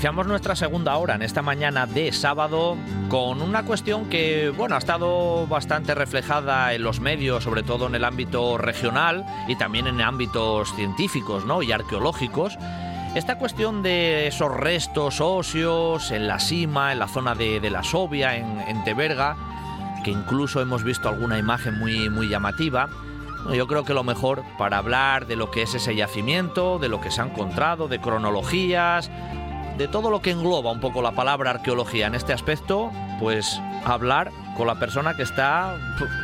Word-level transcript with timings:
Iniciamos 0.00 0.26
nuestra 0.28 0.56
segunda 0.56 0.96
hora 0.96 1.16
en 1.16 1.20
esta 1.20 1.42
mañana 1.42 1.86
de 1.86 2.10
sábado 2.12 2.78
con 3.10 3.42
una 3.42 3.66
cuestión 3.66 4.08
que, 4.08 4.48
bueno, 4.48 4.74
ha 4.74 4.78
estado 4.78 5.46
bastante 5.46 5.94
reflejada 5.94 6.72
en 6.72 6.82
los 6.82 7.00
medios, 7.00 7.44
sobre 7.44 7.62
todo 7.62 7.86
en 7.86 7.94
el 7.94 8.06
ámbito 8.06 8.56
regional 8.56 9.26
y 9.46 9.56
también 9.56 9.86
en 9.86 10.00
ámbitos 10.00 10.74
científicos 10.74 11.44
¿no? 11.44 11.62
y 11.62 11.70
arqueológicos. 11.72 12.56
Esta 13.14 13.36
cuestión 13.36 13.82
de 13.82 14.26
esos 14.26 14.50
restos 14.50 15.20
óseos 15.20 16.10
en 16.12 16.28
la 16.28 16.38
cima, 16.38 16.92
en 16.92 16.98
la 16.98 17.06
zona 17.06 17.34
de, 17.34 17.60
la 17.68 17.84
Sobia, 17.84 18.36
en, 18.36 18.58
en, 18.58 18.82
Teberga, 18.84 19.36
que 20.02 20.12
incluso 20.12 20.62
hemos 20.62 20.82
visto 20.82 21.10
alguna 21.10 21.36
imagen 21.38 21.78
muy, 21.78 22.08
muy 22.08 22.26
llamativa. 22.26 22.88
Yo 23.52 23.66
creo 23.66 23.84
que 23.84 23.92
lo 23.92 24.02
mejor 24.02 24.44
para 24.56 24.78
hablar 24.78 25.26
de 25.26 25.36
lo 25.36 25.50
que 25.50 25.60
es 25.60 25.74
ese 25.74 25.94
yacimiento, 25.94 26.78
de 26.78 26.88
lo 26.88 27.02
que 27.02 27.10
se 27.10 27.20
ha 27.20 27.26
encontrado, 27.26 27.86
de 27.86 28.00
cronologías, 28.00 29.10
de 29.80 29.88
todo 29.88 30.10
lo 30.10 30.20
que 30.20 30.30
engloba 30.30 30.70
un 30.70 30.78
poco 30.78 31.00
la 31.00 31.12
palabra 31.12 31.52
arqueología 31.52 32.06
en 32.06 32.14
este 32.14 32.34
aspecto, 32.34 32.90
pues 33.18 33.58
hablar 33.86 34.30
con 34.54 34.66
la 34.66 34.78
persona 34.78 35.16
que 35.16 35.22
está 35.22 35.74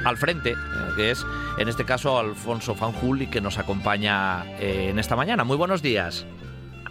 al 0.04 0.18
frente, 0.18 0.50
eh, 0.50 0.56
que 0.94 1.10
es 1.10 1.24
en 1.56 1.66
este 1.66 1.86
caso 1.86 2.18
Alfonso 2.18 2.74
Fanjul 2.74 3.30
que 3.30 3.40
nos 3.40 3.58
acompaña 3.58 4.44
eh, 4.60 4.90
en 4.90 4.98
esta 4.98 5.16
mañana. 5.16 5.42
Muy 5.44 5.56
buenos 5.56 5.80
días. 5.80 6.26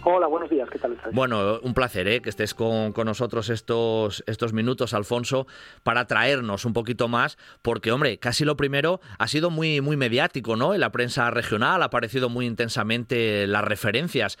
Hola, 0.08 0.28
buenos 0.28 0.48
días, 0.50 0.68
¿qué 0.70 0.78
tal 0.78 0.92
estás? 0.92 1.12
Bueno, 1.12 1.58
un 1.62 1.74
placer 1.74 2.06
¿eh? 2.06 2.22
que 2.22 2.30
estés 2.30 2.54
con, 2.54 2.92
con, 2.92 3.06
nosotros 3.06 3.48
estos, 3.48 4.22
estos 4.28 4.52
minutos, 4.52 4.94
Alfonso, 4.94 5.48
para 5.82 6.06
traernos 6.06 6.64
un 6.64 6.72
poquito 6.72 7.08
más, 7.08 7.38
porque, 7.62 7.90
hombre, 7.90 8.18
casi 8.18 8.44
lo 8.44 8.56
primero 8.56 9.00
ha 9.18 9.26
sido 9.26 9.50
muy, 9.50 9.80
muy 9.80 9.96
mediático, 9.96 10.54
¿no? 10.54 10.74
En 10.74 10.80
la 10.80 10.92
prensa 10.92 11.28
regional 11.32 11.82
ha 11.82 11.86
aparecido 11.86 12.28
muy 12.28 12.46
intensamente 12.46 13.48
las 13.48 13.64
referencias. 13.64 14.38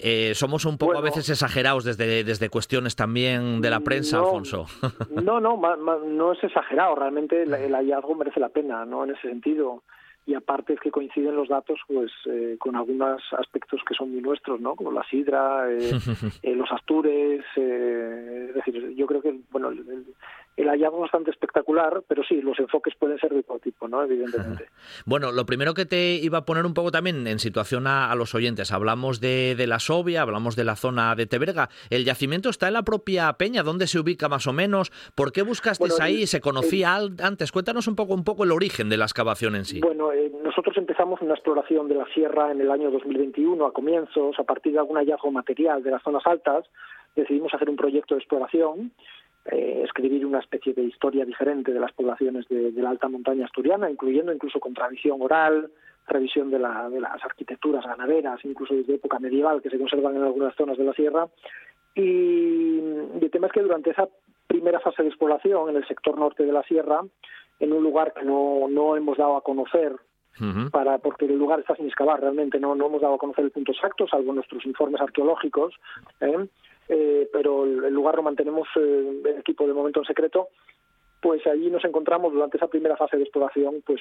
Eh, 0.00 0.32
somos 0.34 0.64
un 0.64 0.78
poco 0.78 0.96
a 0.96 1.00
veces 1.00 1.28
exagerados 1.28 1.82
desde, 1.82 2.22
desde 2.22 2.48
cuestiones 2.50 2.94
también 2.94 3.60
de 3.60 3.70
la 3.70 3.80
prensa, 3.80 4.18
Alfonso. 4.18 4.66
no, 5.10 5.40
no, 5.40 5.56
no 5.56 6.32
es 6.32 6.44
exagerado. 6.44 6.94
Realmente 6.94 7.42
el, 7.42 7.74
hallazgo 7.74 8.14
merece 8.14 8.38
la 8.38 8.48
pena, 8.48 8.84
¿no? 8.84 9.04
En 9.04 9.10
ese 9.10 9.28
sentido. 9.28 9.82
Y 10.24 10.34
aparte 10.34 10.74
es 10.74 10.80
que 10.80 10.90
coinciden 10.90 11.34
los 11.34 11.48
datos, 11.48 11.80
pues, 11.88 12.12
eh, 12.26 12.56
con 12.60 12.76
algunos 12.76 13.22
aspectos 13.38 13.80
que 13.88 13.94
son 13.94 14.12
muy 14.12 14.20
nuestros, 14.20 14.60
¿no? 14.60 14.76
Como 14.76 14.92
la 14.92 15.02
sidra, 15.04 15.68
eh, 15.70 15.90
los 16.54 16.70
astures. 16.70 17.44
es 17.56 18.54
decir, 18.54 18.94
yo 18.94 19.06
creo 19.06 19.22
que, 19.22 19.40
bueno, 19.50 19.70
el, 19.70 20.04
el 20.58 20.68
hallazgo 20.68 20.98
bastante 20.98 21.30
espectacular, 21.30 22.02
pero 22.08 22.24
sí, 22.24 22.42
los 22.42 22.58
enfoques 22.58 22.94
pueden 22.96 23.18
ser 23.18 23.32
de 23.32 23.44
todo 23.44 23.60
tipo, 23.60 23.86
¿no? 23.86 24.02
Evidentemente. 24.02 24.68
Bueno, 25.06 25.32
lo 25.32 25.46
primero 25.46 25.74
que 25.74 25.86
te 25.86 26.14
iba 26.14 26.38
a 26.38 26.44
poner 26.44 26.66
un 26.66 26.74
poco 26.74 26.90
también 26.90 27.26
en 27.26 27.38
situación 27.38 27.86
a, 27.86 28.14
los 28.14 28.34
oyentes, 28.34 28.72
hablamos 28.72 29.20
de, 29.20 29.54
la 29.66 29.78
Sobia, 29.78 30.22
hablamos 30.22 30.56
de 30.56 30.64
la 30.64 30.76
zona 30.76 31.14
de 31.14 31.26
Teberga, 31.26 31.68
¿el 31.90 32.04
yacimiento 32.04 32.48
está 32.48 32.68
en 32.68 32.74
la 32.74 32.82
propia 32.82 33.32
peña? 33.34 33.62
¿Dónde 33.62 33.86
se 33.86 33.98
ubica 33.98 34.28
más 34.28 34.46
o 34.46 34.52
menos? 34.52 34.90
¿Por 35.14 35.32
qué 35.32 35.42
buscasteis 35.42 36.00
ahí? 36.00 36.26
¿Se 36.26 36.40
conocía 36.40 36.96
antes? 36.96 37.52
Cuéntanos 37.52 37.86
un 37.86 37.96
poco, 37.96 38.14
un 38.14 38.24
poco 38.24 38.44
el 38.44 38.52
origen 38.52 38.88
de 38.88 38.96
la 38.96 39.04
excavación 39.04 39.54
en 39.54 39.64
sí. 39.64 39.80
Bueno, 39.80 40.12
eh, 40.12 40.32
nosotros 40.42 40.76
empezamos 40.76 41.20
una 41.22 41.34
exploración 41.34 41.88
de 41.88 41.94
la 41.94 42.06
sierra 42.12 42.50
en 42.50 42.60
el 42.60 42.70
año 42.70 42.90
2021, 42.90 43.64
a 43.64 43.72
comienzos, 43.72 44.38
a 44.38 44.42
partir 44.42 44.72
de 44.72 44.78
algún 44.80 44.96
hallazgo 44.96 45.30
material 45.30 45.82
de 45.82 45.92
las 45.92 46.02
zonas 46.02 46.26
altas, 46.26 46.64
decidimos 47.14 47.54
hacer 47.54 47.70
un 47.70 47.76
proyecto 47.76 48.14
de 48.14 48.20
exploración 48.20 48.92
eh, 49.46 49.82
escribir 49.84 50.26
una 50.26 50.40
especie 50.40 50.74
de 50.74 50.82
historia 50.82 51.24
diferente 51.24 51.72
de 51.72 51.80
las 51.80 51.92
poblaciones 51.92 52.46
de, 52.48 52.72
la 52.72 52.90
alta 52.90 53.08
montaña 53.08 53.46
asturiana, 53.46 53.90
incluyendo 53.90 54.32
incluso 54.32 54.60
con 54.60 54.74
tradición 54.74 55.22
oral, 55.22 55.70
revisión 56.06 56.50
de, 56.50 56.58
la, 56.58 56.88
de 56.90 57.00
las 57.00 57.22
arquitecturas 57.24 57.84
ganaderas, 57.84 58.44
incluso 58.44 58.74
desde 58.74 58.94
época 58.94 59.18
medieval, 59.18 59.62
que 59.62 59.70
se 59.70 59.78
conservan 59.78 60.16
en 60.16 60.22
algunas 60.22 60.54
zonas 60.54 60.76
de 60.76 60.84
la 60.84 60.92
sierra. 60.92 61.28
Y, 61.94 62.78
el 63.20 63.30
tema 63.30 63.46
es 63.46 63.52
que 63.52 63.62
durante 63.62 63.90
esa 63.90 64.08
primera 64.46 64.80
fase 64.80 65.02
de 65.02 65.08
exploración 65.08 65.70
en 65.70 65.76
el 65.76 65.86
sector 65.86 66.18
norte 66.18 66.44
de 66.44 66.52
la 66.52 66.62
sierra, 66.62 67.02
en 67.60 67.72
un 67.72 67.82
lugar 67.82 68.12
que 68.14 68.24
no, 68.24 68.66
no 68.68 68.96
hemos 68.96 69.16
dado 69.16 69.36
a 69.36 69.42
conocer 69.42 69.96
para 70.70 70.98
porque 70.98 71.24
el 71.24 71.36
lugar 71.36 71.58
está 71.58 71.74
sin 71.74 71.86
excavar 71.86 72.20
realmente 72.20 72.60
no 72.60 72.76
no 72.76 72.86
hemos 72.86 73.00
dado 73.00 73.14
a 73.14 73.18
conocer 73.18 73.44
el 73.44 73.50
punto 73.50 73.72
exacto 73.72 74.06
salvo 74.06 74.32
nuestros 74.32 74.64
informes 74.66 75.00
arqueológicos 75.00 75.74
¿eh? 76.20 76.46
Eh, 76.88 77.28
pero 77.32 77.64
el 77.64 77.92
lugar 77.92 78.16
lo 78.16 78.22
mantenemos 78.22 78.68
eh, 78.76 79.22
el 79.24 79.38
equipo 79.38 79.66
de 79.66 79.74
momento 79.74 80.00
en 80.00 80.06
secreto, 80.06 80.48
pues 81.20 81.46
allí 81.46 81.70
nos 81.70 81.84
encontramos 81.84 82.32
durante 82.32 82.56
esa 82.56 82.68
primera 82.68 82.96
fase 82.96 83.16
de 83.16 83.24
exploración, 83.24 83.82
pues 83.84 84.00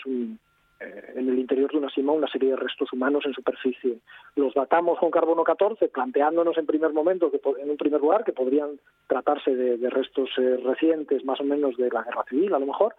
eh, 0.80 1.14
en 1.16 1.28
el 1.28 1.40
interior 1.40 1.72
de 1.72 1.78
una 1.80 1.90
cima 1.90 2.14
una 2.14 2.28
serie 2.28 2.52
de 2.52 2.56
restos 2.56 2.94
humanos 2.94 3.25
en 3.25 3.34
superficie. 3.34 3.98
Los 4.36 4.53
datamos 4.53 5.00
con 5.00 5.09
carbono 5.09 5.44
14, 5.44 5.88
planteándonos 5.90 6.58
en 6.58 6.68
primer 6.68 6.94
momento, 6.94 7.31
que 7.31 7.42
en 7.59 7.70
un 7.70 7.78
primer 7.78 8.00
lugar, 8.00 8.24
que 8.24 8.34
podrían 8.34 8.80
tratarse 9.08 9.56
de, 9.56 9.90
restos 9.90 10.30
eh, 10.38 10.58
recientes, 10.64 11.25
más 11.25 11.40
o 11.40 11.44
menos 11.44 11.75
de 11.78 11.90
la 11.90 12.04
guerra 12.04 12.24
civil, 12.30 12.54
a 12.54 12.59
lo 12.59 12.68
mejor, 12.68 12.96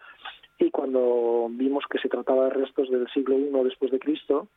y 0.59 0.71
cuando 0.71 1.47
vimos 1.51 1.85
que 1.89 1.99
se 1.99 2.09
trataba 2.09 2.47
de 2.47 2.51
restos 2.51 2.91
del 2.91 3.09
siglo 3.11 3.39
I 3.39 3.49
después 3.65 3.93
de 3.93 4.01
Cristo, 4.01 4.49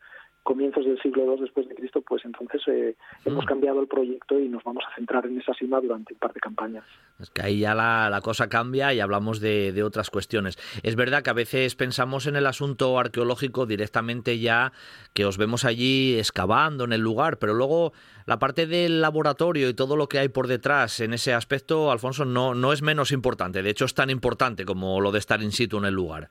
comienzos 0.43 0.85
del 0.85 0.99
siglo 1.01 1.23
II 1.35 1.41
después 1.41 1.67
de 1.69 1.75
Cristo, 1.75 2.01
pues 2.01 2.25
entonces 2.25 2.61
eh, 2.67 2.95
hemos 3.25 3.45
mm. 3.45 3.47
cambiado 3.47 3.79
el 3.81 3.87
proyecto 3.87 4.39
y 4.39 4.49
nos 4.49 4.63
vamos 4.63 4.83
a 4.89 4.95
centrar 4.95 5.25
en 5.25 5.39
esa 5.39 5.53
cima 5.53 5.79
durante 5.79 6.13
un 6.13 6.19
par 6.19 6.33
de 6.33 6.39
campañas. 6.39 6.83
Es 7.19 7.29
que 7.29 7.41
ahí 7.43 7.59
ya 7.59 7.75
la, 7.75 8.19
cosa 8.23 8.49
cambia 8.49 8.93
y 8.93 8.99
hablamos 8.99 9.39
de, 9.39 9.71
de, 9.71 9.83
otras 9.83 10.09
cuestiones. 10.09 10.57
Es 10.83 10.95
verdad 10.95 11.21
que 11.23 11.29
a 11.29 11.33
veces 11.33 11.75
pensamos 11.75 12.25
en 12.27 12.35
el 12.35 12.47
asunto 12.47 12.97
arqueológico 12.97 13.65
directamente 13.65 14.39
ya 14.39 14.71
que 15.13 15.25
os 15.25 15.37
vemos 15.37 15.65
allí 15.65 16.17
excavando 16.17 16.83
en 16.83 16.93
el 16.93 17.01
lugar, 17.01 17.37
pero 17.37 17.53
luego 17.53 17.93
la 18.25 18.39
parte 18.39 18.65
del 18.65 19.01
laboratorio 19.01 19.69
y 19.69 19.73
todo 19.73 19.95
lo 19.95 20.07
que 20.07 20.19
hay 20.19 20.29
por 20.29 20.47
detrás 20.47 20.99
en 20.99 21.13
ese 21.13 21.33
aspecto, 21.33 21.91
Alfonso, 21.91 22.25
no, 22.25 22.55
no 22.55 22.73
es 22.73 22.81
menos 22.81 23.11
importante. 23.11 23.61
De 23.61 23.69
hecho, 23.69 23.85
es 23.85 23.93
tan 23.93 24.09
importante 24.09 24.65
como 24.65 25.01
lo 25.01 25.11
de 25.11 25.19
estar 25.19 25.41
in 25.41 25.51
situ 25.51 25.77
en 25.77 25.85
el 25.85 25.93
lugar. 25.93 26.29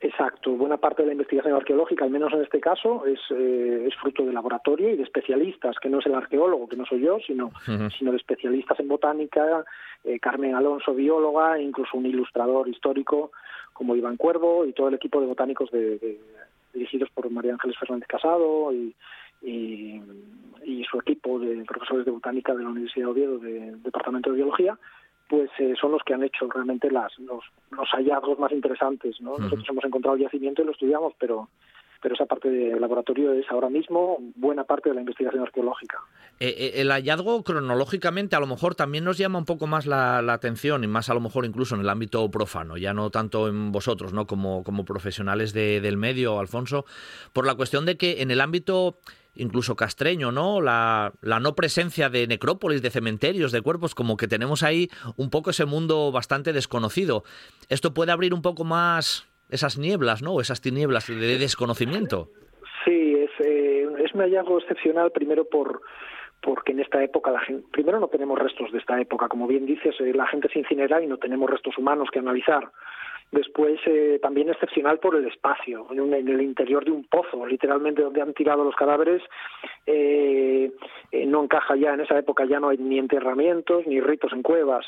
Exacto. 0.00 0.52
Buena 0.52 0.76
parte 0.76 1.02
de 1.02 1.08
la 1.08 1.12
investigación 1.12 1.54
arqueológica, 1.54 2.04
al 2.04 2.10
menos 2.10 2.32
en 2.32 2.42
este 2.42 2.60
caso, 2.60 3.04
es, 3.04 3.18
eh, 3.30 3.86
es 3.88 3.96
fruto 3.96 4.24
de 4.24 4.32
laboratorio 4.32 4.90
y 4.90 4.96
de 4.96 5.02
especialistas, 5.02 5.76
que 5.80 5.88
no 5.88 5.98
es 5.98 6.06
el 6.06 6.14
arqueólogo, 6.14 6.68
que 6.68 6.76
no 6.76 6.86
soy 6.86 7.00
yo, 7.00 7.18
sino, 7.26 7.50
sino 7.98 8.12
de 8.12 8.16
especialistas 8.16 8.78
en 8.78 8.86
botánica, 8.86 9.64
eh, 10.04 10.20
Carmen 10.20 10.54
Alonso, 10.54 10.94
bióloga, 10.94 11.58
e 11.58 11.62
incluso 11.62 11.96
un 11.96 12.06
ilustrador 12.06 12.68
histórico 12.68 13.32
como 13.72 13.96
Iván 13.96 14.16
Cuervo 14.16 14.64
y 14.64 14.72
todo 14.72 14.88
el 14.88 14.94
equipo 14.94 15.20
de 15.20 15.26
botánicos 15.26 15.68
de, 15.72 16.20
dirigidos 16.72 17.10
por 17.10 17.28
María 17.30 17.54
Ángeles 17.54 17.76
Fernández 17.78 18.06
Casado 18.06 18.72
y, 18.72 18.94
y, 19.42 20.00
su 20.90 20.98
equipo 21.00 21.38
de 21.38 21.64
profesores 21.64 22.06
de 22.06 22.10
botánica 22.12 22.54
de 22.54 22.62
la 22.62 22.70
Universidad 22.70 23.06
de 23.06 23.10
Oviedo, 23.10 23.38
del 23.38 23.82
Departamento 23.82 24.30
de 24.30 24.36
Biología, 24.36 24.78
pues 25.28 25.50
eh, 25.58 25.74
son 25.80 25.92
los 25.92 26.02
que 26.02 26.14
han 26.14 26.22
hecho 26.22 26.48
realmente 26.48 26.90
las, 26.90 27.12
los, 27.18 27.44
hallazgos 27.92 28.38
más 28.38 28.52
interesantes. 28.52 29.20
¿no? 29.20 29.36
Nosotros 29.38 29.66
hemos 29.68 29.84
encontrado 29.84 30.16
el 30.16 30.22
yacimiento 30.22 30.62
y 30.62 30.66
lo 30.66 30.72
estudiamos, 30.72 31.12
pero 31.18 31.48
pero 32.00 32.14
esa 32.14 32.26
parte 32.26 32.48
del 32.48 32.80
laboratorio 32.80 33.32
es 33.32 33.46
ahora 33.50 33.68
mismo 33.68 34.18
buena 34.36 34.64
parte 34.64 34.88
de 34.88 34.94
la 34.94 35.00
investigación 35.00 35.42
arqueológica. 35.42 35.98
Eh, 36.38 36.54
eh, 36.56 36.72
el 36.76 36.90
hallazgo 36.90 37.42
cronológicamente 37.42 38.36
a 38.36 38.40
lo 38.40 38.46
mejor 38.46 38.76
también 38.76 39.04
nos 39.04 39.18
llama 39.18 39.38
un 39.38 39.44
poco 39.44 39.66
más 39.66 39.86
la, 39.86 40.18
atención 40.32 40.84
y 40.84 40.86
más 40.86 41.10
a 41.10 41.14
lo 41.14 41.20
mejor 41.20 41.44
incluso 41.44 41.74
en 41.74 41.80
el 41.80 41.88
ámbito 41.88 42.30
profano, 42.30 42.76
ya 42.76 42.94
no 42.94 43.10
tanto 43.10 43.48
en 43.48 43.72
vosotros, 43.72 44.12
¿no? 44.12 44.26
Como, 44.26 44.62
como 44.62 44.84
profesionales 44.84 45.52
del 45.52 45.96
medio, 45.96 46.38
Alfonso, 46.38 46.84
por 47.32 47.46
la 47.46 47.56
cuestión 47.56 47.84
de 47.84 47.96
que 47.96 48.22
en 48.22 48.30
el 48.30 48.40
ámbito 48.40 48.98
incluso 49.38 49.76
castreño, 49.76 50.30
¿no? 50.30 50.60
La, 50.60 51.12
la, 51.22 51.40
no 51.40 51.54
presencia 51.54 52.10
de 52.10 52.26
necrópolis, 52.26 52.82
de 52.82 52.90
cementerios, 52.90 53.52
de 53.52 53.62
cuerpos, 53.62 53.94
como 53.94 54.16
que 54.16 54.28
tenemos 54.28 54.62
ahí 54.62 54.88
un 55.16 55.30
poco 55.30 55.50
ese 55.50 55.64
mundo 55.64 56.12
bastante 56.12 56.52
desconocido. 56.52 57.22
Esto 57.68 57.94
puede 57.94 58.12
abrir 58.12 58.34
un 58.34 58.42
poco 58.42 58.64
más 58.64 59.26
esas 59.48 59.78
nieblas, 59.78 60.22
¿no? 60.22 60.40
Esas 60.40 60.60
tinieblas 60.60 61.06
de 61.06 61.38
desconocimiento. 61.38 62.28
Sí, 62.84 63.14
es, 63.14 63.30
eh, 63.46 63.88
es 64.04 64.12
un 64.12 64.20
hallazgo 64.20 64.58
excepcional, 64.58 65.10
primero 65.12 65.44
por 65.48 65.80
porque 66.40 66.72
en 66.72 66.80
esta 66.80 67.02
época 67.02 67.32
la 67.32 67.42
primero 67.72 67.98
no 67.98 68.08
tenemos 68.08 68.38
restos 68.38 68.70
de 68.70 68.78
esta 68.78 69.00
época, 69.00 69.28
como 69.28 69.46
bien 69.46 69.66
dices, 69.66 69.94
eh, 70.00 70.12
la 70.14 70.26
gente 70.28 70.48
se 70.48 70.60
incinera 70.60 71.02
y 71.02 71.06
no 71.06 71.16
tenemos 71.16 71.50
restos 71.50 71.76
humanos 71.76 72.08
que 72.12 72.20
analizar. 72.20 72.70
Después, 73.30 73.78
eh, 73.84 74.18
también 74.22 74.48
excepcional 74.48 74.98
por 75.00 75.14
el 75.14 75.26
espacio, 75.26 75.86
en, 75.90 76.14
el 76.14 76.40
interior 76.40 76.84
de 76.84 76.92
un 76.92 77.04
pozo, 77.04 77.44
literalmente 77.46 78.02
donde 78.02 78.22
han 78.22 78.32
tirado 78.32 78.64
los 78.64 78.74
cadáveres, 78.74 79.22
eh, 79.84 80.72
no 81.26 81.42
encaja 81.44 81.76
ya, 81.76 81.92
en 81.92 82.00
esa 82.00 82.18
época 82.18 82.46
ya 82.46 82.58
no 82.58 82.70
hay 82.70 82.78
ni 82.78 82.98
enterramientos 82.98 83.86
ni 83.86 84.00
ritos 84.00 84.32
en 84.32 84.42
cuevas. 84.42 84.86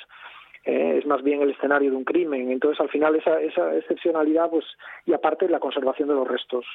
eh, 0.65 0.99
es 0.99 1.07
más 1.07 1.23
bien 1.23 1.41
el 1.41 1.51
escenario 1.51 1.91
de 1.91 1.97
un 1.97 2.05
crimen. 2.05 2.51
Entonces, 2.51 2.81
al 2.81 2.91
final, 2.91 3.17
esa, 3.17 3.41
esa 3.41 3.75
excepcionalidad, 3.77 4.51
pues, 4.51 4.67
y 5.07 5.15
aparte 5.15 5.49
la 5.49 5.59
conservación 5.59 6.09
de 6.09 6.15
los 6.15 6.29
restos. 6.29 6.67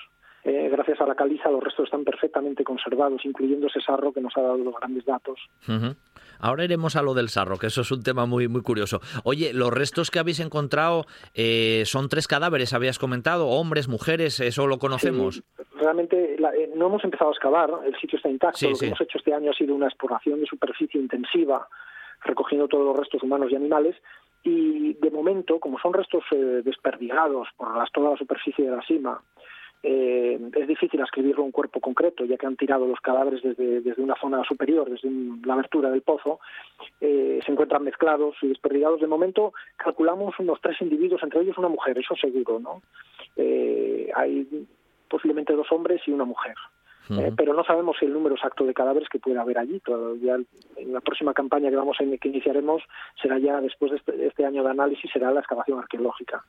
Eh, 0.48 0.70
gracias 0.70 1.02
a 1.02 1.08
la 1.08 1.16
caliza 1.16 1.50
los 1.50 1.64
restos 1.64 1.86
están 1.86 2.04
perfectamente 2.04 2.64
conservados, 2.64 3.26
incluyendo 3.26 3.66
ese 3.66 3.82
sarro 3.82 4.14
que 4.14 4.22
nos 4.22 4.38
ha 4.38 4.42
dado 4.42 4.58
los 4.58 4.76
grandes 4.76 5.04
datos. 5.04 5.40
Ahora 6.40 6.64
iremos 6.64 6.96
a 6.96 7.02
lo 7.02 7.16
del 7.16 7.30
sarro, 7.30 7.58
que 7.58 7.66
eso 7.66 7.82
es 7.82 7.92
un 7.92 8.04
tema 8.04 8.28
muy, 8.28 8.48
muy 8.48 8.62
curioso. 8.62 9.00
Oye, 9.24 9.54
los 9.54 9.74
restos 9.74 10.12
que 10.12 10.20
habéis 10.20 10.40
encontrado 10.40 11.06
eh, 11.34 11.82
son 11.86 12.10
tres 12.10 12.28
cadáveres, 12.28 12.74
habías 12.74 13.00
comentado, 13.00 13.48
hombres, 13.48 13.88
mujeres, 13.88 14.40
eso 14.40 14.68
lo 14.68 14.78
conocemos. 14.78 15.42
realmente 15.74 16.36
eh, 16.36 16.72
no 16.76 16.88
hemos 16.88 17.04
empezado 17.04 17.32
a 17.32 17.34
excavar, 17.34 17.72
el 17.84 17.96
sitio 18.00 18.18
está 18.18 18.30
intacto. 18.30 18.70
lo 18.70 18.78
que 18.78 18.86
hemos 18.86 19.02
hecho 19.02 19.18
este 19.18 19.34
año 19.34 19.50
ha 19.50 19.56
sido 19.56 19.74
una 19.74 19.88
exploración 19.88 20.42
de 20.42 20.46
superficie 20.46 21.02
intensiva, 21.02 21.68
recogiendo 22.24 22.68
todos 22.68 22.86
los 22.86 22.98
restos 22.98 23.24
humanos 23.24 23.52
y 23.52 23.56
animales. 23.56 23.96
Y 24.44 24.94
de 24.94 25.10
momento, 25.10 25.60
como 25.60 25.80
son 25.80 25.92
restos 25.92 26.24
desperdigados 26.64 27.48
por 27.58 27.76
las, 27.76 27.92
toda 27.92 28.12
la 28.12 28.18
superficie 28.18 28.64
de 28.66 28.76
la 28.76 28.86
cima, 28.86 29.20
eh, 29.88 30.40
es 30.56 30.68
difícil 30.68 31.00
escribirlo 31.00 31.44
un 31.44 31.52
cuerpo 31.52 31.80
concreto, 31.80 32.26
ya 32.26 32.38
que 32.38 32.48
han 32.48 32.56
tirado 32.56 32.88
los 32.88 33.00
cadáveres 33.02 33.44
desde, 33.44 33.82
desde 33.82 34.02
una 34.02 34.16
zona 34.16 34.44
superior, 34.44 34.90
desde 34.90 35.08
la 35.46 35.54
abertura 35.54 35.92
del 35.92 36.02
pozo, 36.02 36.40
eh, 37.00 37.40
se 37.46 37.52
encuentran 37.52 37.84
mezclados 37.84 38.36
y 38.42 38.48
desperdigados. 38.48 39.00
De 39.00 39.06
momento 39.06 39.54
calculamos 39.78 40.34
unos 40.40 40.60
tres 40.60 40.82
individuos, 40.82 41.22
entre 41.22 41.42
ellos 41.42 41.60
una 41.60 41.70
mujer, 41.70 42.00
eso 42.00 42.16
seguro, 42.16 42.60
¿no? 42.60 42.82
Eh, 43.36 44.10
hay 44.16 44.66
posiblemente 45.08 45.54
dos 45.54 45.72
hombres 45.72 46.02
y 46.08 46.12
una 46.12 46.26
mujer. 46.26 46.56
Eh, 47.10 47.32
pero 47.36 47.54
no 47.54 47.64
sabemos 47.64 47.98
el 48.02 48.14
número 48.14 48.36
exacto 48.36 48.66
de 48.66 48.74
cadáveres 48.74 49.10
que 49.10 49.20
puede 49.20 49.40
haber 49.40 49.58
allí. 49.58 49.80
Todavía 49.80 50.36
en 50.78 50.94
la 50.94 51.02
próxima 51.02 51.34
campaña 51.34 51.70
que 51.70 51.76
vamos 51.76 51.98
a, 52.00 52.18
que 52.18 52.30
iniciaremos 52.30 52.82
será 53.22 53.38
ya 53.40 53.62
después 53.62 53.92
de 53.92 53.98
este, 53.98 54.28
este 54.28 54.46
año 54.46 54.64
de 54.64 54.72
análisis 54.72 55.12
será 55.12 55.32
la 55.32 55.42
excavación 55.42 55.80
arqueológica. 55.80 56.44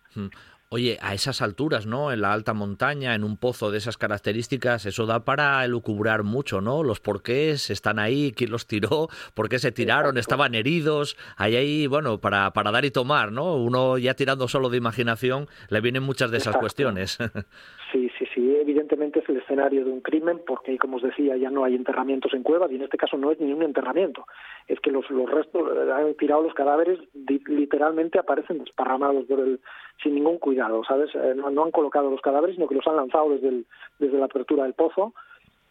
Oye, 0.68 0.98
a 1.00 1.14
esas 1.14 1.42
alturas, 1.42 1.86
¿no? 1.86 2.10
En 2.10 2.22
la 2.22 2.32
alta 2.32 2.52
montaña, 2.52 3.14
en 3.14 3.22
un 3.22 3.36
pozo 3.36 3.70
de 3.70 3.78
esas 3.78 3.96
características, 3.96 4.84
eso 4.84 5.06
da 5.06 5.24
para 5.24 5.64
elucubrar 5.64 6.24
mucho, 6.24 6.60
¿no? 6.60 6.82
Los 6.82 6.98
porqués 6.98 7.70
están 7.70 8.00
ahí, 8.00 8.32
quién 8.34 8.50
los 8.50 8.66
tiró, 8.66 9.08
por 9.34 9.48
qué 9.48 9.60
se 9.60 9.70
tiraron, 9.70 10.18
estaban 10.18 10.56
heridos, 10.56 11.16
ahí 11.36 11.54
ahí, 11.54 11.86
bueno, 11.86 12.18
para, 12.18 12.50
para 12.52 12.72
dar 12.72 12.84
y 12.84 12.90
tomar, 12.90 13.30
¿no? 13.30 13.54
Uno 13.54 13.96
ya 13.96 14.14
tirando 14.14 14.48
solo 14.48 14.68
de 14.68 14.78
imaginación, 14.78 15.46
le 15.68 15.80
vienen 15.80 16.02
muchas 16.02 16.32
de 16.32 16.38
esas 16.38 16.56
cuestiones. 16.56 17.18
Sí, 17.92 18.10
evidentemente 18.54 19.20
es 19.20 19.28
el 19.28 19.38
escenario 19.38 19.84
de 19.84 19.90
un 19.90 20.00
crimen 20.00 20.40
porque, 20.46 20.78
como 20.78 20.96
os 20.96 21.02
decía, 21.02 21.36
ya 21.36 21.50
no 21.50 21.64
hay 21.64 21.74
enterramientos 21.74 22.34
en 22.34 22.42
cuevas 22.42 22.70
y 22.70 22.76
en 22.76 22.82
este 22.82 22.98
caso 22.98 23.16
no 23.16 23.30
es 23.30 23.40
ni 23.40 23.52
un 23.52 23.62
enterramiento, 23.62 24.26
es 24.68 24.78
que 24.80 24.90
los, 24.90 25.08
restos, 25.08 25.62
han 25.92 26.14
tirado 26.14 26.42
los 26.42 26.54
cadáveres, 26.54 26.98
literalmente 27.46 28.18
aparecen 28.18 28.58
desparramados 28.58 29.24
por 29.24 29.40
el, 29.40 29.60
sin 30.02 30.14
ningún 30.14 30.38
cuidado, 30.38 30.82
¿sabes? 30.84 31.10
Eh, 31.14 31.34
no, 31.34 31.64
han 31.64 31.70
colocado 31.70 32.10
los 32.10 32.20
cadáveres, 32.20 32.56
sino 32.56 32.68
que 32.68 32.74
los 32.74 32.86
han 32.86 32.96
lanzado 32.96 33.30
desde, 33.30 33.64
desde 33.98 34.18
la 34.18 34.26
apertura 34.26 34.64
del 34.64 34.74
pozo 34.74 35.14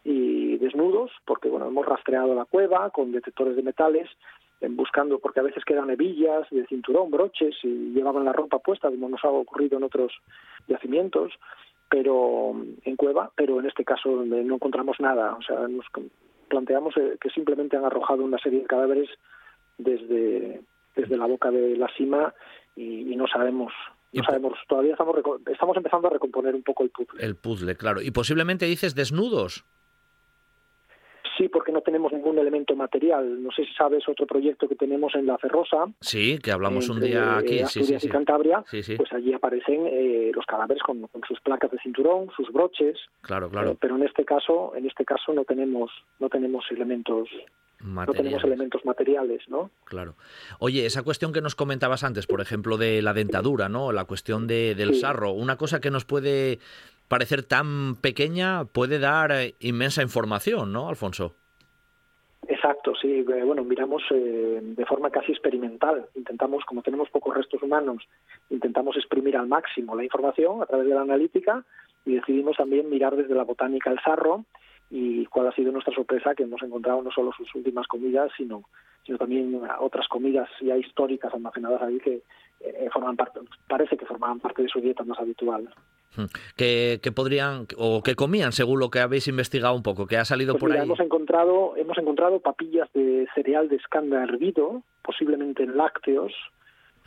y 0.04 0.56
desnudos, 0.58 1.10
porque 1.24 1.48
bueno, 1.48 1.66
hemos 1.66 1.86
rastreado 1.86 2.34
la 2.34 2.44
cueva 2.44 2.90
con 2.90 3.12
detectores 3.12 3.56
de 3.56 3.62
metales, 3.62 4.08
buscando, 4.70 5.18
porque 5.18 5.40
a 5.40 5.42
veces 5.42 5.64
quedan 5.64 5.90
hebillas 5.90 6.48
de 6.50 6.66
cinturón, 6.66 7.10
broches 7.10 7.54
y 7.62 7.92
llevaban 7.92 8.24
la 8.24 8.32
ropa 8.32 8.58
puesta, 8.58 8.88
como 8.88 9.08
nos 9.08 9.24
ha 9.24 9.28
ocurrido 9.28 9.76
en 9.76 9.84
otros 9.84 10.12
yacimientos, 10.66 11.32
pero 11.88 12.54
en 12.84 12.96
cueva, 12.96 13.30
pero 13.36 13.60
en 13.60 13.66
este 13.66 13.84
caso 13.84 14.24
no 14.24 14.54
encontramos 14.54 14.98
nada, 15.00 15.34
o 15.34 15.42
sea, 15.42 15.68
nos 15.68 15.86
planteamos 16.48 16.96
eh, 16.96 17.16
que 17.20 17.30
simplemente 17.30 17.76
han 17.76 17.84
arrojado 17.84 18.24
una 18.24 18.38
serie 18.38 18.60
de 18.60 18.66
cadáveres 18.66 19.08
desde, 19.78 20.62
desde 20.94 21.16
la 21.16 21.26
boca 21.26 21.50
de 21.50 21.76
la 21.76 21.88
cima 21.96 22.34
y, 22.74 23.12
y 23.12 23.16
no 23.16 23.26
sabemos 23.26 23.72
no 24.16 24.24
sabemos, 24.24 24.58
todavía 24.68 24.92
estamos, 24.92 25.16
estamos 25.52 25.76
empezando 25.76 26.08
a 26.08 26.10
recomponer 26.10 26.54
un 26.54 26.62
poco 26.62 26.84
el 26.84 26.90
puzzle. 26.90 27.22
El 27.22 27.36
puzzle, 27.36 27.76
claro. 27.76 28.00
Y 28.00 28.10
posiblemente 28.10 28.64
dices 28.66 28.94
desnudos. 28.94 29.64
Sí, 31.36 31.48
porque 31.48 31.72
no 31.72 31.82
tenemos 31.82 32.12
ningún 32.12 32.38
elemento 32.38 32.74
material. 32.74 33.42
No 33.42 33.50
sé 33.50 33.64
si 33.64 33.72
sabes 33.74 34.08
otro 34.08 34.26
proyecto 34.26 34.68
que 34.68 34.74
tenemos 34.74 35.14
en 35.14 35.26
La 35.26 35.36
Ferrosa. 35.38 35.86
Sí, 36.00 36.38
que 36.38 36.50
hablamos 36.50 36.88
un 36.88 37.00
día 37.00 37.36
aquí. 37.36 37.60
Asturias 37.60 38.00
sí, 38.00 38.08
y 38.08 38.10
Cantabria. 38.10 38.64
Pues 38.70 39.12
allí 39.12 39.34
aparecen 39.34 39.86
eh, 39.86 40.30
los 40.34 40.46
cadáveres 40.46 40.82
con, 40.82 41.08
sus 41.28 41.40
placas 41.40 41.70
de 41.70 41.78
cinturón, 41.78 42.30
sus 42.36 42.50
broches. 42.52 42.98
Claro, 43.20 43.50
claro. 43.50 43.72
Eh, 43.72 43.76
pero 43.78 43.96
en 43.96 44.04
este 44.04 44.24
caso, 44.24 44.74
en 44.74 44.86
este 44.86 45.04
caso 45.04 45.32
no 45.32 45.44
tenemos, 45.44 45.90
no 46.18 46.28
tenemos 46.28 46.64
elementos 46.70 47.28
no 47.80 48.06
tenemos 48.06 48.42
elementos 48.42 48.84
materiales, 48.84 49.42
¿no? 49.48 49.70
Claro. 49.84 50.14
Oye, 50.58 50.86
esa 50.86 51.02
cuestión 51.02 51.32
que 51.32 51.42
nos 51.42 51.54
comentabas 51.54 52.04
antes, 52.04 52.26
por 52.26 52.40
ejemplo, 52.40 52.78
de 52.78 53.02
la 53.02 53.12
dentadura, 53.12 53.68
¿no? 53.68 53.92
La 53.92 54.06
cuestión 54.06 54.46
de, 54.46 54.74
del 54.74 54.94
sarro, 54.94 55.32
una 55.32 55.56
cosa 55.56 55.80
que 55.80 55.90
nos 55.90 56.04
puede 56.04 56.58
parecer 57.08 57.42
tan 57.44 57.96
pequeña 57.96 58.64
puede 58.64 58.98
dar 58.98 59.32
eh, 59.32 59.54
inmensa 59.60 60.02
información, 60.02 60.72
¿no, 60.72 60.88
Alfonso? 60.88 61.34
Exacto, 62.48 62.92
sí. 63.00 63.24
Eh, 63.28 63.44
bueno, 63.44 63.64
miramos 63.64 64.02
eh, 64.10 64.60
de 64.62 64.86
forma 64.86 65.10
casi 65.10 65.32
experimental. 65.32 66.06
Intentamos, 66.14 66.64
como 66.64 66.82
tenemos 66.82 67.10
pocos 67.10 67.34
restos 67.34 67.62
humanos, 67.62 68.02
intentamos 68.50 68.96
exprimir 68.96 69.36
al 69.36 69.48
máximo 69.48 69.96
la 69.96 70.04
información 70.04 70.62
a 70.62 70.66
través 70.66 70.86
de 70.88 70.94
la 70.94 71.02
analítica 71.02 71.64
y 72.04 72.14
decidimos 72.14 72.56
también 72.56 72.88
mirar 72.88 73.16
desde 73.16 73.34
la 73.34 73.42
botánica 73.42 73.90
el 73.90 74.00
sarro 74.00 74.44
y 74.90 75.26
cuál 75.26 75.48
ha 75.48 75.52
sido 75.52 75.72
nuestra 75.72 75.94
sorpresa 75.94 76.34
que 76.34 76.44
hemos 76.44 76.62
encontrado 76.62 77.02
no 77.02 77.10
solo 77.10 77.32
sus 77.36 77.52
últimas 77.54 77.88
comidas, 77.88 78.30
sino, 78.36 78.62
sino 79.04 79.18
también 79.18 79.60
otras 79.80 80.06
comidas 80.06 80.48
ya 80.60 80.76
históricas 80.76 81.34
almacenadas 81.34 81.82
ahí 81.82 81.98
que 81.98 82.22
eh, 82.60 82.88
forman 82.92 83.16
parte, 83.16 83.40
parece 83.68 83.96
que 83.96 84.06
formaban 84.06 84.38
parte 84.38 84.62
de 84.62 84.68
su 84.68 84.80
dieta 84.80 85.04
más 85.04 85.18
habitual. 85.18 85.68
¿Qué, 86.56 87.00
podrían 87.14 87.66
o 87.76 88.02
qué 88.02 88.14
comían 88.14 88.52
según 88.52 88.80
lo 88.80 88.90
que 88.90 89.00
habéis 89.00 89.28
investigado 89.28 89.74
un 89.74 89.82
poco? 89.82 90.06
que 90.06 90.16
ha 90.16 90.24
salido 90.24 90.54
pues 90.54 90.60
por 90.60 90.72
ahí? 90.72 90.82
Hemos 90.82 91.00
encontrado, 91.00 91.74
hemos 91.76 91.98
encontrado 91.98 92.40
papillas 92.40 92.88
de 92.92 93.26
cereal 93.34 93.68
de 93.68 93.76
escanda 93.76 94.22
hervido, 94.22 94.82
posiblemente 95.02 95.62
en 95.62 95.76
lácteos, 95.76 96.32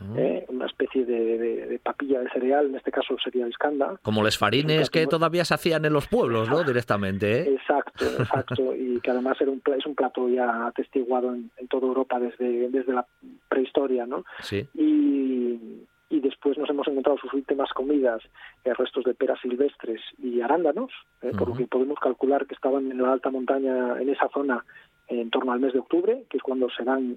Ah. 0.00 0.14
¿eh? 0.16 0.46
una 0.48 0.66
especie 0.66 1.04
de, 1.04 1.78
papilla 1.82 2.20
de 2.20 2.30
cereal, 2.30 2.66
en 2.66 2.76
este 2.76 2.90
caso 2.90 3.16
sería 3.22 3.44
el 3.44 3.50
escanda. 3.50 3.98
Como 4.02 4.22
los 4.22 4.38
farines 4.38 4.88
que 4.88 5.06
todavía 5.06 5.44
se 5.44 5.54
hacían 5.54 5.84
en 5.84 5.92
los 5.92 6.08
pueblos, 6.08 6.48
¿no? 6.48 6.64
Directamente. 6.64 7.42
¿eh? 7.42 7.54
Exacto, 7.54 8.04
exacto, 8.18 8.74
y 8.74 9.00
que 9.00 9.10
además 9.10 9.38
era 9.40 9.50
un, 9.50 9.62
es 9.76 9.86
un 9.86 9.94
plato 9.94 10.28
ya 10.28 10.66
atestiguado 10.66 11.34
en, 11.34 11.50
toda 11.68 11.86
Europa 11.86 12.18
desde, 12.18 12.70
desde 12.70 12.92
la 12.92 13.06
prehistoria, 13.48 14.06
¿no? 14.06 14.24
Sí. 14.40 14.66
Y, 14.74 15.86
y 16.10 16.20
después 16.20 16.58
nos 16.58 16.68
hemos 16.68 16.86
encontrado 16.88 17.18
sus 17.18 17.32
últimas 17.32 17.72
comidas, 17.72 18.20
eh, 18.64 18.74
restos 18.74 19.04
de 19.04 19.14
peras 19.14 19.40
silvestres 19.40 20.00
y 20.18 20.40
arándanos, 20.40 20.92
por 21.38 21.48
lo 21.48 21.54
que 21.54 21.66
podemos 21.66 21.98
calcular 22.00 22.46
que 22.46 22.54
estaban 22.54 22.90
en 22.90 23.00
la 23.00 23.12
alta 23.12 23.30
montaña, 23.30 24.00
en 24.00 24.08
esa 24.10 24.28
zona, 24.28 24.64
en 25.06 25.30
torno 25.30 25.52
al 25.52 25.60
mes 25.60 25.72
de 25.72 25.78
octubre, 25.78 26.24
que 26.28 26.36
es 26.36 26.42
cuando 26.42 26.68
se 26.70 26.84
dan 26.84 27.16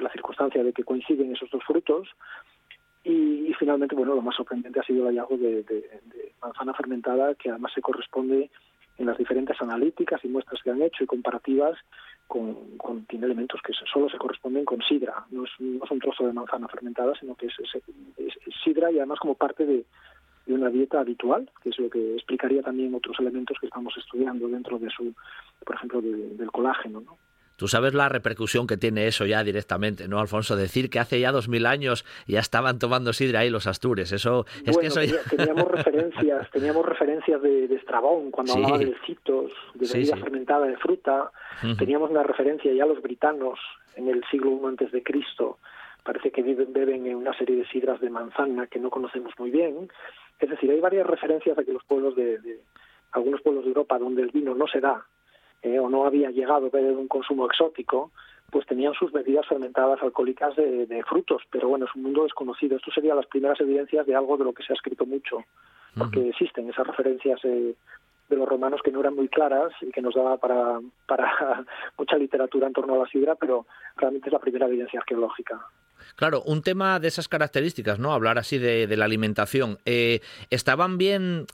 la 0.00 0.10
circunstancia 0.10 0.62
de 0.62 0.72
que 0.72 0.84
coinciden 0.84 1.32
esos 1.32 1.50
dos 1.50 1.62
frutos. 1.64 2.08
Y, 3.04 3.52
finalmente, 3.58 3.94
bueno, 3.94 4.14
lo 4.14 4.22
más 4.22 4.36
sorprendente 4.36 4.80
ha 4.80 4.84
sido 4.84 5.08
el 5.08 5.16
hallazgo 5.16 5.36
de, 5.38 5.64
manzana 6.42 6.74
fermentada, 6.74 7.34
que 7.34 7.50
además 7.50 7.72
se 7.74 7.80
corresponde 7.80 8.50
en 8.98 9.06
las 9.06 9.16
diferentes 9.16 9.60
analíticas 9.60 10.24
y 10.24 10.28
muestras 10.28 10.62
que 10.62 10.70
han 10.70 10.82
hecho 10.82 11.04
y 11.04 11.06
comparativas 11.06 11.78
con, 12.28 13.04
tiene 13.08 13.26
elementos 13.26 13.60
que 13.62 13.72
solo 13.90 14.08
se 14.08 14.18
corresponden 14.18 14.64
con 14.64 14.80
sidra. 14.82 15.24
No 15.30 15.44
es, 15.44 15.50
no 15.58 15.84
es 15.84 15.90
un 15.90 15.98
trozo 15.98 16.26
de 16.26 16.32
manzana 16.32 16.68
fermentada, 16.68 17.14
sino 17.18 17.34
que 17.34 17.46
es, 17.46 17.54
sidra 18.62 18.92
y 18.92 18.98
además 18.98 19.18
como 19.18 19.34
parte 19.34 19.66
de, 19.66 19.84
una 20.46 20.70
dieta 20.70 21.00
habitual, 21.00 21.50
que 21.62 21.68
es 21.68 21.78
lo 21.78 21.90
que 21.90 22.14
explicaría 22.14 22.62
también 22.62 22.94
otros 22.94 23.18
elementos 23.20 23.58
que 23.60 23.66
estamos 23.66 23.94
estudiando 23.98 24.48
dentro 24.48 24.78
de 24.78 24.88
su, 24.88 25.14
por 25.64 25.76
ejemplo, 25.76 26.00
del 26.00 26.50
colágeno. 26.50 27.00
¿no? 27.02 27.18
Tú 27.58 27.66
sabes 27.66 27.92
la 27.92 28.08
repercusión 28.08 28.68
que 28.68 28.76
tiene 28.76 29.08
eso 29.08 29.26
ya 29.26 29.42
directamente, 29.42 30.06
¿no, 30.06 30.20
Alfonso? 30.20 30.54
Decir 30.54 30.90
que 30.90 31.00
hace 31.00 31.18
ya 31.18 31.32
dos 31.32 31.48
mil 31.48 31.66
años 31.66 32.04
ya 32.28 32.38
estaban 32.38 32.78
tomando 32.78 33.12
sidra 33.12 33.40
ahí 33.40 33.50
los 33.50 33.66
astures, 33.66 34.12
eso 34.12 34.46
es 34.64 34.78
que 34.78 34.86
eso 34.86 35.00
teníamos 35.28 35.66
referencias, 35.66 36.48
teníamos 36.52 36.86
referencias 36.86 37.42
de, 37.42 37.64
Estrabón 37.74 38.30
cuando 38.30 38.52
hablaba 38.52 38.78
de 38.78 38.94
citos, 39.04 39.50
de 39.74 39.88
bebida 39.92 40.16
fermentada 40.16 40.66
de 40.66 40.76
fruta, 40.76 41.32
teníamos 41.76 42.10
una 42.10 42.22
referencia 42.22 42.72
ya 42.72 42.86
los 42.86 43.02
britanos 43.02 43.58
en 43.96 44.08
el 44.08 44.22
siglo 44.30 44.52
I 44.62 44.66
antes 44.66 44.92
de 44.92 45.02
Cristo, 45.02 45.58
parece 46.04 46.30
que 46.30 46.42
viven, 46.42 46.72
beben 46.72 47.06
en 47.08 47.16
una 47.16 47.36
serie 47.36 47.56
de 47.56 47.66
sidras 47.66 48.00
de 48.00 48.08
manzana 48.08 48.68
que 48.68 48.78
no 48.78 48.88
conocemos 48.88 49.32
muy 49.36 49.50
bien, 49.50 49.90
es 50.38 50.48
decir, 50.48 50.70
hay 50.70 50.78
varias 50.78 51.08
referencias 51.08 51.56
de 51.56 51.64
que 51.64 51.72
los 51.72 51.82
pueblos 51.82 52.14
de, 52.14 52.38
de 52.38 52.60
algunos 53.10 53.40
pueblos 53.40 53.64
de 53.64 53.70
Europa 53.70 53.98
donde 53.98 54.22
el 54.22 54.30
vino 54.30 54.54
no 54.54 54.68
se 54.68 54.78
da 54.78 55.04
eh, 55.62 55.78
o 55.78 55.88
no 55.88 56.06
había 56.06 56.30
llegado 56.30 56.70
a 56.72 56.78
un 56.78 57.08
consumo 57.08 57.46
exótico, 57.46 58.10
pues 58.50 58.66
tenían 58.66 58.94
sus 58.94 59.12
bebidas 59.12 59.46
fermentadas 59.46 60.02
alcohólicas 60.02 60.56
de, 60.56 61.04
frutos, 61.08 61.42
pero 61.50 61.68
bueno, 61.68 61.84
es 61.84 61.94
un 61.94 62.02
mundo 62.02 62.24
desconocido. 62.24 62.76
Esto 62.76 62.90
serían 62.92 63.16
las 63.16 63.26
primeras 63.26 63.60
evidencias 63.60 64.06
de 64.06 64.14
algo 64.14 64.36
de 64.36 64.44
lo 64.44 64.52
que 64.52 64.62
se 64.62 64.72
ha 64.72 64.76
escrito 64.76 65.04
mucho, 65.04 65.44
porque 65.96 66.28
existen 66.28 66.70
esas 66.70 66.86
referencias 66.86 67.40
eh, 67.44 67.74
de 68.28 68.36
los 68.36 68.48
romanos 68.48 68.80
que 68.82 68.90
no 68.90 69.00
eran 69.00 69.14
muy 69.14 69.28
claras 69.28 69.72
y 69.82 69.90
que 69.90 70.00
nos 70.00 70.14
daba 70.14 70.38
para, 70.38 70.80
para 71.06 71.64
mucha 71.98 72.16
literatura 72.16 72.66
en 72.66 72.72
torno 72.72 72.94
a 72.94 72.98
la 72.98 73.06
sidra, 73.06 73.34
pero 73.34 73.66
realmente 73.96 74.28
es 74.28 74.32
la 74.32 74.38
primera 74.38 74.66
evidencia 74.66 75.00
arqueológica. 75.00 75.60
Claro, 76.16 76.42
un 76.46 76.62
tema 76.62 77.00
de 77.00 77.08
esas 77.08 77.28
características, 77.28 77.98
¿no? 77.98 78.12
Hablar 78.12 78.38
así 78.38 78.58
de, 78.58 78.96
la 78.96 79.04
alimentación. 79.04 79.78
Eh, 79.84 80.20
¿Estaban 80.50 80.96
bien 80.96 81.46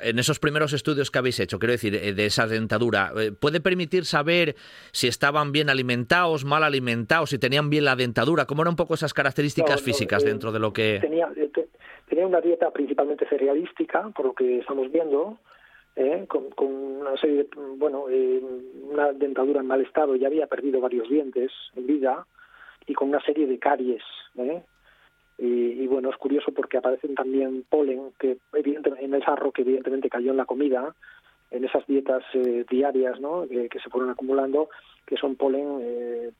en 0.00 0.18
esos 0.18 0.38
primeros 0.38 0.72
estudios 0.72 1.10
que 1.10 1.18
habéis 1.18 1.40
hecho, 1.40 1.58
quiero 1.58 1.72
decir, 1.72 1.94
eh, 1.94 2.12
de 2.12 2.26
esa 2.26 2.46
dentadura, 2.46 3.12
eh, 3.18 3.32
¿puede 3.32 3.60
permitir 3.60 4.04
saber 4.04 4.54
si 4.92 5.08
estaban 5.08 5.52
bien 5.52 5.70
alimentados, 5.70 6.44
mal 6.44 6.62
alimentados, 6.62 7.30
si 7.30 7.38
tenían 7.38 7.70
bien 7.70 7.84
la 7.84 7.96
dentadura? 7.96 8.46
¿Cómo 8.46 8.62
eran 8.62 8.72
un 8.72 8.76
poco 8.76 8.94
esas 8.94 9.14
características 9.14 9.82
físicas 9.82 10.24
eh, 10.24 10.28
dentro 10.28 10.52
de 10.52 10.58
lo 10.58 10.72
que...? 10.72 10.98
Tenía, 11.00 11.28
tenía, 12.08 12.26
una 12.26 12.40
dieta 12.40 12.70
principalmente 12.70 13.28
cerealística, 13.28 14.10
por 14.10 14.26
lo 14.26 14.34
que 14.34 14.58
estamos 14.58 14.90
viendo, 14.90 15.38
con, 16.28 16.68
una 16.68 17.16
serie 17.16 17.44
de, 17.44 17.48
bueno, 17.78 18.04
una 18.90 19.12
dentadura 19.12 19.60
en 19.60 19.66
mal 19.66 19.80
estado, 19.80 20.14
ya 20.14 20.26
había 20.26 20.46
perdido 20.46 20.80
varios 20.80 21.08
dientes 21.08 21.50
en 21.74 21.86
vida, 21.86 22.26
y 22.86 22.94
con 22.94 23.08
una 23.08 23.20
serie 23.24 23.46
de 23.46 23.58
caries, 23.58 24.02
¿eh? 24.38 24.62
Y, 25.38 25.86
bueno, 25.86 26.08
es 26.10 26.16
curioso 26.16 26.52
porque 26.52 26.78
aparecen 26.78 27.14
también 27.14 27.64
polen 27.68 28.12
que 28.18 28.38
evidentemente, 28.54 29.04
en 29.04 29.14
el 29.14 29.22
sarro 29.22 29.52
que 29.52 29.62
evidentemente 29.62 30.08
cayó 30.08 30.30
en 30.30 30.38
la 30.38 30.46
comida, 30.46 30.94
en 31.50 31.64
esas 31.64 31.86
dietas 31.86 32.24
eh, 32.32 32.64
diarias 32.68 33.20
¿no? 33.20 33.46
que, 33.46 33.78
se 33.82 33.90
fueron 33.90 34.10
acumulando, 34.10 34.70
que 35.06 35.16
son 35.16 35.36
polen 35.36 35.78
eh, 35.82 36.30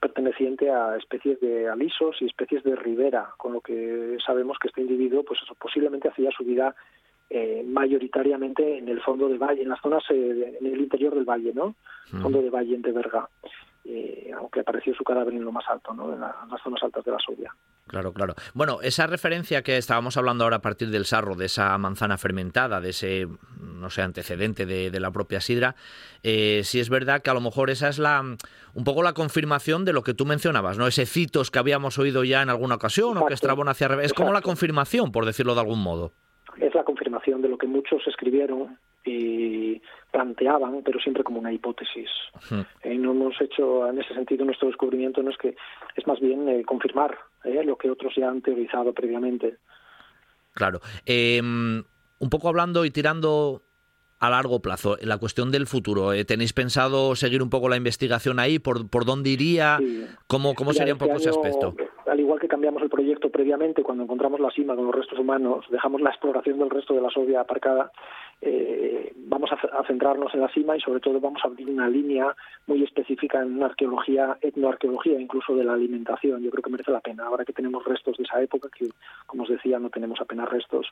perteneciente 0.00 0.70
a 0.70 0.96
especies 0.96 1.40
de 1.40 1.68
alisos 1.68 2.16
y 2.20 2.26
especies 2.26 2.64
de 2.64 2.74
ribera, 2.74 3.30
con 3.36 3.52
lo 3.52 3.60
que 3.60 4.16
sabemos 4.24 4.58
que 4.58 4.68
este 4.68 4.80
individuo 4.80 5.22
pues 5.22 5.40
eso, 5.42 5.54
posiblemente 5.54 6.08
hacía 6.08 6.30
su 6.30 6.44
vida 6.44 6.74
eh, 7.28 7.64
mayoritariamente 7.66 8.78
en 8.78 8.88
el 8.88 9.00
fondo 9.02 9.28
del 9.28 9.38
valle, 9.38 9.62
en 9.62 9.68
las 9.68 9.80
zonas, 9.80 10.04
en 10.10 10.64
el 10.64 10.80
interior 10.80 11.14
del 11.14 11.24
valle, 11.24 11.52
¿no? 11.52 11.74
Fondo 12.22 12.40
de 12.40 12.50
valle 12.50 12.78
de 12.78 12.92
Verga. 12.92 13.28
aunque 14.36 14.60
apareció 14.60 14.94
su 14.94 15.04
cadáver 15.04 15.34
en 15.34 15.44
lo 15.44 15.52
más 15.52 15.64
alto, 15.68 15.92
¿no? 15.92 16.12
en, 16.12 16.20
las 16.20 16.62
zonas 16.62 16.82
altas 16.82 17.04
de 17.04 17.10
la 17.10 17.18
Sobia. 17.18 17.52
Claro, 17.86 18.12
claro. 18.12 18.34
Bueno, 18.52 18.78
esa 18.82 19.06
referencia 19.06 19.62
que 19.62 19.76
estábamos 19.76 20.16
hablando 20.16 20.42
ahora 20.42 20.56
a 20.56 20.62
partir 20.62 20.90
del 20.90 21.04
sarro, 21.04 21.36
de 21.36 21.46
esa 21.46 21.78
manzana 21.78 22.18
fermentada, 22.18 22.80
de 22.80 22.90
ese, 22.90 23.28
no 23.60 23.90
sé, 23.90 24.02
antecedente 24.02 24.66
de, 24.66 25.00
la 25.00 25.12
propia 25.12 25.40
sidra, 25.40 25.76
eh, 26.24 26.62
sí 26.64 26.80
es 26.80 26.90
verdad 26.90 27.22
que 27.22 27.30
a 27.30 27.34
lo 27.34 27.40
mejor 27.40 27.70
esa 27.70 27.88
es 27.88 27.98
la 27.98 28.22
un 28.76 28.84
poco 28.84 29.02
la 29.02 29.12
confirmación 29.12 29.84
de 29.84 29.92
lo 29.92 30.02
que 30.02 30.14
tú 30.14 30.26
mencionabas, 30.26 30.78
¿no? 30.78 30.86
Ese 30.86 31.06
citos 31.06 31.50
que 31.50 31.58
habíamos 31.58 31.98
oído 31.98 32.24
ya 32.24 32.42
en 32.42 32.50
alguna 32.50 32.74
ocasión 32.74 33.16
o 33.16 33.26
que 33.26 33.34
Estrabón 33.34 33.68
hacia 33.68 33.88
revés. 33.88 34.06
Es 34.06 34.14
como 34.14 34.32
la 34.32 34.42
confirmación, 34.42 35.12
por 35.12 35.24
decirlo 35.24 35.54
de 35.54 35.60
algún 35.60 35.82
modo. 35.82 36.12
Es 36.58 36.74
la 36.74 36.84
confirmación 36.84 37.40
de 37.40 37.48
lo 37.48 37.56
que 37.56 37.66
muchos 37.66 38.06
escribieron 38.06 38.78
y 39.04 39.80
planteaban, 40.10 40.82
pero 40.84 40.98
siempre 41.00 41.22
como 41.22 41.38
una 41.38 41.52
hipótesis. 41.52 42.10
Eh, 42.82 42.94
no 42.96 43.12
hemos 43.12 43.40
hecho, 43.40 43.88
en 43.88 44.00
ese 44.00 44.14
sentido, 44.14 44.44
nuestro 44.44 44.68
descubrimiento 44.68 45.22
no 45.22 45.30
es 45.30 45.38
que 45.38 45.56
es 45.94 46.06
más 46.06 46.20
bien 46.20 46.48
eh, 46.48 46.64
confirmar 46.64 47.16
eh, 47.46 47.64
lo 47.64 47.76
que 47.76 47.90
otros 47.90 48.12
ya 48.16 48.28
han 48.28 48.42
teorizado 48.42 48.92
previamente. 48.92 49.56
Claro. 50.52 50.80
Em, 51.04 51.84
un 52.18 52.30
poco 52.30 52.48
hablando 52.48 52.84
y 52.84 52.90
tirando 52.90 53.62
a 54.18 54.30
largo 54.30 54.60
plazo, 54.60 54.96
la 55.02 55.18
cuestión 55.18 55.50
del 55.50 55.66
futuro, 55.66 56.12
¿tenéis 56.24 56.54
pensado 56.54 57.14
seguir 57.14 57.42
un 57.42 57.50
poco 57.50 57.68
la 57.68 57.76
investigación 57.76 58.38
ahí? 58.38 58.58
¿Por, 58.58 58.88
por 58.88 59.04
dónde 59.04 59.30
iría? 59.30 59.78
¿Cómo, 60.26 60.54
cómo 60.54 60.72
sería 60.72 60.94
un 60.94 60.98
poco 60.98 61.16
ese 61.16 61.28
aspecto? 61.28 61.74
Al 62.06 62.18
igual 62.18 62.40
que 62.40 62.48
cambiamos 62.48 62.82
el 62.82 62.88
proyecto 62.88 63.30
previamente, 63.30 63.82
cuando 63.82 64.04
encontramos 64.04 64.40
la 64.40 64.50
cima 64.52 64.74
con 64.74 64.86
los 64.86 64.94
restos 64.94 65.18
humanos, 65.18 65.66
dejamos 65.70 66.00
la 66.00 66.10
exploración 66.10 66.58
del 66.58 66.70
resto 66.70 66.94
de 66.94 67.02
la 67.02 67.10
Sovia 67.10 67.42
aparcada 67.42 67.92
eh, 68.40 69.12
vamos 69.16 69.50
a, 69.52 69.84
centrarnos 69.84 70.32
en 70.34 70.40
la 70.40 70.48
cima 70.48 70.76
y 70.76 70.80
sobre 70.80 71.00
todo 71.00 71.20
vamos 71.20 71.40
a 71.44 71.48
abrir 71.48 71.68
una 71.68 71.88
línea 71.88 72.34
muy 72.66 72.82
específica 72.82 73.40
en 73.42 73.56
una 73.56 73.66
arqueología, 73.66 74.38
etnoarqueología, 74.40 75.20
incluso 75.20 75.54
de 75.54 75.64
la 75.64 75.74
alimentación. 75.74 76.42
Yo 76.42 76.50
creo 76.50 76.62
que 76.62 76.70
merece 76.70 76.90
la 76.90 77.00
pena. 77.00 77.26
Ahora 77.26 77.44
que 77.44 77.52
tenemos 77.52 77.84
restos 77.84 78.16
de 78.16 78.24
esa 78.24 78.40
época, 78.42 78.68
que 78.76 78.88
como 79.26 79.44
os 79.44 79.48
decía 79.48 79.78
no 79.78 79.90
tenemos 79.90 80.20
apenas 80.20 80.48
restos 80.48 80.86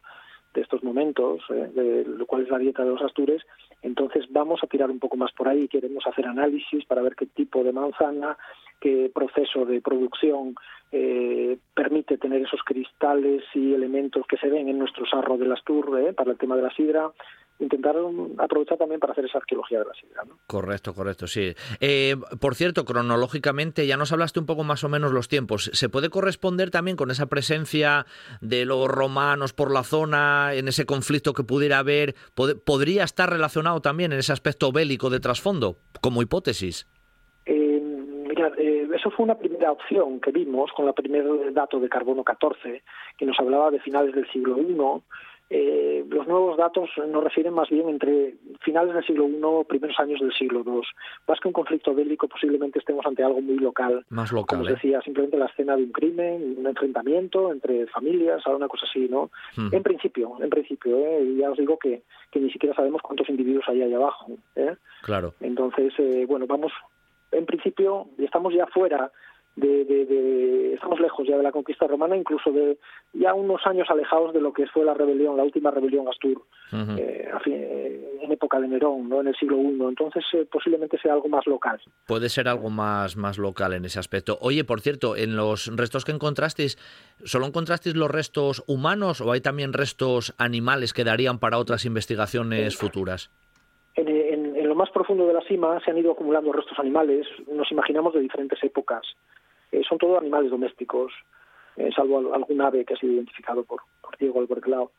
de 0.54 0.62
estos 0.62 0.82
momentos, 0.82 1.42
eh, 1.50 1.70
de 1.74 2.04
lo 2.04 2.26
cual 2.26 2.42
es 2.42 2.50
la 2.50 2.58
dieta 2.58 2.84
de 2.84 2.90
los 2.90 3.02
astures, 3.02 3.42
entonces 3.82 4.24
vamos 4.30 4.60
a 4.62 4.66
tirar 4.66 4.90
un 4.90 4.98
poco 4.98 5.16
más 5.16 5.32
por 5.32 5.48
ahí. 5.48 5.68
Queremos 5.68 6.06
hacer 6.06 6.26
análisis 6.26 6.84
para 6.86 7.02
ver 7.02 7.14
qué 7.16 7.26
tipo 7.26 7.62
de 7.62 7.72
manzana, 7.72 8.38
qué 8.80 9.10
proceso 9.14 9.66
de 9.66 9.82
producción 9.82 10.54
eh, 10.90 11.58
permite 11.74 12.16
tener 12.16 12.42
esos 12.42 12.62
cristales 12.62 13.42
y 13.54 13.74
elementos 13.74 14.26
que 14.26 14.38
se 14.38 14.48
ven 14.48 14.68
en 14.68 14.78
nuestro 14.78 15.04
sarro 15.06 15.36
del 15.36 15.52
Astur 15.52 15.98
eh, 16.00 16.12
para 16.12 16.30
el 16.32 16.38
tema 16.38 16.56
de 16.56 16.62
la 16.62 16.70
sidra 16.70 17.10
intentar 17.58 17.96
aprovechar 18.38 18.78
también 18.78 19.00
para 19.00 19.12
hacer 19.12 19.24
esa 19.24 19.38
arqueología 19.38 19.78
de 19.78 19.84
la 19.84 19.94
sidra. 19.94 20.22
Correcto, 20.46 20.94
correcto, 20.94 21.26
sí. 21.26 21.54
Eh, 21.80 22.16
por 22.40 22.54
cierto, 22.54 22.84
cronológicamente 22.84 23.86
ya 23.86 23.96
nos 23.96 24.12
hablaste 24.12 24.40
un 24.40 24.46
poco 24.46 24.64
más 24.64 24.84
o 24.84 24.88
menos 24.88 25.12
los 25.12 25.28
tiempos. 25.28 25.70
¿Se 25.72 25.88
puede 25.88 26.10
corresponder 26.10 26.70
también 26.70 26.96
con 26.96 27.10
esa 27.10 27.26
presencia 27.26 28.06
de 28.40 28.64
los 28.64 28.88
romanos 28.88 29.52
por 29.52 29.72
la 29.72 29.84
zona, 29.84 30.54
en 30.54 30.68
ese 30.68 30.84
conflicto 30.84 31.32
que 31.32 31.44
pudiera 31.44 31.78
haber? 31.78 32.14
¿Podría 32.34 33.04
estar 33.04 33.30
relacionado 33.30 33.80
también 33.80 34.12
en 34.12 34.18
ese 34.18 34.32
aspecto 34.32 34.72
bélico 34.72 35.10
de 35.10 35.20
trasfondo, 35.20 35.76
como 36.00 36.22
hipótesis? 36.22 36.86
Eh, 37.46 38.88
eso 38.94 39.10
fue 39.10 39.24
una 39.24 39.36
primera 39.36 39.72
opción 39.72 40.20
que 40.20 40.30
vimos 40.30 40.70
con 40.72 40.86
la 40.86 40.92
primera 40.92 41.28
dato 41.52 41.80
de 41.80 41.88
carbono 41.88 42.24
14, 42.24 42.82
que 43.18 43.26
nos 43.26 43.38
hablaba 43.38 43.70
de 43.70 43.80
finales 43.80 44.14
del 44.14 44.30
siglo 44.30 44.58
I. 44.60 44.76
Eh, 45.50 46.04
los 46.08 46.26
nuevos 46.26 46.56
datos 46.56 46.88
nos 47.08 47.22
refieren 47.22 47.52
más 47.52 47.68
bien 47.68 47.88
entre 47.88 48.34
finales 48.60 48.94
del 48.94 49.04
siglo 49.04 49.28
I, 49.28 49.64
primeros 49.64 49.98
años 50.00 50.20
del 50.20 50.32
siglo 50.32 50.62
II. 50.66 50.80
Más 51.28 51.40
que 51.40 51.48
un 51.48 51.52
conflicto 51.52 51.94
bélico, 51.94 52.28
posiblemente 52.28 52.78
estemos 52.78 53.04
ante 53.04 53.22
algo 53.22 53.40
muy 53.40 53.58
local. 53.58 54.04
Más 54.08 54.32
local. 54.32 54.58
Como 54.58 54.68
¿eh? 54.68 54.72
decía, 54.72 55.00
simplemente 55.02 55.36
la 55.36 55.46
escena 55.46 55.76
de 55.76 55.84
un 55.84 55.92
crimen, 55.92 56.56
un 56.58 56.66
enfrentamiento 56.66 57.52
entre 57.52 57.86
familias, 57.88 58.42
alguna 58.46 58.68
cosa 58.68 58.86
así, 58.88 59.08
¿no? 59.08 59.30
Hmm. 59.56 59.68
En 59.72 59.82
principio, 59.82 60.36
en 60.40 60.50
principio, 60.50 60.96
¿eh? 60.98 61.34
ya 61.38 61.50
os 61.50 61.58
digo 61.58 61.78
que, 61.78 62.02
que 62.30 62.40
ni 62.40 62.50
siquiera 62.50 62.74
sabemos 62.74 63.02
cuántos 63.02 63.28
individuos 63.28 63.64
hay 63.68 63.82
ahí 63.82 63.92
abajo. 63.92 64.26
¿eh? 64.56 64.76
Claro. 65.02 65.34
Entonces, 65.40 65.92
bueno, 66.26 66.46
vamos 66.46 66.72
en 67.34 67.46
principio 67.46 68.06
estamos 68.18 68.54
ya 68.54 68.66
fuera 68.66 69.10
de, 69.56 70.74
estamos 70.74 71.00
lejos 71.00 71.26
ya 71.26 71.36
de 71.36 71.42
la 71.42 71.52
conquista 71.52 71.86
romana, 71.86 72.16
incluso 72.16 72.50
de 72.50 72.78
ya 73.12 73.34
unos 73.34 73.64
años 73.66 73.88
alejados 73.90 74.32
de 74.32 74.40
lo 74.40 74.52
que 74.52 74.66
fue 74.66 74.84
la 74.84 74.94
rebelión, 74.94 75.36
la 75.36 75.44
última 75.44 75.70
rebelión 75.70 76.08
Astur, 76.08 76.42
eh, 76.72 78.18
en 78.22 78.32
época 78.32 78.60
de 78.60 78.68
Nerón, 78.68 79.08
no 79.08 79.20
en 79.20 79.28
el 79.28 79.36
siglo 79.36 79.56
I. 79.56 79.78
Entonces 79.88 80.24
eh, 80.32 80.46
posiblemente 80.50 80.98
sea 80.98 81.12
algo 81.12 81.28
más 81.28 81.46
local. 81.46 81.80
Puede 82.06 82.28
ser 82.28 82.48
algo 82.48 82.70
más 82.70 83.16
más 83.16 83.38
local 83.38 83.72
en 83.74 83.84
ese 83.84 83.98
aspecto. 83.98 84.38
Oye, 84.40 84.64
por 84.64 84.80
cierto, 84.80 85.16
en 85.16 85.36
los 85.36 85.74
restos 85.76 86.04
que 86.04 86.12
encontrasteis, 86.12 86.76
¿solo 87.24 87.46
encontrasteis 87.46 87.94
los 87.94 88.10
restos 88.10 88.64
humanos 88.66 89.20
o 89.20 89.30
hay 89.30 89.40
también 89.40 89.72
restos 89.72 90.34
animales 90.38 90.92
que 90.92 91.04
darían 91.04 91.38
para 91.38 91.58
otras 91.58 91.84
investigaciones 91.84 92.76
futuras? 92.76 93.30
en, 93.96 94.68
lo 94.68 94.74
más 94.74 94.90
profundo 94.90 95.26
de 95.26 95.34
la 95.34 95.42
cima 95.42 95.80
se 95.84 95.90
han 95.90 95.98
ido 95.98 96.12
acumulando 96.12 96.52
restos 96.52 96.78
animales, 96.78 97.26
nos 97.46 97.70
imaginamos 97.70 98.14
de 98.14 98.20
diferentes 98.20 98.62
épocas. 98.64 99.06
Eh, 99.72 99.82
son 99.88 99.98
todos 99.98 100.20
animales 100.20 100.50
domésticos, 100.50 101.12
eh, 101.76 101.90
salvo 101.94 102.34
algún 102.34 102.60
ave 102.60 102.84
que 102.84 102.94
ha 102.94 102.96
sido 102.96 103.14
identificado 103.14 103.64
por, 103.64 103.80
por 104.00 104.16
Diego 104.18 104.40
Alberglao. 104.40 104.90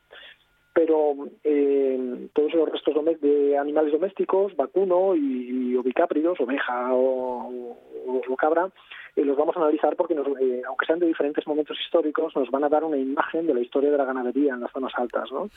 Pero 0.73 1.15
eh, 1.43 2.27
todos 2.33 2.53
los 2.53 2.69
restos 2.69 2.95
de 3.21 3.57
animales 3.57 3.93
domésticos, 3.93 4.55
vacuno 4.57 5.15
y, 5.15 5.73
ovicápridos, 5.77 6.39
oveja 6.41 6.93
o, 6.93 7.77
o 8.07 8.35
cabra, 8.35 8.69
y 9.15 9.23
los 9.23 9.37
vamos 9.37 9.55
a 9.55 9.61
analizar 9.61 9.95
porque, 9.95 10.13
nos, 10.13 10.27
eh, 10.39 10.61
aunque 10.67 10.85
sean 10.85 10.99
de 10.99 11.07
diferentes 11.07 11.47
momentos 11.47 11.77
históricos, 11.79 12.35
nos 12.35 12.51
van 12.51 12.65
a 12.65 12.69
dar 12.69 12.83
una 12.83 12.97
imagen 12.97 13.47
de 13.47 13.53
la 13.53 13.61
historia 13.61 13.89
de 13.89 13.97
la 13.97 14.05
ganadería 14.05 14.53
en 14.53 14.59
las 14.59 14.71
zonas 14.71 14.91
altas, 14.95 15.31
¿no? 15.31 15.49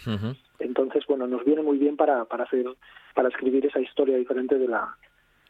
Entonces, 0.60 1.04
bueno, 1.08 1.26
nos 1.26 1.44
viene 1.44 1.62
muy 1.62 1.76
bien 1.76 1.96
para, 1.96 2.24
para 2.24 2.44
hacer, 2.44 2.66
para 3.14 3.28
escribir 3.28 3.66
esa 3.66 3.80
historia 3.80 4.16
diferente 4.16 4.56
de 4.58 4.68
la, 4.68 4.96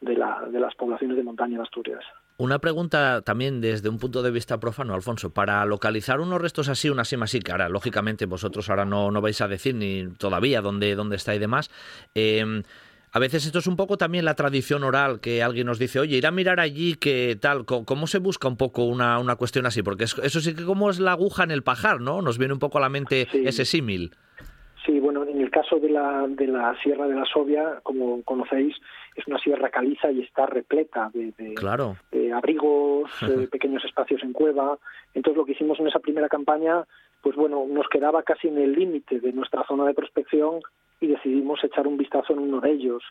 de, 0.01 0.15
la, 0.15 0.47
de 0.49 0.59
las 0.59 0.73
poblaciones 0.73 1.17
de 1.17 1.23
montaña 1.23 1.55
en 1.55 1.61
Asturias. 1.61 2.03
Una 2.39 2.59
pregunta 2.59 3.21
también 3.21 3.59
desde 3.59 3.89
un 3.89 3.99
punto 3.99 4.23
de 4.23 4.31
vista 4.31 4.61
profano, 4.61 4.93
Alfonso. 4.93 5.33
Para 5.33 5.65
localizar 5.65 6.21
unos 6.21 6.41
restos 6.41 6.69
así, 6.69 6.89
una 6.89 7.03
sima 7.03 7.25
así, 7.25 7.41
que 7.41 7.51
ahora, 7.51 7.67
lógicamente, 7.67 8.25
vosotros 8.25 8.69
ahora 8.69 8.85
no, 8.85 9.11
no 9.11 9.19
vais 9.19 9.41
a 9.41 9.49
decir 9.49 9.75
ni 9.75 10.07
todavía 10.17 10.61
dónde, 10.61 10.95
dónde 10.95 11.17
está 11.17 11.35
y 11.35 11.39
demás, 11.39 11.69
eh, 12.15 12.63
a 13.11 13.19
veces 13.19 13.45
esto 13.45 13.59
es 13.59 13.67
un 13.67 13.75
poco 13.75 13.97
también 13.97 14.23
la 14.23 14.35
tradición 14.35 14.85
oral, 14.85 15.19
que 15.19 15.43
alguien 15.43 15.67
nos 15.67 15.79
dice, 15.79 15.99
oye, 15.99 16.15
ir 16.15 16.25
a 16.25 16.31
mirar 16.31 16.61
allí, 16.61 16.95
que 16.95 17.37
tal, 17.41 17.65
¿cómo 17.65 18.07
se 18.07 18.19
busca 18.19 18.47
un 18.47 18.55
poco 18.55 18.85
una, 18.85 19.19
una 19.19 19.35
cuestión 19.35 19.65
así? 19.65 19.83
Porque 19.83 20.05
eso 20.05 20.39
sí 20.39 20.55
que 20.55 20.63
como 20.63 20.89
es 20.89 21.01
la 21.01 21.11
aguja 21.11 21.43
en 21.43 21.51
el 21.51 21.61
pajar, 21.61 21.99
¿no? 21.99 22.21
Nos 22.21 22.37
viene 22.37 22.53
un 22.53 22.59
poco 22.59 22.77
a 22.77 22.81
la 22.81 22.89
mente 22.89 23.27
ese 23.33 23.65
símil. 23.65 24.11
Sí, 24.85 24.97
bueno, 24.99 25.25
en 25.25 25.41
el 25.41 25.51
caso 25.51 25.77
de 25.77 25.89
la, 25.89 26.25
de 26.29 26.47
la 26.47 26.73
Sierra 26.81 27.05
de 27.05 27.15
la 27.15 27.25
Sovia, 27.25 27.79
como 27.83 28.23
conocéis, 28.23 28.75
es 29.19 29.27
una 29.27 29.39
sierra 29.39 29.69
caliza 29.69 30.11
y 30.11 30.21
está 30.21 30.45
repleta 30.45 31.09
de, 31.13 31.33
de, 31.37 32.33
abrigos, 32.33 33.11
pequeños 33.51 33.83
espacios 33.85 34.23
en 34.23 34.33
cueva. 34.33 34.77
Entonces 35.13 35.37
lo 35.37 35.45
que 35.45 35.53
hicimos 35.53 35.79
en 35.79 35.87
esa 35.87 35.99
primera 35.99 36.29
campaña, 36.29 36.85
pues 37.21 37.35
bueno, 37.35 37.65
nos 37.67 37.87
quedaba 37.87 38.23
casi 38.23 38.47
en 38.47 38.57
el 38.57 38.73
límite 38.73 39.19
de 39.19 39.33
nuestra 39.33 39.63
zona 39.67 39.85
de 39.85 39.93
prospección 39.93 40.59
y 40.99 41.07
decidimos 41.07 41.63
echar 41.63 41.87
un 41.87 41.97
vistazo 41.97 42.33
en 42.33 42.39
uno 42.39 42.59
de 42.59 42.71
ellos. 42.71 43.03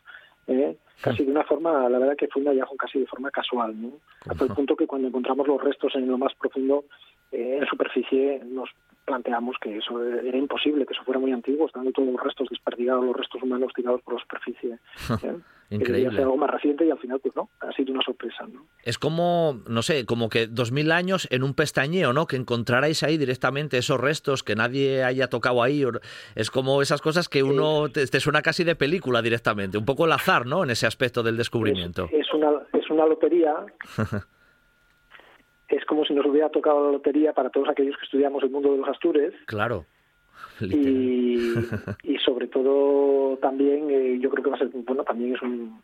¿eh? 0.47 0.77
casi 1.01 1.23
de 1.23 1.31
una 1.31 1.43
forma, 1.43 1.87
la 1.89 1.99
verdad 1.99 2.15
que 2.17 2.27
fue 2.27 2.41
un 2.41 2.47
hallazgo 2.47 2.75
casi 2.75 2.99
de 2.99 3.05
forma 3.05 3.29
casual, 3.31 3.79
¿no? 3.79 3.91
hasta 4.27 4.43
el 4.43 4.51
punto 4.51 4.75
que 4.75 4.87
cuando 4.87 5.07
encontramos 5.07 5.47
los 5.47 5.63
restos 5.63 5.95
en 5.95 6.07
lo 6.07 6.17
más 6.17 6.33
profundo, 6.35 6.85
eh, 7.31 7.59
en 7.61 7.67
superficie, 7.67 8.41
nos 8.45 8.69
planteamos 9.05 9.55
que 9.61 9.77
eso 9.77 10.03
era 10.03 10.37
imposible, 10.37 10.85
que 10.85 10.93
eso 10.93 11.03
fuera 11.03 11.19
muy 11.19 11.31
antiguo, 11.31 11.67
estando 11.67 11.91
todos 11.91 12.09
los 12.09 12.23
restos 12.23 12.47
desperdigados, 12.49 13.05
los 13.05 13.15
restos 13.15 13.41
humanos 13.41 13.71
tirados 13.75 14.01
por 14.01 14.15
la 14.15 14.21
superficie. 14.21 14.77
¿eh? 15.23 15.35
Increíble. 15.71 16.15
Ser 16.15 16.23
algo 16.23 16.37
más 16.37 16.49
reciente 16.49 16.85
y 16.85 16.89
al 16.89 16.97
final, 16.97 17.19
pues 17.19 17.35
no, 17.35 17.49
ha 17.59 17.71
sido 17.73 17.93
una 17.93 18.01
sorpresa. 18.01 18.47
¿no? 18.51 18.65
Es 18.83 18.97
como, 18.97 19.61
no 19.67 19.83
sé, 19.83 20.05
como 20.05 20.29
que 20.29 20.47
dos 20.47 20.71
mil 20.71 20.91
años 20.91 21.27
en 21.31 21.43
un 21.43 21.53
pestañeo, 21.53 22.11
¿no? 22.11 22.25
Que 22.25 22.37
encontrarais 22.37 23.03
ahí 23.03 23.17
directamente 23.17 23.77
esos 23.77 23.99
restos, 23.99 24.43
que 24.43 24.55
nadie 24.55 25.03
haya 25.03 25.27
tocado 25.27 25.61
ahí. 25.61 25.83
Es 26.35 26.49
como 26.49 26.81
esas 26.81 27.01
cosas 27.01 27.29
que 27.29 27.43
uno 27.43 27.89
te, 27.89 28.07
suena 28.19 28.41
casi 28.41 28.63
de 28.63 28.75
película 28.75 29.21
directamente, 29.21 29.77
un 29.77 29.85
poco 29.85 30.05
el 30.05 30.11
azar, 30.11 30.47
¿no? 30.47 30.63
En 30.63 30.71
ese 30.71 30.87
aspecto 30.87 31.21
del 31.21 31.37
descubrimiento. 31.37 32.09
Es, 32.11 32.33
una, 32.33 32.51
es 32.73 32.89
una 32.89 33.05
lotería. 33.05 33.53
es 35.69 35.85
como 35.85 36.03
si 36.03 36.13
nos 36.13 36.25
hubiera 36.25 36.49
tocado 36.49 36.85
la 36.85 36.91
lotería 36.93 37.33
para 37.33 37.51
todos 37.51 37.69
aquellos 37.69 37.95
que 37.97 38.05
estudiamos 38.05 38.41
el 38.41 38.49
mundo 38.49 38.71
de 38.71 38.79
los 38.79 38.89
Astures. 38.89 39.35
Claro. 39.45 39.85
Y, 40.61 41.53
y, 42.03 42.17
sobre 42.17 42.47
todo 42.47 43.37
también 43.37 43.89
eh, 43.89 44.19
yo 44.19 44.29
creo 44.29 44.43
que 44.43 44.49
va 44.49 44.57
a 44.57 44.59
ser 44.59 44.67
bueno 44.67 45.05
también 45.05 45.33
es 45.33 45.41
un 45.41 45.81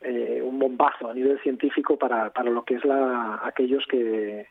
eh, 0.00 0.40
un 0.42 0.58
bombazo 0.58 1.10
a 1.10 1.14
nivel 1.14 1.38
científico 1.40 1.98
para, 1.98 2.30
para 2.30 2.50
lo 2.50 2.64
que 2.64 2.76
es 2.76 2.84
la 2.86 3.40
aquellos 3.44 3.84
que 3.86 4.46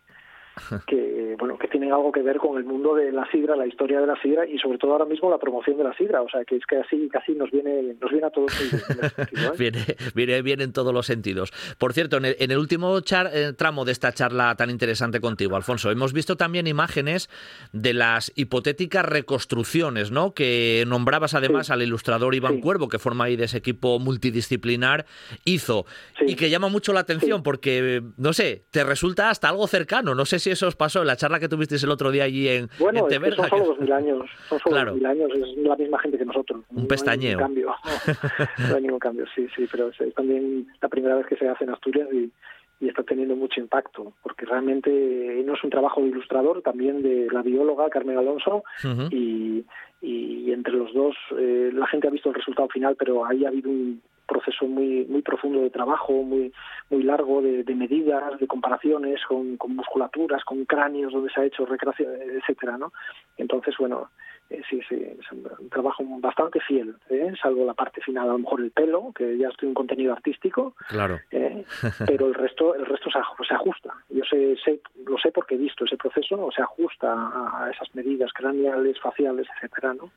que 0.87 1.35
bueno 1.37 1.57
que 1.57 1.67
tienen 1.67 1.91
algo 1.91 2.11
que 2.11 2.21
ver 2.21 2.37
con 2.37 2.57
el 2.57 2.63
mundo 2.63 2.95
de 2.95 3.11
la 3.11 3.29
sidra, 3.31 3.55
la 3.55 3.67
historia 3.67 4.01
de 4.01 4.07
la 4.07 4.19
sidra 4.21 4.45
y 4.47 4.57
sobre 4.57 4.77
todo 4.77 4.93
ahora 4.93 5.05
mismo 5.05 5.29
la 5.29 5.37
promoción 5.37 5.77
de 5.77 5.83
la 5.83 5.93
sidra, 5.95 6.21
o 6.21 6.29
sea 6.29 6.43
que 6.45 6.57
es 6.57 6.65
que 6.65 6.77
así 6.77 7.09
casi 7.09 7.33
nos 7.33 7.51
viene 7.51 7.95
nos 7.99 8.11
viene 8.11 8.27
a 8.27 8.29
todos 8.29 8.51
¿eh? 8.61 9.51
viene, 9.57 9.85
viene 10.13 10.41
bien 10.41 10.61
en 10.61 10.73
todos 10.73 10.93
los 10.93 11.05
sentidos. 11.05 11.51
Por 11.77 11.93
cierto, 11.93 12.17
en 12.17 12.25
el, 12.25 12.57
último 12.57 12.99
char, 13.01 13.29
eh, 13.33 13.53
tramo 13.53 13.85
de 13.85 13.91
esta 13.91 14.11
charla 14.13 14.55
tan 14.55 14.69
interesante 14.69 15.19
contigo, 15.19 15.55
Alfonso, 15.55 15.91
hemos 15.91 16.13
visto 16.13 16.35
también 16.35 16.67
imágenes 16.67 17.29
de 17.71 17.93
las 17.93 18.31
hipotéticas 18.35 19.05
reconstrucciones, 19.05 20.11
¿no? 20.11 20.33
Que 20.33 20.83
nombrabas 20.87 21.33
además 21.33 21.69
al 21.69 21.81
ilustrador 21.81 22.35
Iván 22.35 22.61
Cuervo, 22.61 22.89
que 22.89 22.99
forma 22.99 23.25
ahí 23.25 23.35
de 23.35 23.45
ese 23.45 23.57
equipo 23.57 23.99
multidisciplinar, 23.99 25.05
hizo 25.45 25.85
y 26.25 26.35
que 26.35 26.49
llama 26.49 26.69
mucho 26.69 26.93
la 26.93 27.01
atención 27.01 27.43
porque 27.43 28.01
no 28.17 28.33
sé, 28.33 28.65
te 28.71 28.83
resulta 28.83 29.29
hasta 29.29 29.49
algo 29.49 29.67
cercano, 29.67 30.15
no 30.15 30.25
sé 30.25 30.39
si 30.39 30.48
eso 30.49 30.67
os 30.67 30.75
pasó 30.75 31.01
en 31.01 31.07
la 31.07 31.15
charla 31.15 31.39
que 31.39 31.49
tuvisteis 31.49 31.83
el 31.83 31.91
otro 31.91 32.11
día 32.11 32.23
allí 32.23 32.47
en, 32.47 32.69
bueno, 32.79 33.07
en 33.09 33.35
son 33.35 33.49
solo 33.49 33.65
dos 33.65 33.79
mil 33.79 33.91
años, 33.91 34.29
son 34.47 34.59
solo 34.59 34.85
dos 34.85 34.95
mil 34.95 35.05
años, 35.05 35.31
es 35.33 35.57
la 35.57 35.75
misma 35.75 35.99
gente 35.99 36.17
que 36.17 36.25
nosotros. 36.25 36.63
Un 36.69 36.87
pestañeo. 36.87 37.39
No 37.39 37.45
hay 37.45 37.53
ningún 37.53 37.73
cambio, 37.73 37.75
no, 38.69 38.75
hay 38.75 38.81
ningún 38.81 38.99
cambio, 38.99 39.25
sí, 39.35 39.47
sí, 39.55 39.67
pero 39.71 39.89
es 39.89 40.13
también 40.13 40.67
la 40.81 40.89
primera 40.89 41.15
vez 41.15 41.25
que 41.27 41.37
se 41.37 41.47
hace 41.47 41.63
en 41.63 41.71
Asturias 41.71 42.07
y, 42.11 42.31
y 42.79 42.87
está 42.87 43.03
teniendo 43.03 43.35
mucho 43.35 43.59
impacto, 43.59 44.13
porque 44.23 44.45
realmente 44.45 44.89
no 45.45 45.53
es 45.53 45.63
un 45.63 45.69
trabajo 45.69 46.01
de 46.01 46.07
ilustrador, 46.07 46.61
también 46.61 47.01
de 47.01 47.27
la 47.31 47.41
bióloga 47.41 47.89
Carmen 47.89 48.17
Alonso, 48.17 48.63
y, 49.11 49.65
y 50.01 50.51
entre 50.51 50.73
los 50.73 50.93
dos 50.93 51.15
eh, 51.37 51.71
la 51.73 51.87
gente 51.87 52.07
ha 52.07 52.11
visto 52.11 52.29
el 52.29 52.35
resultado 52.35 52.69
final, 52.69 52.95
pero 52.97 53.25
ahí 53.25 53.45
ha 53.45 53.49
habido 53.49 53.69
un 53.69 54.01
proceso 54.29 54.65
muy 54.67 55.05
muy 55.05 55.21
profundo 55.21 55.61
de 55.61 55.69
trabajo, 55.69 56.13
muy 56.23 56.53
muy 56.89 57.03
largo 57.03 57.41
de, 57.41 57.75
medidas, 57.75 58.39
de 58.39 58.47
comparaciones 58.47 59.19
con, 59.27 59.57
con, 59.57 59.75
musculaturas, 59.75 60.43
con 60.43 60.65
cráneos 60.65 61.13
donde 61.13 61.31
se 61.31 61.41
ha 61.41 61.45
hecho 61.45 61.65
recreación, 61.65 62.13
etcétera, 62.21 62.77
¿no? 62.77 62.91
Entonces, 63.37 63.75
bueno, 63.79 64.09
eh, 64.49 64.61
sí, 64.67 64.81
sí, 64.89 64.95
es 64.95 65.31
un, 65.31 65.69
trabajo 65.69 66.03
bastante 66.19 66.59
fiel, 66.59 66.95
¿eh? 67.09 67.33
salvo 67.39 67.65
la 67.65 67.75
parte 67.75 68.01
final, 68.01 68.29
a 68.29 68.31
lo 68.33 68.39
mejor 68.39 68.61
el 68.61 68.71
pelo, 68.71 69.11
que 69.13 69.37
ya 69.37 69.49
estoy 69.49 69.67
un 69.67 69.75
contenido 69.75 70.11
artístico, 70.11 70.73
claro. 70.87 71.19
¿eh? 71.29 71.63
pero 72.07 72.27
el 72.27 72.33
resto, 72.33 72.73
el 72.73 72.85
resto 72.85 73.09
se, 73.11 73.19
se 73.47 73.53
ajusta. 73.53 73.93
Yo 74.09 74.23
sé, 74.25 74.55
sé, 74.65 74.81
lo 75.05 75.19
sé 75.19 75.31
porque 75.31 75.53
he 75.53 75.57
visto 75.59 75.85
ese 75.85 75.97
proceso, 75.97 76.49
se 76.55 76.63
ajusta 76.63 77.13
a, 77.13 77.69
esas 77.69 77.93
medidas 77.93 78.33
craneales, 78.33 78.99
faciales, 78.99 79.47
etcétera, 79.55 79.93
¿no? 79.93 80.09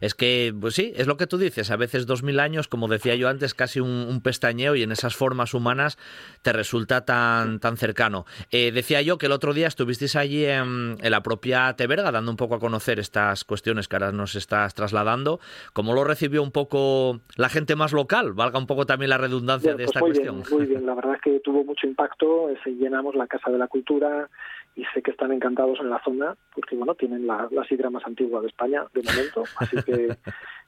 Es 0.00 0.14
que, 0.14 0.52
pues 0.58 0.74
sí, 0.74 0.92
es 0.96 1.06
lo 1.06 1.16
que 1.16 1.26
tú 1.26 1.38
dices. 1.38 1.70
A 1.70 1.76
veces 1.76 2.06
dos 2.06 2.22
mil 2.22 2.40
años, 2.40 2.68
como 2.68 2.88
decía 2.88 3.14
yo 3.14 3.28
antes, 3.28 3.54
casi 3.54 3.80
un, 3.80 4.20
pestañeo 4.22 4.74
y 4.74 4.82
en 4.82 4.90
esas 4.90 5.16
formas 5.16 5.54
humanas 5.54 5.98
te 6.42 6.52
resulta 6.52 7.04
tan, 7.04 7.60
tan 7.60 7.76
cercano. 7.76 8.24
Eh, 8.50 8.72
decía 8.72 9.02
yo 9.02 9.18
que 9.18 9.26
el 9.26 9.32
otro 9.32 9.52
día 9.52 9.66
estuvisteis 9.66 10.16
allí 10.16 10.44
en, 10.44 10.96
la 11.02 11.22
propia 11.22 11.74
Teberga 11.76 12.10
dando 12.10 12.30
un 12.30 12.36
poco 12.36 12.54
a 12.54 12.58
conocer 12.58 12.98
estas 12.98 13.44
cuestiones 13.44 13.86
que 13.86 13.96
ahora 13.96 14.12
nos 14.12 14.34
estás 14.34 14.74
trasladando. 14.74 15.40
¿Cómo 15.72 15.92
lo 15.92 16.04
recibió 16.04 16.42
un 16.42 16.52
poco 16.52 17.20
la 17.36 17.48
gente 17.48 17.76
más 17.76 17.92
local? 17.92 18.32
Valga 18.32 18.58
un 18.58 18.66
poco 18.66 18.86
también 18.86 19.10
la 19.10 19.18
redundancia 19.18 19.72
de 19.72 19.84
pues 19.84 19.88
esta 19.88 20.00
muy 20.00 20.10
cuestión. 20.10 20.36
Bien, 20.42 20.58
muy 20.58 20.66
bien, 20.66 20.86
la 20.86 20.94
verdad 20.94 21.14
es 21.16 21.20
que 21.20 21.40
tuvo 21.40 21.64
mucho 21.64 21.86
impacto. 21.86 22.48
Se 22.64 22.70
llenamos 22.70 23.14
la 23.14 23.26
Casa 23.26 23.50
de 23.50 23.58
la 23.58 23.68
Cultura 23.68 24.28
y 24.76 24.84
sé 24.92 25.02
que 25.02 25.10
están 25.10 25.32
encantados 25.32 25.78
en 25.80 25.90
la 25.90 26.02
zona 26.02 26.36
porque 26.54 26.76
bueno 26.76 26.94
tienen 26.94 27.26
la, 27.26 27.48
la 27.50 27.64
sidra 27.64 27.90
más 27.90 28.04
antigua 28.06 28.40
de 28.40 28.48
España 28.48 28.84
de 28.92 29.02
momento 29.02 29.44
así 29.58 29.76
que, 29.82 30.08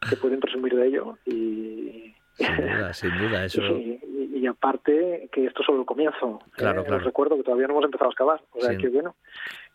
que 0.09 0.17
pueden 0.17 0.41
presumir 0.41 0.75
de 0.75 0.87
ello 0.87 1.19
y 1.27 2.15
sin 2.37 2.57
duda, 2.57 2.93
sin 2.93 3.19
duda 3.19 3.45
eso 3.45 3.63
y, 3.63 4.47
aparte 4.47 5.29
que 5.33 5.47
esto 5.47 5.63
solo 5.65 5.81
el 5.81 5.87
comienzo 5.87 6.39
claro, 6.53 6.85
claro. 6.85 7.03
recuerdo 7.03 7.37
que 7.37 7.43
todavía 7.43 7.67
no 7.67 7.73
hemos 7.73 7.87
empezado 7.87 8.11
a 8.11 8.13
excavar 8.13 8.43
o 8.53 8.61
sea 8.61 8.77
que 8.77 8.89
bueno 8.89 9.17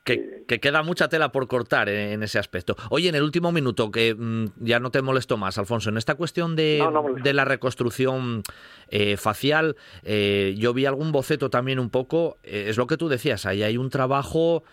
que, 0.04 0.60
queda 0.60 0.84
mucha 0.84 1.10
tela 1.10 1.32
por 1.32 1.48
cortar 1.48 1.90
en, 1.90 2.24
ese 2.24 2.40
aspecto. 2.40 2.76
Oye, 2.90 3.10
en 3.10 3.16
el 3.16 3.24
último 3.24 3.52
minuto, 3.52 3.92
que 3.92 4.16
mm, 4.16 4.46
ya 4.58 4.80
no 4.80 4.92
te 4.92 5.02
molesto 5.02 5.38
más, 5.38 5.58
Alfonso, 5.58 5.90
en 5.90 5.98
esta 5.98 6.16
cuestión 6.16 6.56
de, 6.56 6.84
de 7.24 7.34
la 7.34 7.46
reconstrucción 7.46 8.44
eh, 8.90 9.18
facial, 9.18 9.76
eh, 10.04 10.56
yo 10.58 10.74
vi 10.74 10.86
algún 10.86 11.12
boceto 11.12 11.50
también 11.50 11.80
un 11.80 11.90
poco, 11.90 12.38
eh, 12.44 12.66
es 12.68 12.78
lo 12.78 12.88
que 12.88 12.98
tú 12.98 13.10
decías, 13.10 13.46
ahí 13.46 13.64
hay 13.64 13.78
un 13.78 13.90
trabajo... 13.90 14.64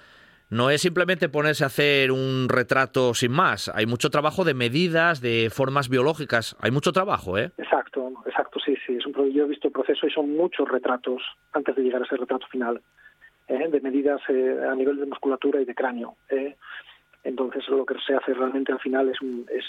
No 0.50 0.70
es 0.70 0.80
simplemente 0.80 1.28
ponerse 1.28 1.62
a 1.62 1.66
hacer 1.66 2.10
un 2.10 2.46
retrato 2.48 3.12
sin 3.12 3.32
más. 3.32 3.70
Hay 3.74 3.84
mucho 3.84 4.08
trabajo 4.08 4.44
de 4.44 4.54
medidas, 4.54 5.20
de 5.20 5.50
formas 5.52 5.90
biológicas. 5.90 6.56
Hay 6.60 6.70
mucho 6.70 6.90
trabajo, 6.90 7.36
¿eh? 7.36 7.50
Exacto, 7.58 8.14
exacto, 8.24 8.58
sí, 8.64 8.74
sí. 8.86 8.94
Es 8.94 9.04
un, 9.04 9.12
yo 9.30 9.44
he 9.44 9.46
visto 9.48 9.68
el 9.68 9.72
proceso 9.72 10.06
y 10.06 10.10
son 10.10 10.34
muchos 10.34 10.66
retratos 10.66 11.20
antes 11.52 11.76
de 11.76 11.82
llegar 11.82 12.00
a 12.00 12.06
ese 12.06 12.16
retrato 12.16 12.46
final. 12.46 12.80
¿Eh? 13.48 13.68
de 13.68 13.80
medidas 13.80 14.20
eh, 14.28 14.58
a 14.70 14.74
nivel 14.74 14.98
de 14.98 15.06
musculatura 15.06 15.60
y 15.60 15.64
de 15.64 15.74
cráneo. 15.74 16.16
¿eh? 16.28 16.56
Entonces 17.24 17.66
lo 17.68 17.84
que 17.84 17.94
se 18.06 18.14
hace 18.14 18.34
realmente 18.34 18.72
al 18.72 18.80
final 18.80 19.08
es 19.08 19.20
un, 19.20 19.46
es, 19.50 19.64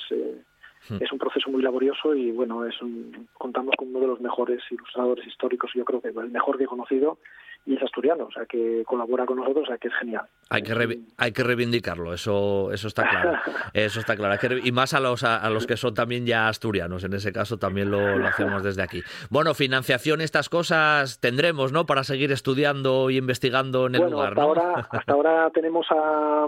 hmm. 0.89 1.03
es 1.03 1.11
un 1.11 1.19
proceso 1.19 1.49
muy 1.49 1.61
laborioso 1.61 2.13
y 2.13 2.31
bueno, 2.31 2.65
es 2.65 2.81
un, 2.81 3.27
contamos 3.33 3.75
con 3.77 3.89
uno 3.89 3.99
de 4.01 4.07
los 4.07 4.21
mejores 4.21 4.61
ilustradores 4.69 5.25
históricos, 5.25 5.71
yo 5.73 5.85
creo 5.85 6.01
que 6.01 6.09
el 6.09 6.31
mejor 6.31 6.57
que 6.57 6.65
he 6.65 6.67
conocido 6.67 7.17
y 7.65 7.75
es 7.75 7.83
asturiano, 7.83 8.25
o 8.25 8.31
sea, 8.31 8.45
que 8.45 8.83
colabora 8.85 9.25
con 9.25 9.37
nosotros, 9.37 9.63
o 9.63 9.67
sea, 9.67 9.77
que 9.77 9.89
es 9.89 9.93
genial. 9.95 10.25
Hay 10.49 10.63
que, 10.63 10.99
hay 11.17 11.31
que 11.31 11.43
reivindicarlo, 11.43 12.13
eso 12.13 12.71
eso 12.71 12.87
está 12.87 13.07
claro. 13.07 13.37
Eso 13.73 13.99
está 13.99 14.15
claro. 14.15 14.35
y 14.63 14.71
más 14.71 14.93
a 14.93 14.99
los, 14.99 15.23
a, 15.23 15.47
los 15.49 15.67
que 15.67 15.77
son 15.77 15.93
también 15.93 16.25
ya 16.25 16.47
asturianos, 16.47 17.03
en 17.03 17.13
ese 17.13 17.31
caso 17.31 17.57
también 17.57 17.91
lo, 17.91 17.99
hacemos 18.25 18.63
desde 18.63 18.81
aquí. 18.81 19.01
Bueno, 19.29 19.53
financiación, 19.53 20.21
estas 20.21 20.49
cosas 20.49 21.19
tendremos, 21.19 21.71
¿no? 21.71 21.85
Para 21.85 22.03
seguir 22.03 22.31
estudiando 22.31 23.09
y 23.11 23.17
investigando 23.17 23.85
en 23.85 23.95
el 23.95 24.09
lugar, 24.09 24.29
hasta 24.29 24.41
Ahora, 24.41 24.87
hasta 24.89 25.13
ahora 25.13 25.49
tenemos 25.51 25.85
a, 25.91 26.47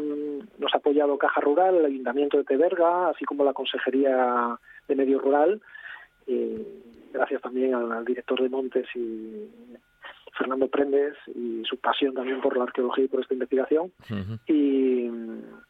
nos 0.58 0.74
ha 0.74 0.78
apoyado 0.78 1.18
Caja 1.18 1.42
Rural, 1.42 1.76
el 1.76 1.86
Ayuntamiento 1.86 2.38
de 2.38 2.44
Teberga, 2.44 3.10
así 3.10 3.26
como 3.26 3.44
la 3.44 3.54
Consejería 3.54 4.58
de 4.88 4.96
Medio 4.96 5.20
Rural. 5.20 5.62
gracias 7.14 7.42
también 7.42 7.76
al 7.76 8.06
director 8.06 8.42
de 8.42 8.50
Montes 8.50 8.88
y 8.96 9.48
Fernando 10.42 10.68
Prendes 10.68 11.16
y 11.28 11.64
su 11.66 11.78
pasión 11.78 12.16
también 12.16 12.42
por 12.42 12.58
la 12.58 12.64
arqueología 12.64 13.06
y 13.06 13.08
por 13.08 13.22
esta 13.22 13.34
investigación. 13.34 13.92
y, 14.48 15.08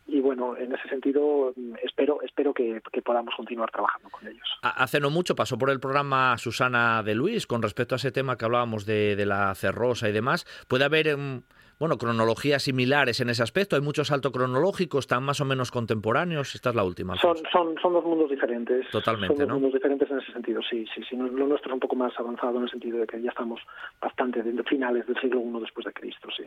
y, 0.08 0.22
bueno, 0.22 0.56
en 0.56 0.74
ese 0.74 0.88
sentido 0.88 1.54
espero 1.84 2.22
espero 2.24 2.54
que, 2.54 2.82
podamos 3.04 3.34
continuar 3.36 3.70
trabajando 3.72 4.10
con 4.10 4.28
ellos. 4.28 4.48
Hace 4.62 5.00
no 5.00 5.10
mucho 5.10 5.36
pasó 5.36 5.58
por 5.58 5.70
el 5.70 5.80
programa 5.80 6.38
Susana 6.38 7.04
de 7.04 7.16
Luis 7.16 7.48
con 7.48 7.62
respecto 7.62 7.96
a 7.96 7.98
ese 7.98 8.12
tema 8.12 8.38
que 8.38 8.46
hablábamos 8.46 8.86
de, 8.86 9.16
de 9.16 9.26
la 9.26 9.54
cerrosa 9.56 10.08
y 10.08 10.12
demás. 10.12 10.46
¿Puede 10.68 10.86
haber... 10.86 11.08
Em, 11.08 11.42
bueno, 11.82 11.98
cronologías 11.98 12.62
similares 12.62 13.22
en 13.22 13.32
ese 13.32 13.42
aspecto. 13.42 13.76
Hay 13.76 13.82
muchos 13.82 14.10
saltos 14.10 14.32
cronológicos, 14.32 15.06
están 15.06 15.24
más 15.24 15.42
o 15.42 15.46
menos 15.46 15.72
contemporáneos. 15.72 16.54
Esta 16.54 16.70
es 16.70 16.76
la 16.76 16.84
última. 16.84 17.16
Son, 17.16 17.36
son, 17.52 17.74
son 17.82 17.94
dos 17.94 18.06
mundos 18.06 18.30
diferentes. 18.30 18.88
Totalmente, 18.92 19.36
son 19.36 19.48
dos 19.48 19.56
mundos 19.56 19.74
diferentes 19.74 20.12
en 20.12 20.20
ese 20.20 20.32
sentido, 20.32 20.62
sí, 20.62 20.86
sí, 20.94 21.02
sí. 21.10 21.16
Lo 21.16 21.48
nuestro 21.48 21.72
es 21.72 21.74
un 21.74 21.80
poco 21.80 21.96
más 21.96 22.14
avanzado 22.20 22.58
en 22.58 22.66
el 22.66 22.70
sentido 22.70 23.00
de 23.00 23.08
que 23.08 23.20
ya 23.20 23.32
estamos 23.32 23.60
bastante 24.00 24.44
de 24.44 24.64
finales 24.66 25.08
del 25.08 25.20
siglo 25.20 25.42
I 25.42 25.60
después 25.60 25.84
de 25.88 25.94
Cristo, 25.94 26.28
sí. 26.38 26.44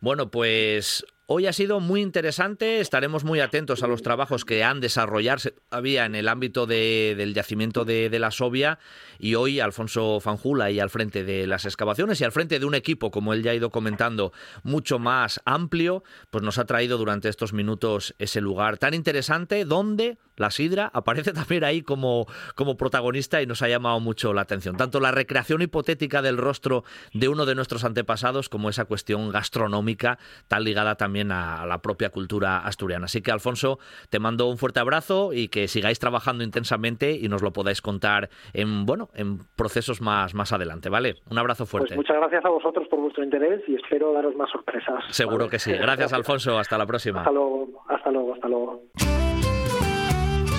Bueno, 0.00 0.30
pues 0.30 1.04
Hoy 1.30 1.46
ha 1.46 1.52
sido 1.52 1.78
muy 1.78 2.00
interesante, 2.00 2.80
estaremos 2.80 3.22
muy 3.22 3.40
atentos 3.40 3.82
a 3.82 3.86
los 3.86 4.00
trabajos 4.00 4.46
que 4.46 4.64
han 4.64 4.80
desarrollarse 4.80 5.50
todavía 5.50 6.06
en 6.06 6.14
el 6.14 6.26
ámbito 6.26 6.64
del 6.64 7.34
yacimiento 7.34 7.84
de, 7.84 8.08
la 8.18 8.30
Sobia 8.30 8.78
y 9.18 9.34
hoy 9.34 9.60
Alfonso 9.60 10.20
Fanjula 10.20 10.70
y 10.70 10.80
al 10.80 10.88
frente 10.88 11.24
de 11.24 11.46
las 11.46 11.66
excavaciones 11.66 12.18
y 12.22 12.24
al 12.24 12.32
frente 12.32 12.58
de 12.58 12.64
un 12.64 12.74
equipo, 12.74 13.10
como 13.10 13.34
él 13.34 13.42
ya 13.42 13.50
ha 13.50 13.54
ido 13.54 13.68
comentando, 13.68 14.32
mucho 14.62 14.98
más 14.98 15.42
amplio, 15.44 16.02
pues 16.30 16.42
nos 16.42 16.56
ha 16.56 16.64
traído 16.64 16.96
durante 16.96 17.28
estos 17.28 17.52
minutos 17.52 18.14
ese 18.18 18.40
lugar 18.40 18.78
tan 18.78 18.94
interesante 18.94 19.66
donde 19.66 20.16
la 20.38 20.50
sidra 20.50 20.90
aparece 20.94 21.32
también 21.34 21.62
ahí 21.62 21.82
como, 21.82 22.26
como 22.54 22.78
protagonista 22.78 23.42
y 23.42 23.46
nos 23.46 23.60
ha 23.60 23.68
llamado 23.68 24.00
mucho 24.00 24.32
la 24.32 24.40
atención. 24.40 24.78
Tanto 24.78 24.98
la 24.98 25.10
recreación 25.10 25.60
hipotética 25.60 26.22
del 26.22 26.38
rostro 26.38 26.84
de 27.12 27.28
uno 27.28 27.44
de 27.44 27.54
nuestros 27.54 27.84
antepasados 27.84 28.48
como 28.48 28.70
esa 28.70 28.86
cuestión 28.86 29.28
gastronómica 29.28 30.18
tan 30.46 30.64
ligada 30.64 30.94
también 30.94 31.17
a 31.32 31.66
la 31.66 31.78
propia 31.78 32.10
cultura 32.10 32.58
asturiana. 32.58 33.06
Así 33.06 33.22
que, 33.22 33.30
Alfonso, 33.30 33.78
te 34.10 34.18
mando 34.18 34.46
un 34.46 34.58
fuerte 34.58 34.80
abrazo 34.80 35.32
y 35.32 35.48
que 35.48 35.68
sigáis 35.68 35.98
trabajando 35.98 36.44
intensamente 36.44 37.12
y 37.12 37.28
nos 37.28 37.42
lo 37.42 37.52
podáis 37.52 37.82
contar 37.82 38.30
en, 38.52 38.86
bueno, 38.86 39.08
en 39.14 39.38
procesos 39.56 40.00
más, 40.00 40.34
más 40.34 40.52
adelante, 40.52 40.88
¿vale? 40.88 41.16
Un 41.30 41.38
abrazo 41.38 41.64
pues 41.64 41.70
fuerte. 41.70 41.96
muchas 41.96 42.16
gracias 42.16 42.44
a 42.44 42.48
vosotros 42.48 42.86
por 42.88 43.00
vuestro 43.00 43.24
interés 43.24 43.62
y 43.68 43.74
espero 43.74 44.12
daros 44.12 44.34
más 44.36 44.50
sorpresas. 44.50 45.04
Seguro 45.10 45.48
que 45.48 45.58
sí. 45.58 45.72
Gracias, 45.72 46.12
Alfonso. 46.12 46.58
Hasta 46.58 46.78
la 46.78 46.86
próxima. 46.86 47.20
Hasta 47.20 47.32
luego, 47.32 47.84
hasta 47.88 48.10
luego, 48.10 48.34
hasta 48.34 48.48
luego. 48.48 48.82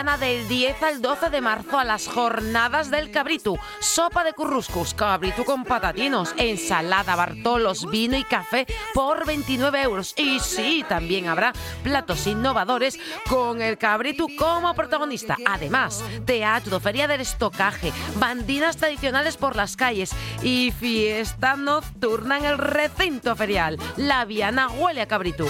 Del 0.00 0.48
10 0.48 0.82
al 0.82 1.02
12 1.02 1.28
de 1.28 1.42
marzo 1.42 1.78
a 1.78 1.84
las 1.84 2.08
jornadas 2.08 2.90
del 2.90 3.10
cabritu. 3.10 3.58
Sopa 3.80 4.24
de 4.24 4.32
curruscus, 4.32 4.94
cabritu 4.94 5.44
con 5.44 5.64
patatinos, 5.64 6.34
ensalada, 6.38 7.14
bartolos, 7.16 7.88
vino 7.90 8.16
y 8.16 8.24
café 8.24 8.66
por 8.94 9.26
29 9.26 9.82
euros. 9.82 10.14
Y 10.16 10.40
sí, 10.40 10.86
también 10.88 11.28
habrá 11.28 11.52
platos 11.82 12.26
innovadores 12.26 12.98
con 13.28 13.60
el 13.60 13.76
cabritu 13.76 14.26
como 14.38 14.72
protagonista. 14.72 15.36
Además, 15.46 16.02
teatro, 16.24 16.80
feria 16.80 17.06
del 17.06 17.20
estocaje, 17.20 17.92
bandinas 18.16 18.78
tradicionales 18.78 19.36
por 19.36 19.54
las 19.54 19.76
calles 19.76 20.12
y 20.42 20.72
fiesta 20.72 21.56
nocturna 21.56 22.38
en 22.38 22.46
el 22.46 22.56
recinto 22.56 23.36
ferial. 23.36 23.78
La 23.98 24.24
Viana 24.24 24.70
huele 24.70 25.02
a 25.02 25.08
cabritu. 25.08 25.46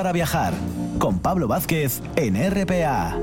Para 0.00 0.12
viajar 0.12 0.54
con 0.98 1.18
Pablo 1.18 1.46
Vázquez 1.46 2.00
en 2.16 2.34
RPA. 2.34 3.18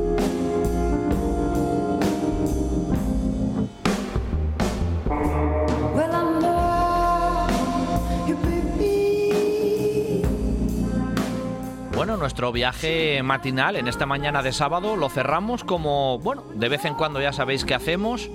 Bueno, 11.95 12.15
nuestro 12.15 12.51
viaje 12.51 13.23
matinal 13.23 13.75
en 13.75 13.87
esta 13.87 14.05
mañana 14.05 14.43
de 14.43 14.51
sábado 14.51 14.95
lo 14.95 15.09
cerramos 15.09 15.63
como, 15.63 16.19
bueno, 16.19 16.43
de 16.53 16.69
vez 16.69 16.85
en 16.85 16.93
cuando 16.93 17.19
ya 17.19 17.33
sabéis 17.33 17.65
qué 17.65 17.73
hacemos, 17.73 18.29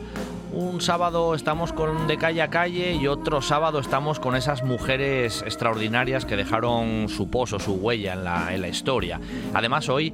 un 0.53 0.81
sábado 0.81 1.35
estamos 1.35 1.73
con 1.73 2.07
de 2.07 2.19
calle 2.19 2.43
a 2.43 2.51
calle 2.51 2.93
y 2.95 3.07
otro 3.07 3.41
sábado 3.41 3.79
estamos 3.79 4.21
con 4.21 4.37
esas 4.37 4.63
mujeres 4.63 5.43
extraordinarias 5.43 6.25
que 6.25 6.37
dejaron 6.37 7.09
su 7.09 7.29
pozo, 7.31 7.59
su 7.59 7.75
huella 7.75 8.13
en 8.13 8.25
la, 8.25 8.55
en 8.55 8.61
la 8.61 8.69
historia. 8.69 9.21
Además 9.55 9.89
hoy 9.89 10.13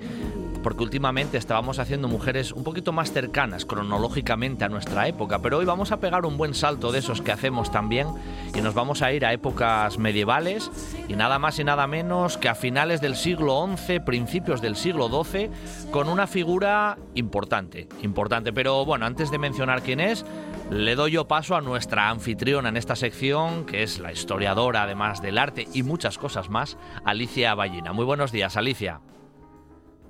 porque 0.62 0.82
últimamente 0.82 1.38
estábamos 1.38 1.78
haciendo 1.78 2.08
mujeres 2.08 2.52
un 2.52 2.64
poquito 2.64 2.92
más 2.92 3.12
cercanas 3.12 3.64
cronológicamente 3.64 4.64
a 4.64 4.68
nuestra 4.68 5.08
época, 5.08 5.40
pero 5.40 5.58
hoy 5.58 5.64
vamos 5.64 5.92
a 5.92 6.00
pegar 6.00 6.26
un 6.26 6.36
buen 6.36 6.54
salto 6.54 6.92
de 6.92 6.98
esos 6.98 7.22
que 7.22 7.32
hacemos 7.32 7.70
también 7.70 8.08
y 8.54 8.60
nos 8.60 8.74
vamos 8.74 9.02
a 9.02 9.12
ir 9.12 9.24
a 9.24 9.32
épocas 9.32 9.98
medievales 9.98 10.70
y 11.08 11.14
nada 11.14 11.38
más 11.38 11.58
y 11.58 11.64
nada 11.64 11.86
menos 11.86 12.36
que 12.36 12.48
a 12.48 12.54
finales 12.54 13.00
del 13.00 13.16
siglo 13.16 13.68
XI, 13.76 14.00
principios 14.00 14.60
del 14.60 14.76
siglo 14.76 15.08
XII, 15.08 15.50
con 15.90 16.08
una 16.08 16.26
figura 16.26 16.98
importante, 17.14 17.88
importante. 18.02 18.52
Pero 18.52 18.84
bueno, 18.84 19.06
antes 19.06 19.30
de 19.30 19.38
mencionar 19.38 19.82
quién 19.82 20.00
es, 20.00 20.24
le 20.70 20.94
doy 20.94 21.12
yo 21.12 21.28
paso 21.28 21.56
a 21.56 21.60
nuestra 21.60 22.10
anfitriona 22.10 22.68
en 22.68 22.76
esta 22.76 22.96
sección, 22.96 23.64
que 23.64 23.82
es 23.82 23.98
la 23.98 24.12
historiadora 24.12 24.82
además 24.82 25.22
del 25.22 25.38
arte 25.38 25.66
y 25.72 25.82
muchas 25.82 26.18
cosas 26.18 26.50
más, 26.50 26.76
Alicia 27.04 27.54
Ballina. 27.54 27.92
Muy 27.92 28.04
buenos 28.04 28.32
días, 28.32 28.56
Alicia. 28.56 29.00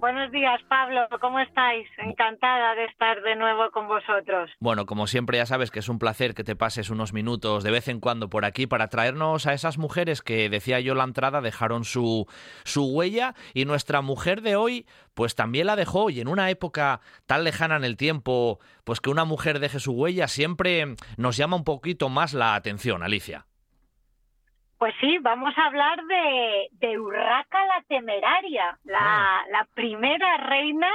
Buenos 0.00 0.30
días, 0.30 0.60
Pablo. 0.68 1.08
¿Cómo 1.20 1.40
estáis? 1.40 1.88
Encantada 1.98 2.76
de 2.76 2.84
estar 2.84 3.20
de 3.22 3.34
nuevo 3.34 3.68
con 3.72 3.88
vosotros. 3.88 4.48
Bueno, 4.60 4.86
como 4.86 5.08
siempre 5.08 5.38
ya 5.38 5.46
sabes 5.46 5.72
que 5.72 5.80
es 5.80 5.88
un 5.88 5.98
placer 5.98 6.34
que 6.34 6.44
te 6.44 6.54
pases 6.54 6.90
unos 6.90 7.12
minutos 7.12 7.64
de 7.64 7.72
vez 7.72 7.88
en 7.88 7.98
cuando 7.98 8.30
por 8.30 8.44
aquí 8.44 8.68
para 8.68 8.88
traernos 8.88 9.46
a 9.46 9.54
esas 9.54 9.76
mujeres 9.76 10.22
que, 10.22 10.48
decía 10.48 10.78
yo 10.78 10.94
la 10.94 11.02
entrada, 11.02 11.40
dejaron 11.40 11.84
su, 11.84 12.26
su 12.62 12.86
huella 12.94 13.34
y 13.54 13.64
nuestra 13.64 14.00
mujer 14.00 14.42
de 14.42 14.54
hoy 14.54 14.86
pues 15.14 15.34
también 15.34 15.66
la 15.66 15.74
dejó 15.74 16.10
y 16.10 16.20
en 16.20 16.28
una 16.28 16.48
época 16.48 17.00
tan 17.26 17.42
lejana 17.42 17.74
en 17.74 17.82
el 17.82 17.96
tiempo, 17.96 18.60
pues 18.84 19.00
que 19.00 19.10
una 19.10 19.24
mujer 19.24 19.58
deje 19.58 19.80
su 19.80 19.92
huella 19.92 20.28
siempre 20.28 20.94
nos 21.16 21.36
llama 21.36 21.56
un 21.56 21.64
poquito 21.64 22.08
más 22.08 22.34
la 22.34 22.54
atención, 22.54 23.02
Alicia. 23.02 23.46
Pues 24.78 24.94
sí, 25.00 25.18
vamos 25.18 25.52
a 25.58 25.66
hablar 25.66 26.00
de, 26.04 26.68
de 26.72 27.00
Urraca 27.00 27.66
la 27.66 27.82
Temeraria, 27.88 28.78
la, 28.84 28.98
ah. 29.00 29.44
la, 29.50 29.66
primera 29.74 30.36
reina, 30.36 30.88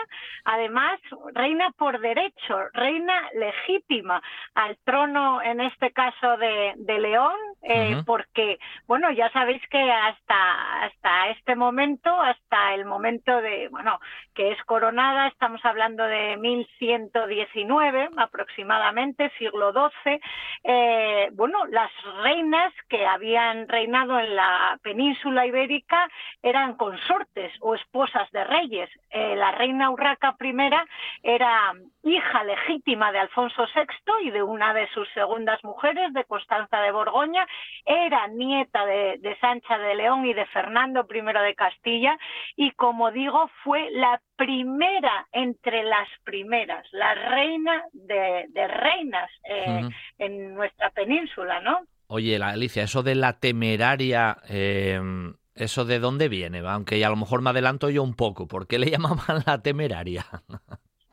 además 0.45 1.01
reina 1.33 1.69
por 1.77 1.99
derecho, 1.99 2.69
reina 2.71 3.29
legítima 3.33 4.21
al 4.55 4.77
trono, 4.85 5.41
en 5.41 5.59
este 5.59 5.91
caso 5.91 6.37
de, 6.37 6.73
de 6.77 6.99
León, 6.99 7.35
eh, 7.61 8.01
porque, 8.05 8.57
bueno, 8.87 9.11
ya 9.11 9.29
sabéis 9.31 9.61
que 9.69 9.91
hasta, 9.91 10.83
hasta 10.83 11.29
este 11.31 11.55
momento, 11.55 12.09
hasta 12.21 12.75
el 12.75 12.85
momento 12.85 13.41
de, 13.41 13.67
bueno, 13.67 13.99
que 14.33 14.51
es 14.51 14.63
coronada, 14.63 15.27
estamos 15.27 15.63
hablando 15.63 16.03
de 16.03 16.37
1119 16.37 18.09
aproximadamente, 18.17 19.31
siglo 19.37 19.71
XII, 19.71 20.19
eh, 20.63 21.29
bueno, 21.33 21.65
las 21.67 21.91
reinas 22.23 22.73
que 22.89 23.05
habían 23.05 23.67
reinado 23.67 24.19
en 24.19 24.35
la 24.35 24.77
península 24.81 25.45
ibérica 25.45 26.09
eran 26.41 26.75
consortes 26.75 27.53
o 27.61 27.75
esposas 27.75 28.29
de 28.31 28.43
reyes. 28.43 28.89
Eh, 29.09 29.35
la 29.35 29.51
reina 29.51 29.89
Urraca 29.89 30.35
I 30.39 30.53
era 31.23 31.73
hija 32.03 32.43
legítima 32.43 33.11
de 33.11 33.19
Alfonso 33.19 33.65
VI 33.73 34.27
y 34.27 34.31
de 34.31 34.43
una 34.43 34.73
de 34.73 34.87
sus 34.89 35.07
segundas 35.13 35.63
mujeres, 35.63 36.13
de 36.13 36.25
Constanza 36.25 36.79
de 36.81 36.91
Borgoña, 36.91 37.45
era 37.85 38.27
nieta 38.27 38.85
de, 38.85 39.37
Sancha 39.39 39.77
de 39.77 39.95
León 39.95 40.25
y 40.25 40.33
de 40.33 40.45
Fernando 40.47 41.05
I 41.09 41.21
de 41.21 41.55
Castilla 41.55 42.17
y, 42.55 42.71
como 42.71 43.11
digo, 43.11 43.49
fue 43.63 43.89
la 43.91 44.19
primera 44.35 45.27
entre 45.31 45.83
las 45.83 46.07
primeras, 46.23 46.85
la 46.91 47.13
reina 47.13 47.83
de, 47.93 48.47
reinas 48.67 49.29
eh, 49.49 49.89
en 50.17 50.55
nuestra 50.55 50.89
península, 50.91 51.61
¿no? 51.61 51.81
Oye, 52.07 52.35
Alicia, 52.37 52.83
eso 52.83 53.03
de 53.03 53.15
la 53.15 53.39
temeraria, 53.39 54.37
em, 54.47 55.35
¿eso 55.55 55.85
de 55.85 55.99
dónde 55.99 56.29
viene? 56.29 56.59
Aunque 56.59 57.03
a 57.03 57.09
lo 57.09 57.15
mejor 57.15 57.41
me 57.41 57.49
adelanto 57.49 57.89
yo 57.89 58.03
un 58.03 58.15
poco. 58.15 58.47
¿Por 58.47 58.67
qué 58.67 58.77
le 58.79 58.91
llamaban 58.91 59.43
la 59.45 59.61
temeraria? 59.61 60.25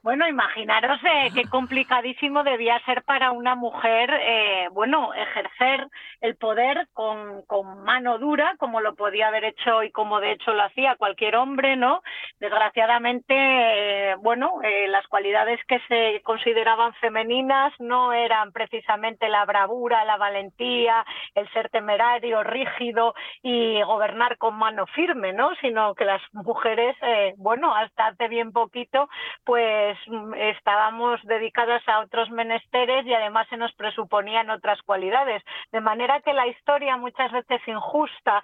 Bueno, 0.02 0.26
imaginaros 0.26 0.98
eh, 1.04 1.28
qué 1.34 1.44
complicadísimo 1.44 2.42
debía 2.42 2.80
ser 2.86 3.02
para 3.02 3.32
una 3.32 3.54
mujer, 3.54 4.10
eh, 4.10 4.68
bueno, 4.72 5.12
ejercer 5.12 5.86
el 6.22 6.36
poder 6.36 6.88
con, 6.94 7.42
con, 7.42 7.84
mano 7.84 8.18
dura, 8.18 8.54
como 8.58 8.80
lo 8.80 8.94
podía 8.94 9.28
haber 9.28 9.44
hecho 9.44 9.82
y 9.82 9.90
como 9.90 10.20
de 10.20 10.32
hecho 10.32 10.54
lo 10.54 10.62
hacía 10.62 10.96
cualquier 10.96 11.36
hombre, 11.36 11.76
¿no? 11.76 12.00
desgraciadamente, 12.40 13.34
eh, 13.36 14.14
bueno, 14.16 14.60
eh, 14.64 14.88
las 14.88 15.06
cualidades 15.08 15.60
que 15.68 15.78
se 15.88 16.22
consideraban 16.22 16.94
femeninas 16.94 17.72
no 17.78 18.14
eran 18.14 18.50
precisamente 18.50 19.28
la 19.28 19.44
bravura, 19.44 20.04
la 20.06 20.16
valentía, 20.16 21.04
el 21.34 21.48
ser 21.52 21.68
temerario, 21.68 22.42
rígido 22.42 23.14
y 23.42 23.82
gobernar 23.82 24.38
con 24.38 24.56
mano 24.56 24.86
firme, 24.86 25.34
¿no? 25.34 25.54
Sino 25.56 25.94
que 25.94 26.06
las 26.06 26.22
mujeres, 26.32 26.96
eh, 27.02 27.34
bueno, 27.36 27.74
hasta 27.74 28.08
hace 28.08 28.28
bien 28.28 28.52
poquito, 28.52 29.08
pues 29.44 29.89
mm, 30.06 30.34
estábamos 30.34 31.20
dedicadas 31.24 31.86
a 31.88 32.00
otros 32.00 32.30
menesteres 32.30 33.04
y 33.06 33.14
además 33.14 33.48
se 33.48 33.56
nos 33.56 33.72
presuponían 33.74 34.50
otras 34.50 34.80
cualidades. 34.82 35.42
De 35.72 35.80
manera 35.80 36.20
que 36.20 36.32
la 36.32 36.46
historia 36.46 36.96
muchas 36.96 37.32
veces 37.32 37.60
injusta, 37.66 38.42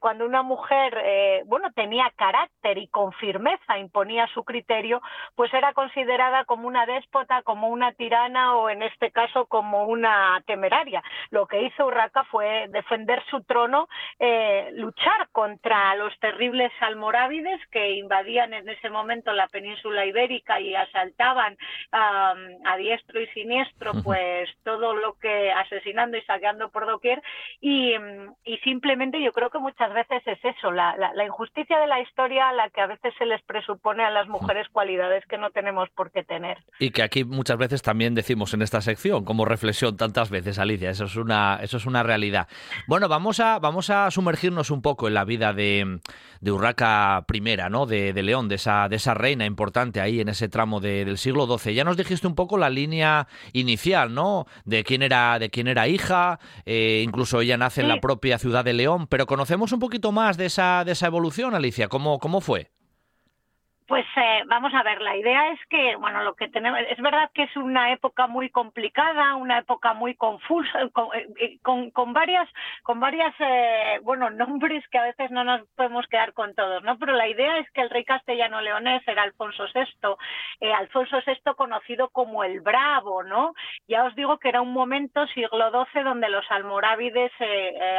cuando 0.00 0.24
una 0.24 0.42
mujer, 0.42 1.44
bueno, 1.46 1.70
tenía 1.74 2.10
carácter 2.16 2.78
y 2.78 2.88
confianza, 2.88 3.26
firmeza 3.26 3.78
imponía 3.78 4.28
su 4.28 4.44
criterio, 4.44 5.02
pues 5.34 5.52
era 5.52 5.72
considerada 5.72 6.44
como 6.44 6.68
una 6.68 6.86
déspota, 6.86 7.42
como 7.42 7.68
una 7.68 7.90
tirana 7.92 8.54
o 8.54 8.70
en 8.70 8.82
este 8.82 9.10
caso 9.10 9.46
como 9.46 9.86
una 9.86 10.40
temeraria. 10.46 11.02
Lo 11.30 11.46
que 11.46 11.62
hizo 11.62 11.86
Urraca 11.86 12.22
fue 12.30 12.68
defender 12.68 13.20
su 13.28 13.42
trono, 13.42 13.88
eh, 14.20 14.70
luchar 14.74 15.28
contra 15.32 15.96
los 15.96 16.16
terribles 16.20 16.70
almorávides 16.80 17.60
que 17.72 17.96
invadían 17.96 18.54
en 18.54 18.68
ese 18.68 18.90
momento 18.90 19.32
la 19.32 19.48
península 19.48 20.06
ibérica 20.06 20.60
y 20.60 20.75
asaltaban 20.76 21.56
a 21.92 22.76
diestro 22.78 23.20
y 23.20 23.26
siniestro, 23.28 23.92
pues 24.02 24.48
todo 24.64 24.94
lo 24.94 25.14
que 25.14 25.50
asesinando 25.52 26.16
y 26.16 26.22
saqueando 26.22 26.70
por 26.70 26.86
doquier 26.86 27.22
y, 27.60 27.94
simplemente 28.64 29.22
yo 29.22 29.32
creo 29.32 29.50
que 29.50 29.58
muchas 29.58 29.92
veces 29.94 30.22
es 30.26 30.38
eso, 30.44 30.72
la, 30.72 30.96
la 30.96 31.24
injusticia 31.24 31.78
de 31.78 31.86
la 31.86 32.00
historia, 32.00 32.52
la 32.52 32.68
que 32.70 32.80
a 32.80 32.86
veces 32.86 33.14
se 33.16 33.26
les 33.26 33.40
presupone 33.42 34.04
a 34.04 34.10
las 34.10 34.26
mujeres 34.28 34.68
cualidades 34.72 35.24
que 35.26 35.38
no 35.38 35.50
tenemos 35.50 35.88
por 35.90 36.10
qué 36.10 36.24
tener. 36.24 36.58
Y 36.78 36.90
que 36.90 37.02
aquí 37.02 37.24
muchas 37.24 37.58
veces 37.58 37.82
también 37.82 38.14
decimos 38.14 38.52
en 38.54 38.62
esta 38.62 38.80
sección, 38.80 39.24
como 39.24 39.44
reflexión 39.44 39.96
tantas 39.96 40.30
veces, 40.30 40.58
Alicia, 40.58 40.90
eso 40.90 41.04
es 41.04 41.16
una, 41.16 41.58
eso 41.62 41.76
es 41.76 41.86
una 41.86 42.02
realidad. 42.02 42.48
Bueno, 42.86 43.08
vamos 43.08 43.40
a, 43.40 43.58
vamos 43.58 43.90
a 43.90 44.10
sumergirnos 44.10 44.70
un 44.70 44.82
poco 44.82 45.08
en 45.08 45.14
la 45.14 45.24
vida 45.24 45.52
de, 45.52 46.00
de 46.40 46.52
Urraca 46.52 47.24
I, 47.32 47.40
¿no? 47.70 47.86
De, 47.86 48.12
León, 48.22 48.48
de 48.48 48.56
esa, 48.56 48.88
de 48.88 48.96
esa 48.96 49.14
reina 49.14 49.44
importante 49.46 50.00
ahí 50.00 50.20
en 50.20 50.28
ese 50.28 50.48
tramo 50.48 50.65
del 50.80 51.18
siglo 51.18 51.46
XII. 51.46 51.74
Ya 51.74 51.84
nos 51.84 51.96
dijiste 51.96 52.26
un 52.26 52.34
poco 52.34 52.58
la 52.58 52.70
línea 52.70 53.28
inicial, 53.52 54.12
¿no? 54.14 54.46
De 54.64 54.84
quién 54.84 55.02
era, 55.02 55.38
de 55.38 55.50
quién 55.50 55.68
era 55.68 55.88
hija, 55.88 56.38
eh, 56.64 57.02
incluso 57.04 57.40
ella 57.40 57.56
nace 57.56 57.80
en 57.80 57.88
la 57.88 58.00
propia 58.00 58.38
ciudad 58.38 58.64
de 58.64 58.72
León, 58.72 59.06
pero 59.06 59.26
conocemos 59.26 59.72
un 59.72 59.80
poquito 59.80 60.12
más 60.12 60.36
de 60.36 60.46
esa, 60.46 60.84
de 60.84 60.92
esa 60.92 61.06
evolución, 61.06 61.54
Alicia, 61.54 61.88
¿cómo, 61.88 62.18
cómo 62.18 62.40
fue? 62.40 62.70
Pues 63.86 64.04
eh, 64.16 64.42
vamos 64.46 64.74
a 64.74 64.82
ver, 64.82 65.00
la 65.00 65.16
idea 65.16 65.52
es 65.52 65.60
que, 65.68 65.94
bueno, 65.94 66.24
lo 66.24 66.34
que 66.34 66.48
tenemos, 66.48 66.80
es 66.90 67.00
verdad 67.00 67.30
que 67.32 67.44
es 67.44 67.56
una 67.56 67.92
época 67.92 68.26
muy 68.26 68.50
complicada, 68.50 69.36
una 69.36 69.58
época 69.58 69.94
muy 69.94 70.16
confusa, 70.16 70.88
con, 70.92 71.14
eh, 71.14 71.28
eh, 71.38 71.58
con, 71.62 72.12
varias, 72.12 72.48
con 72.82 72.98
varias, 72.98 73.32
bueno, 74.02 74.28
nombres 74.30 74.82
que 74.88 74.98
a 74.98 75.04
veces 75.04 75.30
no 75.30 75.44
nos 75.44 75.68
podemos 75.76 76.04
quedar 76.08 76.32
con 76.32 76.52
todos, 76.56 76.82
¿no? 76.82 76.98
Pero 76.98 77.12
la 77.12 77.28
idea 77.28 77.58
es 77.58 77.70
que 77.70 77.82
el 77.82 77.90
rey 77.90 78.04
castellano 78.04 78.60
leonés 78.60 79.06
era 79.06 79.22
Alfonso 79.22 79.66
VI, 79.72 80.72
Alfonso 80.72 81.18
VI 81.24 81.54
conocido 81.56 82.08
como 82.08 82.42
el 82.42 82.62
Bravo, 82.62 83.22
¿no? 83.22 83.54
Ya 83.86 84.02
os 84.02 84.16
digo 84.16 84.38
que 84.38 84.48
era 84.48 84.62
un 84.62 84.72
momento, 84.72 85.28
siglo 85.28 85.70
XII, 85.70 86.02
donde 86.02 86.28
los 86.28 86.44
almorávides 86.50 87.30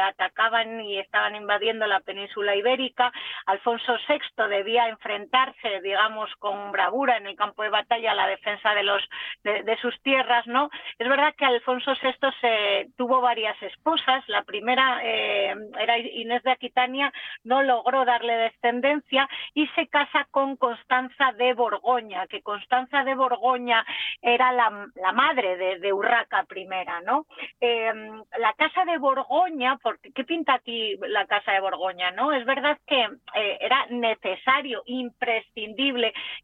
atacaban 0.04 0.82
y 0.82 0.98
estaban 0.98 1.34
invadiendo 1.34 1.86
la 1.86 2.00
península 2.00 2.54
ibérica, 2.56 3.10
Alfonso 3.46 3.96
VI 4.06 4.48
debía 4.48 4.88
enfrentarse 4.88 5.77
digamos, 5.82 6.34
con 6.36 6.72
bravura 6.72 7.16
en 7.16 7.26
el 7.26 7.36
campo 7.36 7.62
de 7.62 7.70
batalla 7.70 8.14
la 8.14 8.26
defensa 8.26 8.74
de 8.74 8.82
los 8.82 9.02
de, 9.44 9.78
sus 9.80 10.00
tierras, 10.02 10.46
¿no? 10.46 10.70
Es 10.98 11.08
verdad 11.08 11.34
que 11.36 11.44
Alfonso 11.44 11.92
VI 12.02 12.92
tuvo 12.96 13.20
varias 13.20 13.60
esposas. 13.62 14.26
La 14.28 14.42
primera 14.42 15.00
eh, 15.02 15.54
era 15.78 15.98
Inés 15.98 16.42
de 16.42 16.50
Aquitania, 16.50 17.12
no 17.44 17.62
logró 17.62 18.04
darle 18.04 18.36
descendencia 18.36 19.28
y 19.54 19.66
se 19.68 19.86
casa 19.88 20.26
con 20.30 20.56
Constanza 20.56 21.32
de 21.32 21.54
Borgoña, 21.54 22.26
que 22.26 22.42
Constanza 22.42 23.04
de 23.04 23.14
Borgoña 23.14 23.84
era 24.20 24.52
la, 24.52 24.88
la 24.96 25.12
madre 25.12 25.56
de, 25.56 25.78
de, 25.78 25.92
Urraca 25.92 26.46
I, 26.54 26.66
¿no? 27.04 27.26
Eh, 27.60 27.92
la 28.38 28.52
casa 28.54 28.84
de 28.84 28.98
Borgoña, 28.98 29.78
porque 29.82 30.12
¿qué 30.12 30.24
pinta 30.24 30.54
aquí 30.54 30.96
la 31.08 31.26
casa 31.26 31.52
de 31.52 31.60
Borgoña, 31.60 32.10
no? 32.10 32.32
Es 32.32 32.44
verdad 32.44 32.78
que 32.86 33.02
eh, 33.34 33.58
era 33.60 33.86
necesario, 33.90 34.82
imprescindible 34.86 35.67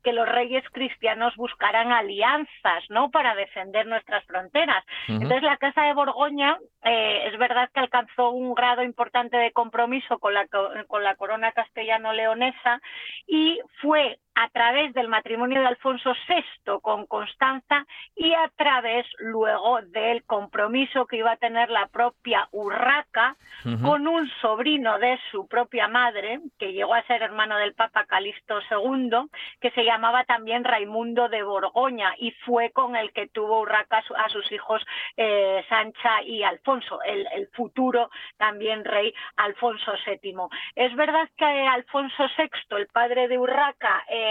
que 0.02 0.12
los 0.12 0.28
reyes 0.28 0.64
cristianos 0.72 1.34
buscaran 1.36 1.92
alianzas, 1.92 2.84
¿no? 2.88 3.10
Para 3.10 3.34
defender 3.34 3.86
nuestras 3.86 4.24
fronteras. 4.24 4.84
Entonces 5.08 5.42
la 5.42 5.56
Casa 5.56 5.82
de 5.82 5.94
Borgoña 5.94 6.58
eh, 6.84 7.28
es 7.32 7.38
verdad 7.38 7.70
que 7.72 7.80
alcanzó 7.80 8.30
un 8.30 8.54
grado 8.54 8.82
importante 8.82 9.36
de 9.36 9.52
compromiso 9.52 10.18
con 10.18 10.34
la, 10.34 10.46
con 10.46 11.02
la 11.02 11.14
corona 11.16 11.52
castellano-leonesa 11.52 12.80
y 13.26 13.60
fue 13.80 14.18
a 14.34 14.48
través 14.48 14.92
del 14.94 15.08
matrimonio 15.08 15.60
de 15.60 15.66
Alfonso 15.66 16.12
VI 16.28 16.80
con 16.82 17.06
Constanza 17.06 17.86
y 18.16 18.32
a 18.32 18.50
través 18.56 19.06
luego 19.18 19.80
del 19.82 20.24
compromiso 20.24 21.06
que 21.06 21.18
iba 21.18 21.32
a 21.32 21.36
tener 21.36 21.70
la 21.70 21.86
propia 21.86 22.48
Urraca 22.50 23.36
con 23.82 24.06
un 24.06 24.28
sobrino 24.40 24.98
de 24.98 25.18
su 25.30 25.46
propia 25.46 25.88
madre, 25.88 26.40
que 26.58 26.72
llegó 26.72 26.94
a 26.94 27.02
ser 27.04 27.22
hermano 27.22 27.56
del 27.56 27.74
Papa 27.74 28.04
Calixto 28.04 28.60
II, 28.70 29.30
que 29.60 29.70
se 29.70 29.84
llamaba 29.84 30.24
también 30.24 30.64
Raimundo 30.64 31.28
de 31.28 31.42
Borgoña 31.42 32.14
y 32.18 32.32
fue 32.44 32.70
con 32.70 32.96
el 32.96 33.12
que 33.12 33.28
tuvo 33.28 33.60
Urraca 33.60 34.02
a 34.16 34.28
sus 34.28 34.50
hijos 34.52 34.82
eh, 35.16 35.64
Sancha 35.68 36.22
y 36.22 36.42
Alfonso, 36.42 37.00
el, 37.02 37.48
futuro 37.52 38.10
también 38.36 38.84
rey 38.84 39.14
Alfonso 39.36 39.92
VII. 40.06 40.34
Es 40.74 40.94
verdad 40.96 41.28
que 41.36 41.44
Alfonso 41.44 42.26
VI, 42.36 42.76
el 42.76 42.86
padre 42.88 43.28
de 43.28 43.38
Urraca, 43.38 44.04
eh, 44.08 44.23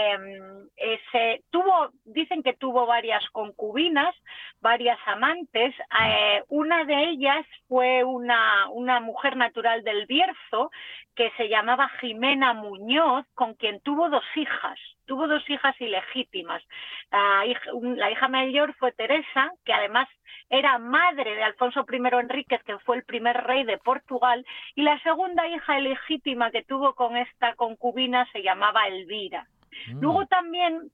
tuvo, 1.50 1.90
dicen 2.04 2.42
que 2.42 2.54
tuvo 2.54 2.86
varias 2.86 3.24
concubinas, 3.30 4.14
varias 4.60 4.98
amantes. 5.06 5.74
Eh, 6.00 6.42
una 6.48 6.84
de 6.84 7.10
ellas 7.10 7.46
fue 7.68 8.04
una, 8.04 8.68
una 8.70 9.00
mujer 9.00 9.36
natural 9.36 9.82
del 9.84 10.06
Bierzo 10.06 10.70
que 11.14 11.30
se 11.36 11.48
llamaba 11.48 11.88
Jimena 12.00 12.54
Muñoz, 12.54 13.24
con 13.34 13.54
quien 13.54 13.80
tuvo 13.80 14.08
dos 14.08 14.24
hijas, 14.34 14.78
tuvo 15.06 15.28
dos 15.28 15.48
hijas 15.48 15.80
ilegítimas. 15.80 16.62
La 17.10 17.46
hija, 17.46 17.70
la 17.96 18.10
hija 18.10 18.28
mayor 18.28 18.74
fue 18.74 18.92
Teresa, 18.92 19.52
que 19.64 19.72
además 19.72 20.08
era 20.50 20.78
madre 20.78 21.34
de 21.34 21.42
Alfonso 21.42 21.86
I 21.90 21.96
Enríquez, 21.96 22.62
que 22.64 22.78
fue 22.80 22.96
el 22.96 23.04
primer 23.04 23.36
rey 23.44 23.64
de 23.64 23.78
Portugal, 23.78 24.44
y 24.74 24.82
la 24.82 25.00
segunda 25.02 25.46
hija 25.48 25.78
ilegítima 25.78 26.50
que 26.50 26.64
tuvo 26.64 26.94
con 26.94 27.16
esta 27.16 27.54
concubina 27.54 28.26
se 28.32 28.42
llamaba 28.42 28.86
Elvira. 28.88 29.46
Mm. 29.88 30.00
Luego 30.00 30.26
también 30.26 30.90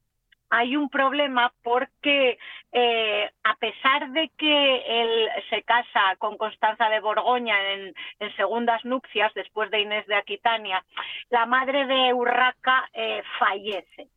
hay 0.51 0.77
un 0.77 0.89
problema 0.89 1.53
porque 1.63 2.39
eh, 2.73 3.31
a 3.45 3.55
pesar 3.57 4.11
de 4.11 4.31
que 4.37 5.03
él 5.03 5.29
se 5.49 5.63
casa 5.63 6.17
con 6.19 6.37
Constanza 6.37 6.89
de 6.89 7.01
Borgoña 7.01 7.57
en, 7.73 7.95
segundas 8.37 8.85
nupcias 8.85 9.33
después 9.35 9.71
de 9.71 9.81
Inés 9.81 10.07
de 10.07 10.17
Aquitania, 10.17 10.85
la 11.31 11.47
madre 11.47 11.87
de 11.87 12.13
Urraca 12.13 12.89
eh, 12.93 13.23
fallece. 13.39 14.09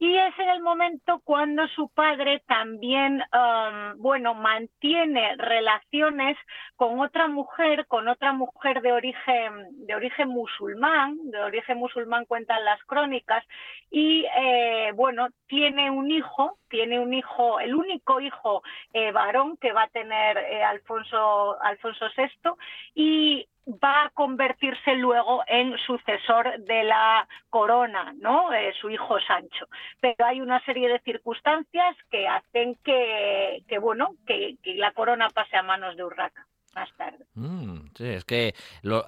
Y 0.00 0.16
es 0.16 0.38
en 0.38 0.48
el 0.48 0.60
momento 0.60 1.20
cuando 1.24 1.66
su 1.68 1.88
padre 1.88 2.40
también, 2.46 3.20
um, 3.32 4.00
bueno, 4.00 4.32
mantiene 4.32 5.34
relaciones 5.36 6.36
con 6.76 7.00
otra 7.00 7.26
mujer, 7.26 7.86
con 7.88 8.06
otra 8.06 8.32
mujer 8.32 8.80
de 8.80 8.92
origen, 8.92 9.86
de 9.86 9.96
origen 9.96 10.28
musulmán, 10.28 11.18
de 11.30 11.40
origen 11.40 11.78
musulmán 11.78 12.26
cuentan 12.26 12.64
las 12.64 12.80
crónicas, 12.84 13.44
y 13.90 14.24
eh, 14.36 14.92
bueno, 14.94 15.30
tiene 15.48 15.90
un 15.90 16.12
hijo, 16.12 16.58
tiene 16.68 17.00
un 17.00 17.12
hijo, 17.12 17.58
el 17.58 17.74
único 17.74 18.20
hijo 18.20 18.62
eh, 18.92 19.10
varón 19.10 19.56
que 19.56 19.72
va 19.72 19.84
a 19.84 19.88
tener 19.88 20.38
eh, 20.38 20.62
Alfonso, 20.62 21.60
Alfonso 21.60 22.06
VI, 22.16 22.50
y 22.94 23.48
va 23.68 24.04
a 24.04 24.10
convertirse 24.10 24.94
luego 24.94 25.42
en 25.46 25.76
sucesor 25.78 26.58
de 26.60 26.84
la 26.84 27.28
corona, 27.50 28.14
¿no? 28.18 28.52
Eh, 28.52 28.72
su 28.80 28.88
hijo 28.90 29.20
Sancho. 29.20 29.66
Pero 30.00 30.24
hay 30.24 30.40
una 30.40 30.64
serie 30.64 30.88
de 30.88 31.00
circunstancias 31.00 31.96
que 32.10 32.26
hacen 32.26 32.76
que, 32.84 33.62
que 33.68 33.78
bueno, 33.78 34.14
que, 34.26 34.56
que 34.62 34.74
la 34.74 34.92
corona 34.92 35.28
pase 35.28 35.56
a 35.56 35.62
manos 35.62 35.96
de 35.96 36.04
Urraca 36.04 36.46
más 36.74 36.88
tarde. 36.96 37.24
Mm, 37.34 37.90
sí, 37.96 38.04
es 38.04 38.24
que 38.24 38.54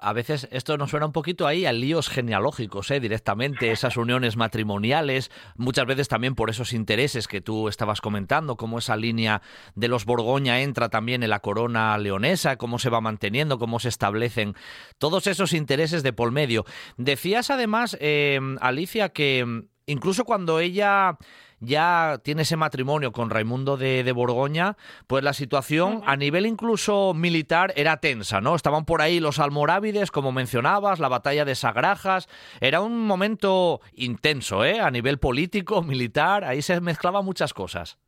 a 0.01 0.13
veces 0.13 0.49
esto 0.51 0.77
nos 0.77 0.91
suena 0.91 1.07
un 1.07 1.13
poquito 1.13 1.47
ahí 1.47 1.67
a 1.67 1.73
líos 1.73 2.09
genealógicos, 2.09 2.91
¿eh? 2.91 3.01
directamente, 3.01 3.71
esas 3.73 3.97
uniones 3.97 4.37
matrimoniales, 4.37 5.31
muchas 5.57 5.87
veces 5.87 6.09
también 6.09 6.35
por 6.35 6.51
esos 6.51 6.73
intereses 6.73 7.29
que 7.29 7.41
tú 7.41 7.69
estabas 7.69 8.01
comentando, 8.01 8.57
cómo 8.57 8.79
esa 8.79 8.97
línea 8.97 9.43
de 9.75 9.89
los 9.89 10.05
Borgoña 10.05 10.61
entra 10.61 10.89
también 10.89 11.23
en 11.23 11.31
la 11.31 11.41
corona 11.41 11.97
leonesa, 11.99 12.57
cómo 12.57 12.79
se 12.79 12.91
va 12.91 13.01
manteniendo, 13.01 13.59
cómo 13.59 13.81
se 13.81 13.89
establecen 13.89 14.55
todos 14.99 15.27
esos 15.27 15.53
intereses 15.53 16.03
de 16.03 16.13
por 16.13 16.31
medio. 16.31 16.65
Decías 16.97 17.51
además, 17.51 17.97
eh, 18.01 18.41
Alicia, 18.61 19.11
que 19.11 19.65
incluso 19.87 20.25
cuando 20.25 20.61
ella 20.61 21.19
ya 21.61 22.21
tiene 22.25 22.43
ese 22.43 22.57
matrimonio 22.57 23.13
con 23.13 23.31
Raimundo 23.31 23.77
de, 23.77 24.11
Borgoña, 24.13 24.77
pues 25.07 25.23
la 25.23 25.33
situación 25.33 26.03
a 26.07 26.17
nivel 26.17 26.47
incluso 26.47 27.15
militar 27.15 27.73
era 27.77 27.99
tensa, 27.99 28.41
¿no? 28.41 28.55
Estaban 28.55 28.85
por 28.85 29.03
ahí 29.03 29.21
los 29.21 29.39
almorávides, 29.39 30.11
como 30.11 30.33
mencionabas, 30.33 30.99
la 30.99 31.09
batalla 31.09 31.45
de 31.45 31.55
Sagrajas, 31.55 32.29
era 32.61 32.81
un 32.81 33.07
momento 33.07 33.81
intenso, 33.95 34.65
¿eh? 34.65 34.81
A 34.81 34.91
nivel 34.91 35.19
político, 35.19 35.83
militar, 35.83 36.45
ahí 36.45 36.63
se 36.63 36.81
mezclaban 36.81 37.25
muchas 37.25 37.55
cosas. 37.55 37.99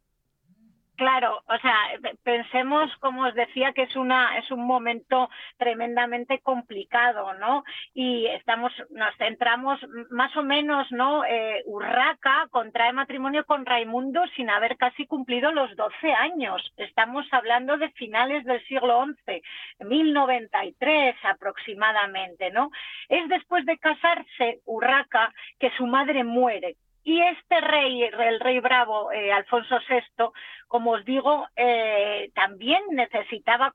Claro, 1.02 1.42
o 1.48 1.58
sea, 1.58 1.76
pensemos, 2.22 2.88
como 2.98 3.24
os 3.26 3.34
decía, 3.34 3.72
que 3.72 3.82
es 3.82 3.96
una 3.96 4.38
es 4.38 4.48
un 4.52 4.64
momento 4.64 5.28
tremendamente 5.58 6.38
complicado, 6.38 7.34
¿no? 7.34 7.64
Y 7.92 8.26
estamos 8.26 8.72
nos 8.90 9.12
centramos 9.16 9.80
más 10.10 10.36
o 10.36 10.44
menos, 10.44 10.92
¿no? 10.92 11.24
Eh, 11.24 11.64
Urraca 11.66 12.46
contrae 12.52 12.92
matrimonio 12.92 13.44
con 13.44 13.66
Raimundo 13.66 14.22
sin 14.36 14.48
haber 14.48 14.76
casi 14.76 15.04
cumplido 15.06 15.50
los 15.50 15.74
12 15.74 16.12
años. 16.12 16.72
Estamos 16.76 17.26
hablando 17.32 17.78
de 17.78 17.90
finales 17.90 18.44
del 18.44 18.64
siglo 18.68 19.04
XI, 19.26 19.42
1093 19.80 21.16
aproximadamente, 21.24 22.52
¿no? 22.52 22.70
Es 23.08 23.28
después 23.28 23.66
de 23.66 23.76
casarse 23.76 24.60
Urraca 24.66 25.34
que 25.58 25.72
su 25.76 25.84
madre 25.84 26.22
muere 26.22 26.76
y 27.04 27.20
este 27.20 27.60
rey, 27.60 28.02
el 28.02 28.40
rey 28.40 28.60
bravo, 28.60 29.10
eh, 29.10 29.32
Alfonso 29.32 29.78
VI, 29.88 30.26
como 30.72 30.92
os 30.92 31.04
digo, 31.04 31.46
eh, 31.54 32.30
también 32.34 32.80
necesitaba 32.92 33.74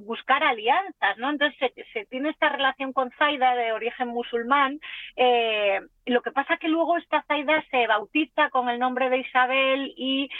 buscar 0.00 0.42
alianzas, 0.42 1.18
¿no? 1.18 1.28
Entonces 1.28 1.74
se, 1.92 2.06
tiene 2.06 2.30
esta 2.30 2.48
relación 2.48 2.94
con 2.94 3.10
Zaida 3.18 3.54
de 3.54 3.72
origen 3.72 4.08
musulmán. 4.08 4.80
Eh, 5.14 5.78
lo 6.06 6.22
que 6.22 6.32
pasa 6.32 6.56
que 6.56 6.70
luego 6.70 6.96
esta 6.96 7.22
Zaida 7.28 7.62
se 7.70 7.86
bautiza 7.86 8.48
con 8.48 8.70
el 8.70 8.78
nombre 8.78 9.10
de 9.10 9.18
Isabel 9.18 9.92
y 9.94 10.30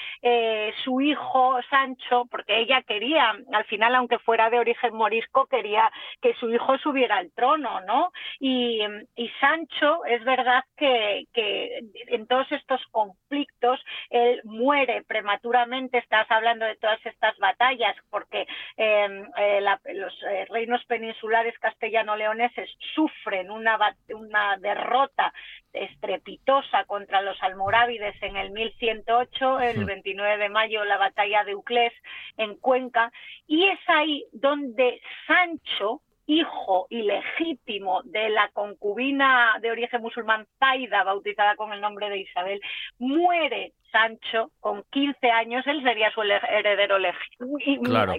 su 0.83 1.03
hijo 1.03 1.61
Sancho, 1.69 2.25
porque 2.31 2.61
ella 2.61 2.81
quería, 2.83 3.35
al 3.53 3.65
final, 3.67 3.95
aunque 3.95 4.19
fuera 4.19 4.49
de 4.49 4.59
origen 4.59 4.95
morisco, 4.95 5.47
quería 5.47 5.93
que 6.23 6.35
su 6.35 6.51
hijo 6.51 6.79
subiera 6.79 7.19
al 7.19 7.31
trono, 7.33 7.83
¿no? 7.83 8.13
Y, 8.41 8.81
Sancho, 9.41 10.05
es 10.07 10.25
verdad 10.25 10.65
que 10.77 11.27
en 12.09 12.27
todos 12.27 12.51
estos 12.51 12.81
conflictos, 12.91 13.81
él 14.11 14.41
muere 14.45 15.03
prematuramente, 15.07 15.82
estás 15.93 16.31
hablando 16.31 16.65
de 16.65 16.77
todas 16.77 17.05
estas 17.05 17.37
batallas, 17.39 17.97
porque 18.11 18.47
em, 18.77 19.25
eh, 19.37 19.61
los 19.95 20.23
eh, 20.25 20.47
reinos 20.49 20.85
peninsulares 20.85 21.59
castellano-leoneses 21.59 22.71
sufren 22.95 23.51
una, 23.51 23.79
una 24.15 24.57
derrota 24.59 25.33
estrepitosa 25.73 26.85
contra 26.85 27.23
los 27.23 27.43
almorávides 27.43 28.15
en 28.23 28.37
el 28.37 28.51
1108, 28.51 29.61
el 29.61 29.85
29 29.85 30.43
de 30.43 30.49
mayo, 30.49 30.85
la 30.85 30.99
batalla 30.99 31.45
de 31.45 31.55
Uclés 31.55 31.93
en 32.37 32.57
Cuenca, 32.57 33.13
y 33.47 33.67
es 33.69 33.81
ahí 33.87 34.27
donde 34.33 35.01
Sancho, 35.27 36.03
hijo 36.27 36.87
ilegítimo 36.91 38.03
de 38.05 38.31
la 38.31 38.49
concubina 38.53 39.59
de 39.61 39.71
origen 39.71 40.01
musulmán 40.01 40.47
Zaida, 40.59 41.03
bautizada 41.05 41.57
con 41.57 41.73
el 41.73 41.81
nombre 41.81 42.09
de 42.11 42.19
Isabel, 42.19 42.61
muere 42.99 43.73
Sancho, 43.93 44.51
con 44.61 44.83
15 44.91 45.31
años, 45.31 45.67
él 45.67 45.83
sería 45.83 46.11
su 46.13 46.23
heredero 46.23 46.99
legítimo. 46.99 47.59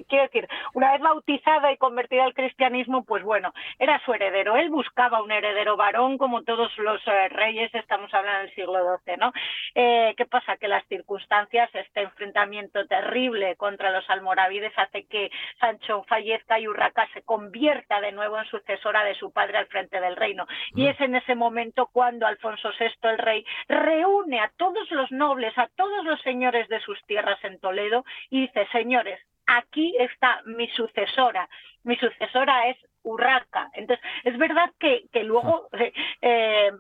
Quiero 0.08 0.24
decir, 0.24 0.48
una 0.74 0.94
vez 0.94 1.02
bautizada 1.02 1.72
y 1.72 1.78
convertida 1.78 2.24
al 2.24 2.34
cristianismo, 2.34 3.04
pues 3.04 3.24
bueno, 3.24 3.52
era 3.80 4.00
su 4.06 4.14
heredero. 4.14 4.56
Él 4.56 4.70
buscaba 4.70 5.22
un 5.22 5.32
heredero 5.32 5.76
varón, 5.76 6.18
como 6.18 6.44
todos 6.44 6.72
los 6.78 7.02
eh, 7.08 7.30
reyes, 7.30 7.74
estamos 7.74 8.14
hablando 8.14 8.42
del 8.42 8.56
siglo 8.56 9.00
XII, 9.04 9.18
¿no? 9.18 9.34
Eh, 9.76 10.14
¿Qué 10.16 10.26
pasa? 10.26 10.58
Que 10.58 10.68
las 10.68 10.86
circunstancias, 10.88 11.70
este 11.74 12.02
enfrentamiento 12.02 12.86
terrible 12.86 13.56
contra 13.56 13.92
los 13.92 14.08
almorávides 14.10 14.74
hace 14.78 15.06
que 15.06 15.32
Sancho 15.60 16.04
fallezca 16.08 16.60
y 16.60 16.68
Urraca 16.68 17.08
se 17.14 17.24
convierta 17.24 18.00
de 18.00 18.12
nuevo 18.12 18.38
en 18.38 18.46
sucesora 18.46 19.04
de 19.04 19.16
su 19.16 19.32
padre 19.32 19.58
al 19.58 19.68
frente 19.68 20.00
del 20.00 20.16
reino. 20.16 20.46
Y 20.76 20.88
es 20.88 21.00
en 21.02 21.16
ese 21.16 21.36
momento 21.36 21.90
cuando 21.92 22.28
Alfonso 22.28 22.70
VI, 22.80 23.10
el 23.10 23.18
rey, 23.18 23.46
reúne 23.68 24.40
a 24.40 24.52
todos 24.58 24.90
los 24.92 25.12
nobles, 25.12 25.58
a 25.64 25.70
todos 25.76 26.06
los 26.06 26.22
señores 26.22 26.68
de 26.68 26.80
sus 26.82 27.02
tierras 27.06 27.42
en 27.44 27.60
Toledo 27.60 28.06
y 28.30 28.42
dice, 28.42 28.68
señores, 28.72 29.20
aquí 29.46 29.96
está 30.00 30.42
mi 30.46 30.68
sucesora. 30.70 31.50
Mi 31.84 31.96
sucesora 31.98 32.68
es 32.68 32.78
Urraca. 33.04 33.70
Entonces, 33.74 34.06
es 34.24 34.38
verdad 34.38 34.72
que, 34.80 35.06
que 35.12 35.24
luego 35.24 35.70
eh, 35.74 35.92
eh, 36.22 36.72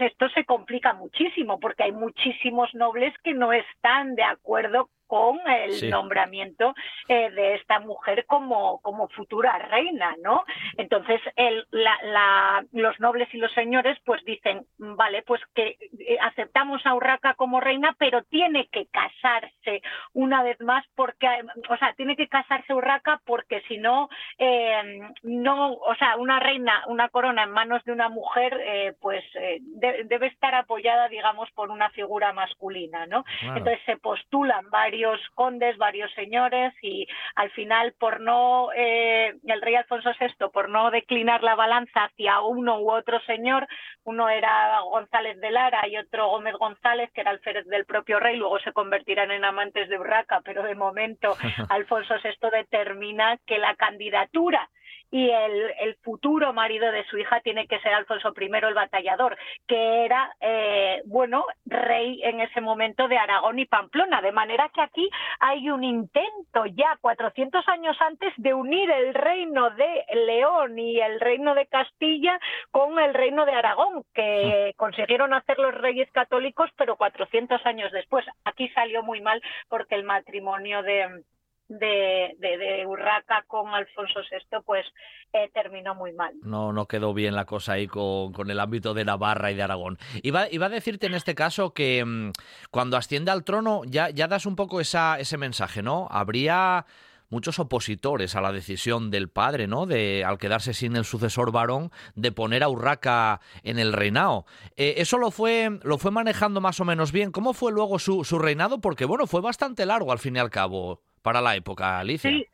esto 0.00 0.28
se 0.30 0.44
complica 0.44 0.92
muchísimo 0.94 1.60
porque 1.60 1.84
hay 1.84 1.92
muchísimos 1.92 2.74
nobles 2.74 3.14
que 3.22 3.34
no 3.34 3.52
están 3.52 4.14
de 4.14 4.24
acuerdo 4.24 4.90
con 5.10 5.40
el 5.48 5.90
nombramiento 5.90 6.72
eh, 7.08 7.30
de 7.30 7.56
esta 7.56 7.80
mujer 7.80 8.26
como, 8.26 8.80
como 8.80 9.08
futura 9.08 9.58
reina, 9.58 10.14
¿no? 10.22 10.44
Entonces, 10.76 11.20
el, 11.34 11.66
la, 11.72 12.64
los 12.70 13.00
nobles 13.00 13.28
y 13.34 13.38
los 13.38 13.52
señores 13.52 13.98
pues 14.04 14.24
dicen, 14.24 14.64
vale, 14.78 15.22
pues 15.22 15.40
que 15.52 15.76
eh, 15.98 16.16
aceptamos 16.20 16.86
a 16.86 16.94
Urraca 16.94 17.34
como 17.34 17.58
reina, 17.58 17.96
pero 17.98 18.22
tiene 18.22 18.68
que 18.68 18.86
casarse 18.86 19.82
una 20.12 20.44
vez 20.44 20.60
más 20.60 20.86
porque, 20.94 21.26
o 21.68 21.76
sea, 21.76 21.92
tiene 21.94 22.14
que 22.14 22.28
casarse 22.28 22.72
Urraca 22.72 23.20
porque 23.26 23.62
si 23.62 23.78
no, 23.78 24.08
eh, 24.38 25.00
no, 25.24 25.72
o 25.72 25.94
sea, 25.96 26.18
una 26.18 26.38
reina, 26.38 26.84
una 26.86 27.08
corona 27.08 27.42
en 27.42 27.50
manos 27.50 27.82
de 27.82 27.90
una 27.90 28.08
mujer, 28.08 28.96
pues 29.00 29.24
debe 29.58 30.28
estar 30.28 30.54
apoyada, 30.54 31.08
digamos, 31.08 31.50
por 31.50 31.70
una 31.70 31.90
figura 31.90 32.32
masculina, 32.32 33.06
¿no? 33.06 33.24
Entonces 33.42 33.80
se 33.86 33.96
postulan 33.96 34.70
varios 34.70 34.99
varios 35.00 35.20
condes, 35.34 35.78
varios 35.78 36.12
señores 36.12 36.74
y 36.82 37.06
al 37.34 37.50
final 37.52 37.94
por 37.98 38.20
no, 38.20 38.68
eh, 38.76 39.34
el 39.46 39.62
rey 39.62 39.74
Alfonso 39.74 40.10
VI, 40.18 40.48
por 40.52 40.68
no 40.68 40.90
declinar 40.90 41.42
la 41.42 41.54
balanza 41.54 42.04
hacia 42.04 42.40
uno 42.40 42.80
u 42.80 42.90
otro 42.90 43.18
señor, 43.20 43.66
uno 44.04 44.28
era 44.28 44.80
González 44.80 45.40
de 45.40 45.50
Lara 45.50 45.88
y 45.88 45.96
otro 45.96 46.28
Gómez 46.28 46.54
González, 46.54 47.10
que 47.14 47.22
era 47.22 47.30
alférez 47.30 47.66
del 47.66 47.86
propio 47.86 48.20
rey, 48.20 48.36
luego 48.36 48.58
se 48.58 48.72
convertirán 48.72 49.30
en 49.30 49.44
amantes 49.44 49.88
de 49.88 49.98
Urraca, 49.98 50.42
pero 50.44 50.62
de 50.62 50.74
momento 50.74 51.34
Alfonso 51.70 52.14
VI 52.22 52.50
determina 52.50 53.38
que 53.46 53.58
la 53.58 53.74
candidatura 53.76 54.68
y 55.10 55.28
el, 55.30 55.72
el, 55.80 55.94
futuro 56.02 56.52
marido 56.52 56.90
de 56.92 57.04
su 57.06 57.18
hija 57.18 57.40
tiene 57.40 57.66
que 57.66 57.80
ser 57.80 57.92
Alfonso 57.92 58.32
I 58.38 58.50
el 58.62 58.74
batallador, 58.74 59.36
que 59.66 60.04
era, 60.04 60.34
eh, 60.40 61.02
bueno, 61.06 61.46
rey 61.66 62.20
en 62.22 62.40
ese 62.40 62.60
momento 62.60 63.08
de 63.08 63.18
Aragón 63.18 63.58
y 63.58 63.66
Pamplona. 63.66 64.22
De 64.22 64.32
manera 64.32 64.70
que 64.72 64.80
aquí 64.80 65.10
hay 65.40 65.68
un 65.70 65.82
intento 65.82 66.66
ya 66.66 66.96
400 67.00 67.66
años 67.68 67.96
antes 68.00 68.32
de 68.36 68.54
unir 68.54 68.90
el 68.90 69.14
reino 69.14 69.70
de 69.70 70.04
León 70.26 70.78
y 70.78 71.00
el 71.00 71.18
reino 71.20 71.54
de 71.54 71.66
Castilla 71.66 72.38
con 72.70 72.98
el 72.98 73.14
reino 73.14 73.44
de 73.46 73.52
Aragón, 73.52 74.04
que 74.14 74.74
consiguieron 74.76 75.34
hacer 75.34 75.58
los 75.58 75.74
reyes 75.74 76.10
católicos, 76.12 76.70
pero 76.76 76.96
400 76.96 77.64
años 77.66 77.90
después. 77.92 78.24
Aquí 78.44 78.68
salió 78.70 79.02
muy 79.02 79.20
mal 79.20 79.42
porque 79.68 79.94
el 79.94 80.04
matrimonio 80.04 80.82
de 80.82 81.24
de, 81.70 82.36
de, 82.38 82.84
Urraca 82.86 83.44
con 83.46 83.68
Alfonso 83.72 84.20
VI, 84.28 84.58
pues 84.66 84.84
eh, 85.32 85.48
terminó 85.54 85.94
muy 85.94 86.12
mal. 86.12 86.34
No, 86.42 86.72
no 86.72 86.86
quedó 86.86 87.14
bien 87.14 87.36
la 87.36 87.44
cosa 87.44 87.74
ahí 87.74 87.86
con, 87.86 88.32
con, 88.32 88.50
el 88.50 88.58
ámbito 88.58 88.92
de 88.92 89.04
Navarra 89.04 89.52
y 89.52 89.54
de 89.54 89.62
Aragón. 89.62 89.96
Iba, 90.22 90.50
iba 90.50 90.66
a 90.66 90.70
decirte 90.70 91.06
en 91.06 91.14
este 91.14 91.34
caso 91.34 91.72
que 91.72 92.04
mm, 92.04 92.32
cuando 92.70 92.96
asciende 92.96 93.30
al 93.30 93.44
trono 93.44 93.82
ya, 93.86 94.10
ya 94.10 94.26
das 94.26 94.46
un 94.46 94.56
poco 94.56 94.80
esa, 94.80 95.18
ese 95.20 95.38
mensaje, 95.38 95.82
¿no? 95.82 96.08
Habría 96.10 96.86
muchos 97.28 97.60
opositores 97.60 98.34
a 98.34 98.40
la 98.40 98.50
decisión 98.50 99.12
del 99.12 99.28
padre, 99.28 99.68
¿no? 99.68 99.86
De, 99.86 100.24
al 100.24 100.38
quedarse 100.38 100.74
sin 100.74 100.96
el 100.96 101.04
sucesor 101.04 101.52
varón, 101.52 101.92
de 102.16 102.32
poner 102.32 102.64
a 102.64 102.68
Urraca 102.68 103.40
en 103.62 103.78
el 103.78 103.92
reinado. 103.92 104.44
Eh, 104.76 104.94
eso 104.96 105.18
lo 105.18 105.30
fue, 105.30 105.78
lo 105.84 105.98
fue 105.98 106.10
manejando 106.10 106.60
más 106.60 106.80
o 106.80 106.84
menos 106.84 107.12
bien. 107.12 107.30
¿Cómo 107.30 107.52
fue 107.54 107.70
luego 107.70 108.00
su, 108.00 108.24
su 108.24 108.40
reinado? 108.40 108.80
Porque, 108.80 109.04
bueno, 109.04 109.28
fue 109.28 109.40
bastante 109.40 109.86
largo 109.86 110.10
al 110.10 110.18
fin 110.18 110.34
y 110.34 110.40
al 110.40 110.50
cabo 110.50 111.02
para 111.22 111.40
la 111.40 111.56
época, 111.56 111.98
Alicia. 111.98 112.30
Sí. 112.30 112.46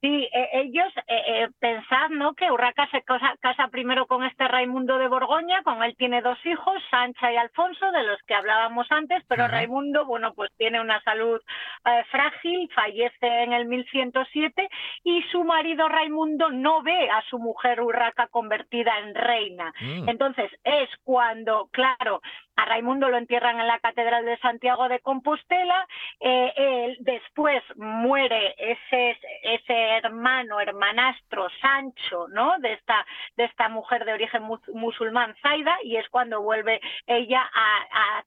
Sí, 0.00 0.26
e, 0.32 0.60
ellos, 0.60 0.90
eh, 1.08 1.22
eh, 1.26 1.48
pensad, 1.58 2.08
¿no? 2.08 2.32
Que 2.32 2.50
Urraca 2.50 2.88
se 2.90 3.02
casa, 3.02 3.68
primero 3.68 4.06
con 4.06 4.24
este 4.24 4.48
Raimundo 4.48 4.96
de 4.96 5.08
Borgoña, 5.08 5.62
con 5.62 5.82
él 5.82 5.94
tiene 5.96 6.22
dos 6.22 6.38
hijos, 6.46 6.82
Sancha 6.90 7.30
y 7.30 7.36
Alfonso, 7.36 7.92
de 7.92 8.02
los 8.04 8.18
que 8.22 8.34
hablábamos 8.34 8.86
antes, 8.90 9.22
pero 9.28 9.46
Raimundo, 9.46 10.06
bueno, 10.06 10.32
pues 10.32 10.50
tiene 10.56 10.80
una 10.80 11.02
salud 11.02 11.38
eh, 11.84 12.02
frágil, 12.10 12.70
fallece 12.74 13.26
en 13.42 13.52
el 13.52 13.66
1107 13.66 14.70
y 15.04 15.22
su 15.24 15.44
marido 15.44 15.86
Raimundo 15.86 16.50
no 16.50 16.82
ve 16.82 17.10
a 17.10 17.22
su 17.28 17.38
mujer 17.38 17.82
Urraca 17.82 18.26
convertida 18.28 18.98
en 19.00 19.14
reina. 19.14 19.70
Mm. 19.82 20.08
Entonces, 20.08 20.50
es 20.64 20.88
cuando, 21.04 21.68
claro, 21.72 22.22
a 22.60 22.64
Raimundo 22.66 23.08
lo 23.08 23.16
entierran 23.16 23.58
en 23.58 23.66
la 23.66 23.78
Catedral 23.78 24.24
de 24.24 24.38
Santiago 24.38 24.88
de 24.88 25.00
Compostela, 25.00 25.86
eh, 26.20 26.96
después 27.00 27.62
muere 27.76 28.54
ese, 28.58 29.18
ese 29.42 29.74
hermano, 29.96 30.60
hermanastro 30.60 31.48
Sancho, 31.60 32.28
¿no? 32.28 32.58
De 32.58 32.74
esta, 32.74 33.06
de 33.36 33.44
esta 33.44 33.68
mujer 33.68 34.04
de 34.04 34.12
origen 34.12 34.42
musulmán, 34.74 35.34
Zaida, 35.42 35.78
y 35.82 35.96
es 35.96 36.08
cuando 36.08 36.42
vuelve 36.42 36.80
ella 37.06 37.48
a, 37.54 38.24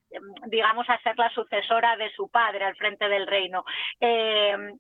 digamos, 0.48 0.90
a 0.90 1.00
ser 1.00 1.18
la 1.18 1.30
sucesora 1.30 1.96
de 1.98 2.12
su 2.12 2.30
padre 2.30 2.66
al 2.66 2.76
frente 2.76 3.08
del 3.08 3.28
reino. 3.28 3.64
Eh, 4.00 4.74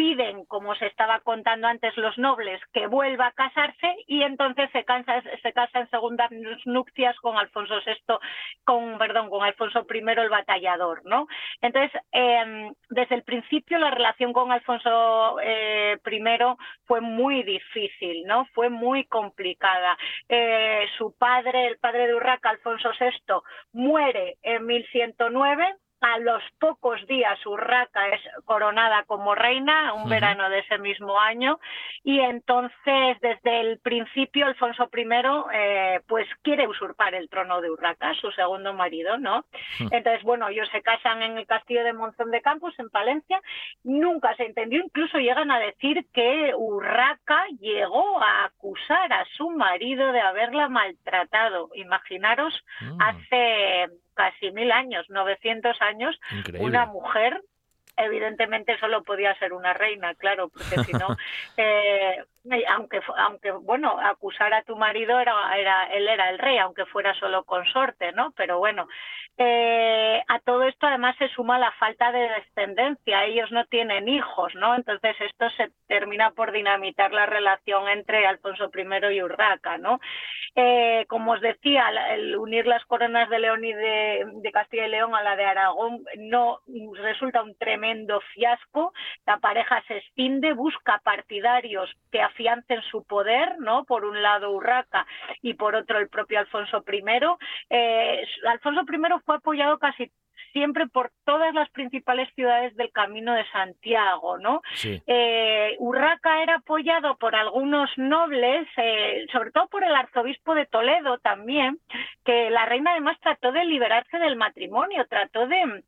piden, 0.00 0.46
como 0.46 0.74
se 0.76 0.86
estaba 0.86 1.20
contando 1.20 1.66
antes 1.66 1.94
los 1.98 2.16
nobles, 2.16 2.58
que 2.72 2.86
vuelva 2.86 3.26
a 3.26 3.32
casarse 3.32 3.96
y 4.06 4.22
entonces 4.22 4.70
se 4.72 4.82
casa, 4.82 5.22
se 5.42 5.52
casa 5.52 5.80
en 5.80 5.90
segundas 5.90 6.30
nupcias 6.64 7.14
con 7.16 7.36
Alfonso 7.36 7.74
VI, 7.84 8.14
con, 8.64 8.96
perdón, 8.96 9.28
con 9.28 9.44
Alfonso 9.44 9.86
I 9.92 9.98
el 9.98 10.30
batallador, 10.30 11.02
¿no? 11.04 11.26
Entonces, 11.60 12.00
em, 12.12 12.72
desde 12.88 13.14
el 13.14 13.24
principio 13.24 13.78
la 13.78 13.90
relación 13.90 14.32
con 14.32 14.50
Alfonso 14.50 15.38
eh, 15.42 15.98
I 16.10 16.20
fue 16.86 17.02
muy 17.02 17.42
difícil, 17.42 18.24
¿no? 18.24 18.46
Fue 18.54 18.70
muy 18.70 19.04
complicada. 19.04 19.98
Eh, 20.30 20.86
su 20.96 21.14
padre, 21.18 21.66
el 21.66 21.76
padre 21.76 22.06
de 22.06 22.14
Urraca, 22.14 22.48
Alfonso 22.48 22.88
VI, 22.98 23.34
muere 23.74 24.38
en 24.40 24.64
1109 24.64 25.76
a 26.00 26.18
los 26.18 26.42
pocos 26.58 27.06
días 27.06 27.44
Urraca 27.44 28.08
es 28.08 28.20
coronada 28.44 29.04
como 29.04 29.34
reina, 29.34 29.92
un 29.94 30.08
verano 30.08 30.48
de 30.48 30.60
ese 30.60 30.78
mismo 30.78 31.18
año, 31.18 31.58
y 32.02 32.20
entonces 32.20 33.20
desde 33.20 33.60
el 33.60 33.78
principio 33.78 34.46
Alfonso 34.46 34.88
I 34.94 35.06
eh, 35.52 36.00
pues 36.06 36.26
quiere 36.42 36.66
usurpar 36.66 37.14
el 37.14 37.28
trono 37.28 37.60
de 37.60 37.70
Urraca, 37.70 38.14
su 38.14 38.30
segundo 38.32 38.72
marido, 38.72 39.18
¿no? 39.18 39.44
Entonces, 39.78 40.22
bueno, 40.22 40.48
ellos 40.48 40.68
se 40.72 40.82
casan 40.82 41.22
en 41.22 41.38
el 41.38 41.46
castillo 41.46 41.84
de 41.84 41.92
Monzón 41.92 42.30
de 42.30 42.40
Campos, 42.40 42.74
en 42.78 42.88
Palencia, 42.88 43.40
nunca 43.84 44.34
se 44.36 44.44
entendió, 44.44 44.82
incluso 44.82 45.18
llegan 45.18 45.50
a 45.50 45.58
decir 45.58 46.06
que 46.12 46.52
Urraca 46.56 47.46
llegó 47.60 48.20
a 48.22 48.44
acusar 48.44 49.12
a 49.12 49.24
su 49.36 49.50
marido 49.50 50.12
de 50.12 50.20
haberla 50.20 50.68
maltratado. 50.68 51.70
Imaginaros, 51.74 52.54
mm. 52.80 53.02
hace 53.02 53.88
casi 54.20 54.50
mil 54.52 54.70
años, 54.70 55.06
900 55.08 55.80
años, 55.80 56.20
una 56.58 56.86
mujer 56.86 57.40
evidentemente 57.96 58.78
solo 58.78 59.02
podía 59.02 59.34
ser 59.38 59.52
una 59.52 59.74
reina, 59.74 60.14
claro, 60.14 60.48
porque 60.48 60.84
si 60.84 60.92
no, 60.92 61.16
eh, 61.56 62.22
aunque, 62.68 63.00
aunque, 63.18 63.50
bueno, 63.50 63.98
acusar 64.00 64.52
a 64.54 64.62
tu 64.62 64.76
marido 64.76 65.18
era, 65.18 65.34
era, 65.56 65.84
él 65.92 66.08
era 66.08 66.30
el 66.30 66.38
rey, 66.38 66.58
aunque 66.58 66.86
fuera 66.86 67.14
solo 67.14 67.44
consorte, 67.44 68.12
¿no? 68.12 68.32
Pero 68.36 68.58
bueno, 68.58 68.88
eh, 69.42 70.22
a 70.28 70.38
todo 70.40 70.64
esto 70.64 70.86
además 70.86 71.16
se 71.16 71.28
suma 71.28 71.58
la 71.58 71.72
falta 71.72 72.12
de 72.12 72.28
descendencia, 72.28 73.24
ellos 73.24 73.50
no 73.52 73.64
tienen 73.66 74.08
hijos, 74.08 74.54
¿no? 74.54 74.74
Entonces 74.74 75.16
esto 75.20 75.48
se 75.56 75.70
termina 75.86 76.30
por 76.32 76.52
dinamitar 76.52 77.12
la 77.12 77.26
relación 77.26 77.88
entre 77.88 78.26
Alfonso 78.26 78.70
I 78.74 79.14
y 79.14 79.22
Urraca, 79.22 79.78
¿no? 79.78 79.98
Eh, 80.56 81.06
como 81.08 81.32
os 81.32 81.40
decía, 81.40 81.88
el 82.10 82.36
unir 82.36 82.66
las 82.66 82.84
coronas 82.84 83.30
de 83.30 83.38
León 83.38 83.64
y 83.64 83.72
de, 83.72 84.26
de 84.42 84.52
Castilla 84.52 84.86
y 84.86 84.90
León 84.90 85.14
a 85.14 85.22
la 85.22 85.36
de 85.36 85.44
Aragón 85.44 86.04
no 86.18 86.60
resulta 87.02 87.42
un 87.42 87.56
tremendo 87.56 88.20
fiasco, 88.34 88.92
la 89.26 89.38
pareja 89.38 89.82
se 89.86 89.98
extiende, 89.98 90.52
busca 90.52 91.00
partidarios 91.02 91.90
que 92.10 92.20
afiancen 92.30 92.82
su 92.90 93.04
poder, 93.04 93.58
¿no? 93.58 93.84
Por 93.84 94.04
un 94.04 94.22
lado 94.22 94.50
Urraca 94.50 95.06
y 95.42 95.54
por 95.54 95.74
otro 95.74 95.98
el 95.98 96.08
propio 96.08 96.38
Alfonso 96.38 96.82
I. 96.90 97.02
Eh, 97.70 98.24
Alfonso 98.48 98.82
I 98.82 99.20
fue 99.24 99.36
apoyado 99.36 99.78
casi 99.78 100.10
siempre 100.52 100.86
por 100.88 101.12
todas 101.24 101.54
las 101.54 101.70
principales 101.70 102.28
ciudades 102.34 102.74
del 102.76 102.90
Camino 102.92 103.34
de 103.34 103.46
Santiago, 103.50 104.38
¿no? 104.38 104.62
Eh, 104.84 105.76
Urraca 105.78 106.42
era 106.42 106.56
apoyado 106.56 107.16
por 107.16 107.34
algunos 107.34 107.90
nobles, 107.96 108.66
eh, 108.76 109.26
sobre 109.32 109.50
todo 109.52 109.68
por 109.68 109.84
el 109.84 109.94
arzobispo 109.94 110.54
de 110.54 110.66
Toledo 110.66 111.18
también, 111.18 111.78
que 112.24 112.50
la 112.50 112.66
reina 112.66 112.92
además 112.92 113.18
trató 113.20 113.52
de 113.52 113.64
liberarse 113.64 114.18
del 114.18 114.36
matrimonio, 114.36 115.06
trató 115.08 115.46
de 115.46 115.84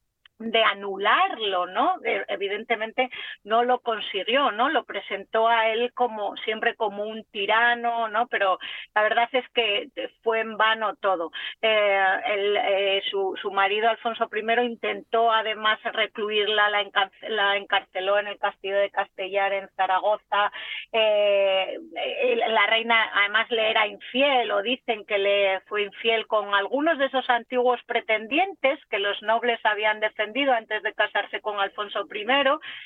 de 0.50 0.62
anularlo, 0.62 1.66
¿no? 1.66 1.96
evidentemente 2.28 3.10
no 3.44 3.62
lo 3.64 3.80
consiguió, 3.80 4.50
¿no? 4.50 4.68
Lo 4.68 4.84
presentó 4.84 5.48
a 5.48 5.68
él 5.68 5.92
como 5.94 6.36
siempre 6.38 6.74
como 6.74 7.04
un 7.04 7.24
tirano, 7.30 8.08
¿no? 8.08 8.26
Pero 8.28 8.58
la 8.94 9.02
verdad 9.02 9.28
es 9.32 9.48
que 9.50 9.88
fue 10.22 10.40
en 10.40 10.56
vano 10.56 10.94
todo. 10.96 11.30
Eh, 11.60 12.04
eh, 12.26 13.02
su, 13.10 13.34
su, 13.40 13.50
marido 13.50 13.88
Alfonso 13.88 14.28
I 14.32 14.64
intentó 14.64 15.30
además 15.30 15.78
recluirla, 15.82 16.70
la, 16.70 17.56
encarceló 17.56 18.18
en 18.18 18.28
el 18.28 18.38
castillo 18.38 18.76
de 18.76 18.90
Castellar 18.90 19.52
en 19.52 19.68
Zaragoza. 19.76 20.52
Eh, 20.92 21.78
la 22.48 22.66
reina 22.66 23.10
además 23.14 23.50
le 23.50 23.70
era 23.70 23.86
infiel 23.86 24.50
o 24.50 24.62
dicen 24.62 25.04
que 25.04 25.18
le 25.18 25.60
fue 25.66 25.82
infiel 25.82 26.26
con 26.26 26.54
algunos 26.54 26.98
de 26.98 27.06
esos 27.06 27.28
antiguos 27.30 27.80
pretendientes 27.86 28.78
que 28.90 28.98
los 28.98 29.20
nobles 29.22 29.60
habían 29.64 30.00
defendido 30.00 30.31
antes 30.50 30.82
de 30.82 30.92
casarse 30.94 31.40
con 31.40 31.58
Alfonso 31.60 32.06
I 32.12 32.26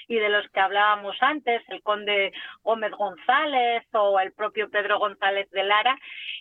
y 0.09 0.17
de 0.17 0.29
los 0.29 0.49
que 0.51 0.61
hablábamos 0.61 1.17
antes, 1.21 1.63
el 1.69 1.83
conde 1.83 2.33
Gómez 2.63 2.93
González 2.93 3.85
o 3.93 4.19
el 4.21 4.33
propio 4.33 4.69
Pedro 4.71 4.99
González 4.99 5.49
de 5.51 5.65
Lara, 5.65 5.99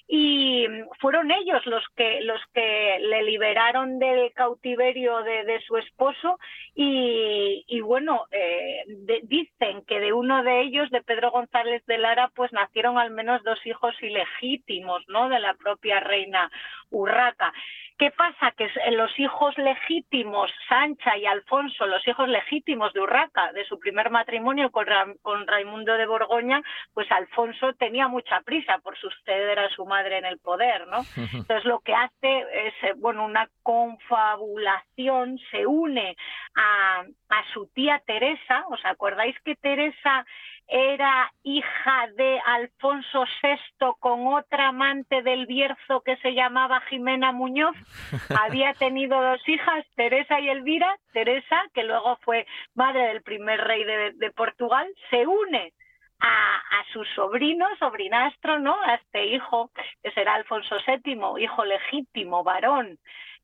y 0.07 0.67
fueron 0.99 1.31
ellos 1.31 1.65
los 1.65 1.83
que 1.95 2.21
los 2.21 2.41
que 2.53 2.97
le 2.99 3.23
liberaron 3.23 3.97
del 3.97 4.31
cautiverio 4.33 5.23
de, 5.23 5.59
su 5.65 5.77
esposo 5.77 6.37
y, 6.75 7.79
bueno 7.81 8.25
eh, 8.31 8.83
dicen 9.23 9.83
que 9.85 9.99
de 9.99 10.13
uno 10.13 10.43
de 10.43 10.61
ellos 10.61 10.89
de 10.91 11.01
Pedro 11.01 11.31
González 11.31 11.83
de 11.85 11.97
Lara 11.97 12.31
pues 12.35 12.51
nacieron 12.51 12.97
al 12.97 13.11
menos 13.11 13.43
dos 13.43 13.63
hijos 13.65 13.95
ilegítimos 14.01 15.03
no 15.07 15.29
de 15.29 15.39
la 15.39 15.53
propia 15.55 15.99
reina 15.99 16.51
Urraca 16.95 17.51
¿Qué 17.97 18.11
pasa? 18.11 18.51
Que 18.51 18.69
los 18.91 19.17
hijos 19.17 19.57
legítimos, 19.57 20.51
Sancha 20.67 21.15
y 21.17 21.25
Alfonso, 21.25 21.85
los 21.85 22.05
hijos 22.05 22.27
legítimos 22.27 22.91
de 22.91 22.99
Urraca, 22.99 23.53
de 23.53 23.63
su 23.63 23.79
primer 23.79 24.09
matrimonio 24.09 24.69
con, 24.69 24.85
con 25.21 25.47
Raimundo 25.47 25.93
de 25.93 26.05
Borgoña, 26.05 26.61
pues 26.93 27.09
Alfonso 27.09 27.71
tenía 27.75 28.09
mucha 28.09 28.41
prisa 28.41 28.79
por 28.79 28.97
suceder 28.97 29.59
a 29.59 29.69
su 29.69 29.85
madre 29.85 30.17
en 30.17 30.25
el 30.25 30.39
poder, 30.39 30.87
¿no? 30.87 31.05
Entonces 31.33 31.63
lo 31.63 31.79
que 31.79 31.93
hace 31.93 32.39
es, 32.67 32.73
eh, 32.83 32.93
bueno, 32.97 33.23
una 33.23 33.47
confabulación, 33.63 35.39
se 35.49 35.65
une 35.65 36.17
a, 36.53 36.99
a 37.29 37.53
su 37.53 37.67
tía 37.67 38.01
Teresa, 38.05 38.65
¿os 38.71 38.83
acordáis 38.83 39.39
que 39.45 39.55
Teresa 39.55 40.25
era 40.67 41.31
hija 41.43 42.07
de 42.15 42.39
Alfonso 42.45 43.25
VI 43.41 43.93
con 43.99 44.27
otra 44.27 44.69
amante 44.69 45.21
del 45.21 45.45
Bierzo 45.45 46.01
que 46.01 46.17
se 46.17 46.33
llamaba 46.33 46.81
Jimena 46.89 47.31
Muñoz. 47.31 47.75
Había 48.41 48.73
tenido 48.73 49.21
dos 49.21 49.47
hijas, 49.47 49.85
Teresa 49.95 50.39
y 50.39 50.49
Elvira. 50.49 50.97
Teresa, 51.13 51.63
que 51.73 51.83
luego 51.83 52.17
fue 52.21 52.47
madre 52.73 53.07
del 53.07 53.21
primer 53.21 53.61
rey 53.61 53.83
de, 53.83 54.31
Portugal, 54.31 54.87
se 55.09 55.25
une 55.25 55.73
a, 56.19 56.55
a, 56.55 56.85
su 56.91 57.05
sobrino, 57.15 57.67
sobrinastro, 57.77 58.59
¿no? 58.59 58.75
A 58.81 58.95
este 58.95 59.25
hijo, 59.27 59.69
que 60.03 60.11
será 60.11 60.35
Alfonso 60.35 60.75
VII, 60.85 61.41
hijo 61.41 61.63
legítimo, 61.63 62.43
varón 62.43 62.97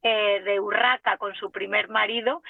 eh, 0.04 0.41
de 0.43 0.60
Urraca 0.60 1.18
con 1.18 1.36
su 1.36 1.52
primer 1.52 1.89
marido. 1.89 2.41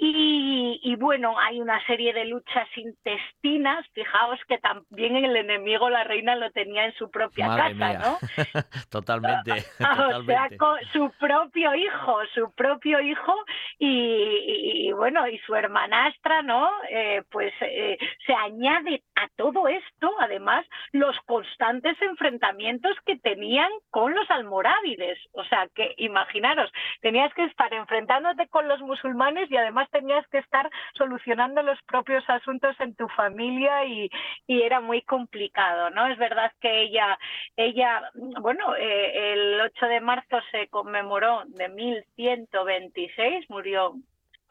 Y, 0.00 0.94
bueno, 0.96 1.36
hay 1.38 1.60
una 1.60 1.84
serie 1.86 2.12
de 2.12 2.24
luchas 2.26 2.68
intestinas. 2.76 3.84
Fijaos 3.92 4.38
que 4.46 4.58
también 4.58 5.16
el 5.16 5.34
enemigo, 5.34 5.90
la 5.90 6.04
reina, 6.04 6.36
lo 6.36 6.50
tenía 6.52 6.84
en 6.84 6.94
su 6.94 7.10
propia 7.10 7.48
casa, 7.48 7.92
¿no? 7.94 8.18
totalmente, 8.90 9.52
O 10.18 10.22
sea, 10.22 10.48
con 10.56 10.78
su 10.92 11.10
propio 11.18 11.74
hijo, 11.74 12.18
su 12.34 12.52
propio 12.52 13.00
hijo 13.00 13.34
y, 13.78 14.92
bueno, 14.92 15.26
y 15.26 15.38
su 15.38 15.54
hermanastra, 15.54 16.42
¿no? 16.42 16.70
Eh, 16.90 17.22
pues 17.30 17.52
eh, 17.60 17.98
se 18.24 18.34
añade 18.34 19.02
a 19.16 19.28
todo 19.36 19.66
esto, 19.66 20.12
además, 20.20 20.64
los 20.92 21.16
constantes 21.26 22.00
enfrentamientos 22.02 22.96
que 23.04 23.16
tenían 23.16 23.70
con 23.90 24.14
los 24.14 24.30
almorávides. 24.30 25.18
O 25.32 25.44
sea, 25.44 25.66
que 25.74 25.94
imaginaros, 25.96 26.70
tenías 27.00 27.32
que 27.34 27.44
estar 27.44 27.72
enfrentándote 27.72 28.48
con 28.48 28.68
los 28.68 28.80
musulmanes 28.80 29.50
y 29.50 29.56
además 29.56 29.88
tenías 29.90 30.26
que 30.28 30.38
estar 30.38 30.68
solucionando 30.94 31.62
los 31.62 31.80
propios 31.82 32.24
asuntos 32.28 32.78
en 32.80 32.94
tu 32.94 33.08
familia 33.08 33.84
y, 33.84 34.10
era 34.46 34.80
muy 34.80 35.02
complicado, 35.02 35.90
¿no? 35.90 36.06
Es 36.08 36.18
verdad 36.18 36.52
que 36.60 36.82
ella, 36.82 37.18
ella 37.56 38.10
bueno, 38.40 38.74
eh, 38.76 39.32
el 39.32 39.60
8 39.60 39.86
de 39.86 40.00
marzo 40.00 40.38
se 40.50 40.68
conmemoró 40.68 41.44
de 41.46 41.68
1126, 41.68 43.48
murió 43.48 43.94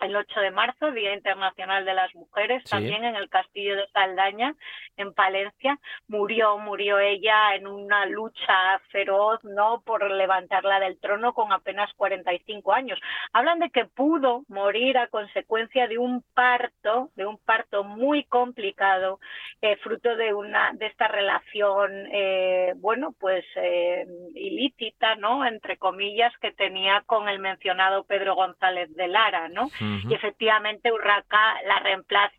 el 0.01 0.15
8 0.15 0.39
de 0.39 0.51
marzo, 0.51 0.91
Día 0.91 1.13
Internacional 1.13 1.85
de 1.85 1.93
las 1.93 2.13
Mujeres, 2.15 2.63
también 2.65 3.03
en 3.03 3.15
el 3.15 3.29
Castillo 3.29 3.75
de 3.75 3.87
Saldaña, 3.87 4.55
en 4.95 5.13
Palencia. 5.13 5.79
Murió, 6.07 6.57
murió 6.57 6.99
ella 6.99 7.55
en 7.55 7.67
una 7.67 8.05
lucha 8.05 8.79
feroz, 8.91 9.43
¿no?, 9.43 9.81
por 9.81 10.09
levantarla 10.09 10.79
del 10.79 10.99
trono 10.99 11.33
con 11.33 11.51
apenas 11.51 11.91
45 11.95 12.73
años. 12.73 12.99
Hablan 13.33 13.59
de 13.59 13.69
que 13.69 13.85
pudo 13.85 14.43
morir 14.47 14.97
a 14.97 15.07
consecuencia 15.07 15.87
de 15.87 15.97
un 15.97 16.23
parto, 16.33 17.09
de 17.15 17.25
un 17.25 17.37
parto 17.37 17.83
muy 17.83 18.23
complicado, 18.25 19.19
eh, 19.61 19.77
fruto 19.77 20.15
de 20.15 20.33
una 20.33 20.71
de 20.73 20.87
esta 20.87 21.07
relación, 21.07 21.91
eh, 22.11 22.73
bueno, 22.77 23.13
pues 23.19 23.45
eh, 23.55 24.05
ilícita, 24.35 25.15
¿no?, 25.15 25.45
entre 25.45 25.77
comillas, 25.77 26.33
que 26.39 26.51
tenía 26.51 27.01
con 27.05 27.29
el 27.29 27.39
mencionado 27.39 28.03
Pedro 28.03 28.35
González 28.35 28.93
de 28.95 29.07
Lara, 29.07 29.49
¿no? 29.49 29.69
Y 30.07 30.13
efectivamente 30.13 30.91
Urraca 30.91 31.61
la 31.63 31.79
reemplaza 31.79 32.33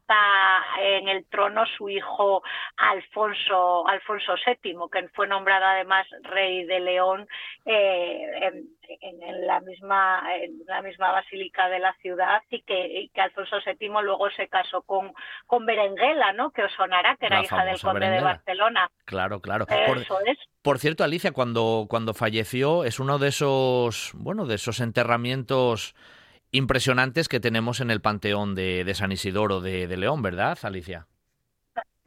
en 0.81 1.09
el 1.09 1.25
trono 1.27 1.65
su 1.77 1.89
hijo 1.89 2.43
Alfonso, 2.77 3.87
Alfonso 3.87 4.35
VII, 4.45 4.77
que 4.91 5.09
fue 5.09 5.27
nombrado 5.27 5.67
además 5.67 6.07
rey 6.23 6.65
de 6.65 6.81
León 6.81 7.29
eh, 7.65 8.65
en, 9.01 9.47
la 9.47 9.61
misma, 9.61 10.23
en 10.37 10.63
la 10.67 10.83
misma 10.83 11.13
basílica 11.13 11.69
de 11.69 11.79
la 11.79 11.93
ciudad 11.95 12.43
y 12.51 12.63
que, 12.63 13.11
que 13.13 13.21
Alfonso 13.21 13.57
VII 13.65 13.89
luego 14.03 14.31
se 14.31 14.49
casó 14.49 14.83
con, 14.83 15.13
con 15.47 15.67
Berenguela, 15.67 16.33
¿no? 16.33 16.51
que 16.51 16.65
os 16.65 16.73
sonará, 16.73 17.17
que 17.17 17.27
era 17.27 17.43
hija 17.43 17.65
del 17.65 17.81
conde 17.81 18.09
de 18.09 18.21
Barcelona. 18.21 18.91
Claro, 19.05 19.41
claro. 19.41 19.67
Eso 19.69 20.19
es. 20.27 20.39
Por 20.63 20.79
cierto, 20.79 21.05
Alicia, 21.05 21.33
cuando, 21.33 21.87
cuando 21.89 22.15
falleció, 22.15 22.85
es 22.85 23.01
uno 23.01 23.19
de 23.19 23.29
esos, 23.29 24.13
bueno, 24.15 24.47
de 24.47 24.57
esos 24.57 24.81
enterramientos 24.81 25.95
impresionantes 26.53 27.29
que 27.29 27.41
tenemos 27.41 27.81
en 27.81 27.91
el 27.91 28.01
Panteón 28.01 28.55
de, 28.55 28.93
San 28.95 29.13
Isidoro 29.13 29.61
de, 29.61 29.87
de 29.87 29.97
León, 29.97 30.23
¿verdad, 30.23 30.59
Alicia? 30.63 31.07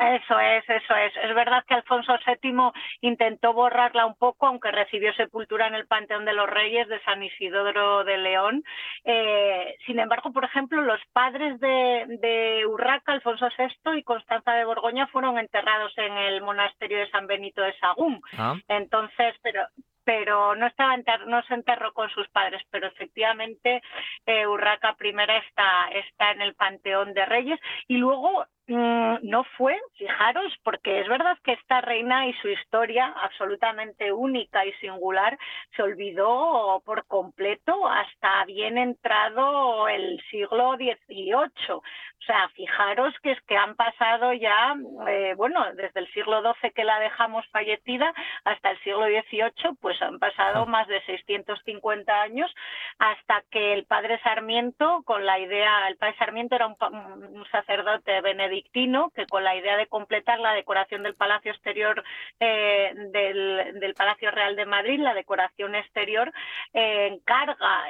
Eso 0.01 0.39
es, 0.39 0.67
eso 0.67 0.95
es. 0.95 1.15
Es 1.15 1.35
verdad 1.35 1.63
que 1.67 1.75
Alfonso 1.75 2.17
VII 2.25 2.71
intentó 3.01 3.53
borrarla 3.53 4.07
un 4.07 4.15
poco, 4.15 4.47
aunque 4.47 4.71
recibió 4.71 5.13
sepultura 5.13 5.67
en 5.67 5.75
el 5.75 5.85
Panteón 5.85 6.25
de 6.25 6.33
los 6.33 6.49
Reyes 6.49 6.87
de 6.87 6.99
San 7.03 7.21
Isidoro 7.21 8.03
de 8.03 8.17
León. 8.17 8.63
Eh, 9.03 9.75
sin 9.85 9.99
embargo, 9.99 10.31
por 10.33 10.43
ejemplo, 10.43 10.81
los 10.81 10.99
padres 11.13 11.59
de, 11.59 12.65
Urraca, 12.67 13.11
Alfonso 13.11 13.47
VI 13.55 13.99
y 13.99 14.03
Constanza 14.03 14.53
de 14.53 14.65
Borgoña, 14.65 15.05
fueron 15.07 15.37
enterrados 15.37 15.95
en 15.97 16.17
el 16.17 16.41
monasterio 16.41 16.97
de 16.97 17.09
San 17.11 17.27
Benito 17.27 17.61
de 17.61 17.77
Sagún. 17.77 18.21
Ah. 18.37 18.55
Entonces, 18.69 19.35
pero 19.43 19.61
pero 20.03 20.55
no 20.55 20.67
estaba 20.67 20.97
no 21.27 21.43
se 21.43 21.53
enterró 21.53 21.93
con 21.93 22.09
sus 22.09 22.27
padres, 22.29 22.61
pero 22.69 22.87
efectivamente 22.87 23.81
eh, 24.25 24.47
Urraca 24.47 24.95
I 24.99 25.09
está, 25.09 25.89
está 25.93 26.31
en 26.31 26.41
el 26.41 26.55
Panteón 26.55 27.13
de 27.13 27.25
Reyes. 27.25 27.59
Y 27.87 27.97
luego 27.97 28.45
no 28.75 29.43
fue, 29.57 29.79
fijaros, 29.95 30.53
porque 30.63 31.01
es 31.01 31.07
verdad 31.07 31.37
que 31.43 31.53
esta 31.53 31.81
reina 31.81 32.27
y 32.27 32.33
su 32.33 32.47
historia 32.47 33.13
absolutamente 33.21 34.11
única 34.11 34.65
y 34.65 34.73
singular 34.73 35.37
se 35.75 35.83
olvidó 35.83 36.81
por 36.85 37.05
completo 37.07 37.87
hasta 37.87 38.45
bien 38.45 38.77
entrado 38.77 39.87
el 39.87 40.21
siglo 40.29 40.75
XVIII. 40.75 41.73
O 41.73 42.23
sea, 42.23 42.49
fijaros 42.49 43.15
que 43.23 43.31
es 43.31 43.41
que 43.41 43.57
han 43.57 43.75
pasado 43.75 44.31
ya, 44.33 44.75
eh, 45.07 45.33
bueno, 45.35 45.65
desde 45.73 46.01
el 46.01 46.11
siglo 46.13 46.41
XII 46.41 46.71
que 46.71 46.83
la 46.83 46.99
dejamos 46.99 47.47
fallecida 47.47 48.13
hasta 48.43 48.71
el 48.71 48.79
siglo 48.83 49.05
XVIII, 49.05 49.75
pues 49.81 49.99
han 50.01 50.19
pasado 50.19 50.65
más 50.67 50.87
de 50.87 51.01
650 51.01 52.21
años 52.21 52.53
hasta 52.99 53.43
que 53.49 53.73
el 53.73 53.85
padre 53.85 54.19
Sarmiento, 54.21 55.01
con 55.03 55.25
la 55.25 55.39
idea, 55.39 55.87
el 55.87 55.97
padre 55.97 56.15
Sarmiento 56.17 56.55
era 56.55 56.67
un, 56.67 56.75
un 56.81 57.45
sacerdote 57.51 58.21
benedictino 58.21 58.60
que 58.71 59.25
con 59.27 59.43
la 59.43 59.55
idea 59.55 59.77
de 59.77 59.87
completar 59.87 60.39
la 60.39 60.53
decoración 60.53 61.03
del 61.03 61.15
Palacio 61.15 61.51
Exterior 61.51 62.03
eh, 62.39 62.93
del, 63.11 63.93
Palacio 63.95 64.31
Real 64.31 64.55
de 64.55 64.65
Madrid, 64.65 64.99
la 64.99 65.13
decoración 65.13 65.75
exterior, 65.75 66.31
eh, 66.73 67.07
encarga 67.11 67.85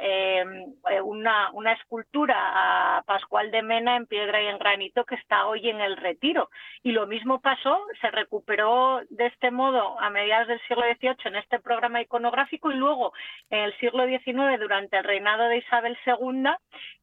una, 1.04 1.52
una 1.52 1.74
escultura 1.74 2.98
a 2.98 3.02
Pascual 3.04 3.52
de 3.52 3.62
Mena 3.62 3.96
en 3.96 4.06
pie 4.06 4.22
piedra 4.22 4.42
y 4.42 4.48
en 4.48 4.60
granito 4.60 5.04
que 5.04 5.16
está 5.16 5.48
hoy 5.48 5.68
en 5.68 5.82
el 5.82 5.98
retiro. 5.98 6.50
Y 6.84 6.92
lo 6.92 7.08
mismo 7.08 7.42
pasó, 7.42 7.84
se 8.02 8.12
recuperó 8.12 9.02
de 9.10 9.28
este 9.28 9.50
modo 9.50 10.00
a 10.00 10.10
mediados 10.12 10.48
del 10.48 10.62
siglo 10.68 10.84
XVIII 10.84 11.16
en 11.26 11.36
este 11.38 11.60
programa 11.60 12.02
iconográfico 12.02 12.72
y 12.72 12.76
luego 12.76 13.14
en 13.50 13.62
el 13.62 13.78
siglo 13.80 14.06
XIX 14.06 14.60
durante 14.60 14.98
el 14.98 15.04
reinado 15.04 15.48
de 15.48 15.58
Isabel 15.58 15.98
II 16.06 16.52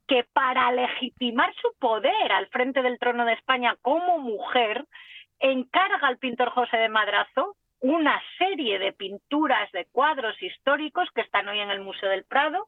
que 0.08 0.24
para 0.32 0.72
legitimar 0.72 1.54
su 1.60 1.72
poder 1.78 2.32
al 2.32 2.48
frente 2.48 2.82
del 2.82 2.98
trono 2.98 3.24
de 3.24 3.34
España 3.34 3.76
como 3.82 4.18
mujer, 4.18 4.84
encarga 5.38 6.08
al 6.08 6.18
pintor 6.18 6.50
José 6.50 6.78
de 6.78 6.88
Madrazo 6.88 7.56
una 7.80 8.20
serie 8.38 8.78
de 8.78 8.92
pinturas 8.92 9.70
de 9.72 9.86
cuadros 9.86 10.40
históricos 10.42 11.08
que 11.14 11.20
están 11.20 11.48
hoy 11.48 11.60
en 11.60 11.70
el 11.70 11.80
Museo 11.80 12.08
del 12.08 12.24
Prado, 12.24 12.66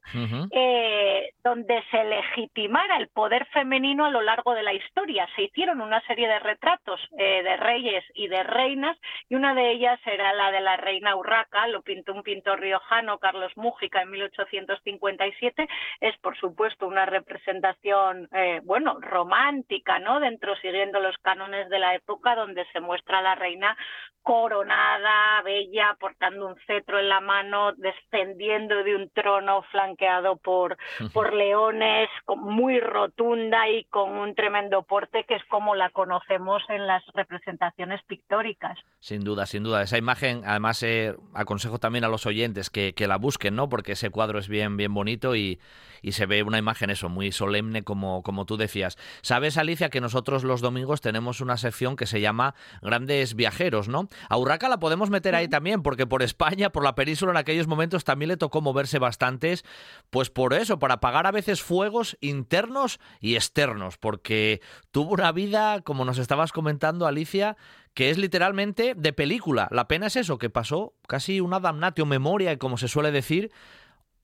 eh, 0.51 1.31
donde 1.43 1.83
se 1.91 2.03
legitimara 2.03 2.97
el 2.97 3.09
poder 3.09 3.45
femenino 3.47 4.05
a 4.05 4.09
lo 4.09 4.21
largo 4.21 4.53
de 4.53 4.63
la 4.63 4.73
historia. 4.73 5.27
Se 5.35 5.43
hicieron 5.43 5.81
una 5.81 6.01
serie 6.01 6.27
de 6.27 6.39
retratos 6.39 6.99
eh, 7.17 7.43
de 7.43 7.57
reyes 7.57 8.03
y 8.13 8.27
de 8.27 8.43
reinas, 8.43 8.97
y 9.27 9.35
una 9.35 9.53
de 9.53 9.71
ellas 9.71 9.99
era 10.05 10.33
la 10.33 10.51
de 10.51 10.61
la 10.61 10.77
reina 10.77 11.15
Urraca, 11.15 11.67
lo 11.67 11.81
pintó 11.81 12.13
un 12.13 12.23
pintor 12.23 12.61
riojano, 12.61 13.17
Carlos 13.19 13.51
Mújica, 13.57 14.01
en 14.01 14.11
1857. 14.11 15.67
Es, 15.99 16.17
por 16.19 16.37
supuesto, 16.37 16.87
una 16.87 17.05
representación, 17.05 18.29
eh, 18.31 18.61
bueno, 18.63 18.97
romántica, 19.01 19.99
¿no? 19.99 20.19
Dentro, 20.19 20.55
siguiendo 20.57 20.99
los 21.01 21.17
cánones 21.17 21.69
de 21.69 21.79
la 21.79 21.95
época, 21.95 22.35
donde 22.35 22.65
se 22.71 22.79
muestra 22.79 23.19
a 23.19 23.21
la 23.21 23.35
reina 23.35 23.75
coronada, 24.21 25.00
bella, 25.43 25.95
portando 25.99 26.47
un 26.47 26.55
cetro 26.67 26.99
en 26.99 27.09
la 27.09 27.21
mano, 27.21 27.73
descendiendo 27.73 28.83
de 28.83 28.95
un 28.95 29.09
trono 29.09 29.63
flanqueado 29.71 30.37
por, 30.37 30.77
por 31.13 31.33
leones, 31.33 32.09
muy 32.37 32.79
rotunda 32.79 33.69
y 33.69 33.85
con 33.85 34.11
un 34.11 34.35
tremendo 34.35 34.83
porte 34.83 35.25
que 35.27 35.35
es 35.35 35.43
como 35.45 35.75
la 35.75 35.89
conocemos 35.89 36.63
en 36.69 36.87
las 36.87 37.03
representaciones 37.13 38.01
pictóricas. 38.03 38.77
Sin 38.99 39.23
duda, 39.23 39.45
sin 39.45 39.63
duda. 39.63 39.81
Esa 39.81 39.97
imagen, 39.97 40.43
además, 40.45 40.81
eh, 40.83 41.15
aconsejo 41.33 41.79
también 41.79 42.03
a 42.03 42.09
los 42.09 42.25
oyentes 42.25 42.69
que, 42.69 42.93
que, 42.93 43.07
la 43.07 43.17
busquen, 43.17 43.55
¿no? 43.55 43.69
Porque 43.69 43.93
ese 43.93 44.09
cuadro 44.09 44.39
es 44.39 44.47
bien, 44.47 44.77
bien 44.77 44.93
bonito 44.93 45.35
y, 45.35 45.59
y 46.01 46.13
se 46.13 46.25
ve 46.25 46.43
una 46.43 46.57
imagen 46.57 46.89
eso, 46.89 47.09
muy 47.09 47.31
solemne 47.31 47.83
como, 47.83 48.23
como 48.23 48.45
tú 48.45 48.57
decías. 48.57 48.97
Sabes, 49.21 49.57
Alicia, 49.57 49.89
que 49.89 50.01
nosotros 50.01 50.43
los 50.43 50.61
domingos 50.61 51.01
tenemos 51.01 51.41
una 51.41 51.57
sección 51.57 51.95
que 51.95 52.05
se 52.05 52.21
llama 52.21 52.55
Grandes 52.81 53.35
Viajeros, 53.35 53.87
¿no? 53.87 54.07
A 54.29 54.37
Urraca 54.37 54.69
la 54.69 54.79
podemos 54.79 54.90
meter 54.97 55.35
ahí 55.35 55.47
también, 55.47 55.81
porque 55.81 56.07
por 56.07 56.23
España, 56.23 56.71
por 56.71 56.83
la 56.83 56.95
península 56.95 57.31
en 57.31 57.37
aquellos 57.37 57.67
momentos 57.67 58.03
también 58.03 58.29
le 58.29 58.37
tocó 58.37 58.61
moverse 58.61 58.99
bastantes, 58.99 59.63
pues 60.09 60.29
por 60.29 60.53
eso, 60.53 60.79
para 60.79 60.95
apagar 60.95 61.27
a 61.27 61.31
veces 61.31 61.61
fuegos 61.61 62.17
internos 62.21 62.99
y 63.19 63.35
externos, 63.35 63.97
porque 63.97 64.61
tuvo 64.91 65.11
una 65.13 65.31
vida, 65.31 65.81
como 65.81 66.05
nos 66.05 66.17
estabas 66.17 66.51
comentando, 66.51 67.07
Alicia, 67.07 67.57
que 67.93 68.09
es 68.09 68.17
literalmente 68.17 68.93
de 68.95 69.13
película. 69.13 69.67
La 69.71 69.87
pena 69.87 70.07
es 70.07 70.15
eso, 70.15 70.37
que 70.37 70.49
pasó 70.49 70.93
casi 71.07 71.41
una 71.41 71.59
damnatio 71.59 72.05
memoria, 72.05 72.57
como 72.57 72.77
se 72.77 72.87
suele 72.87 73.11
decir, 73.11 73.51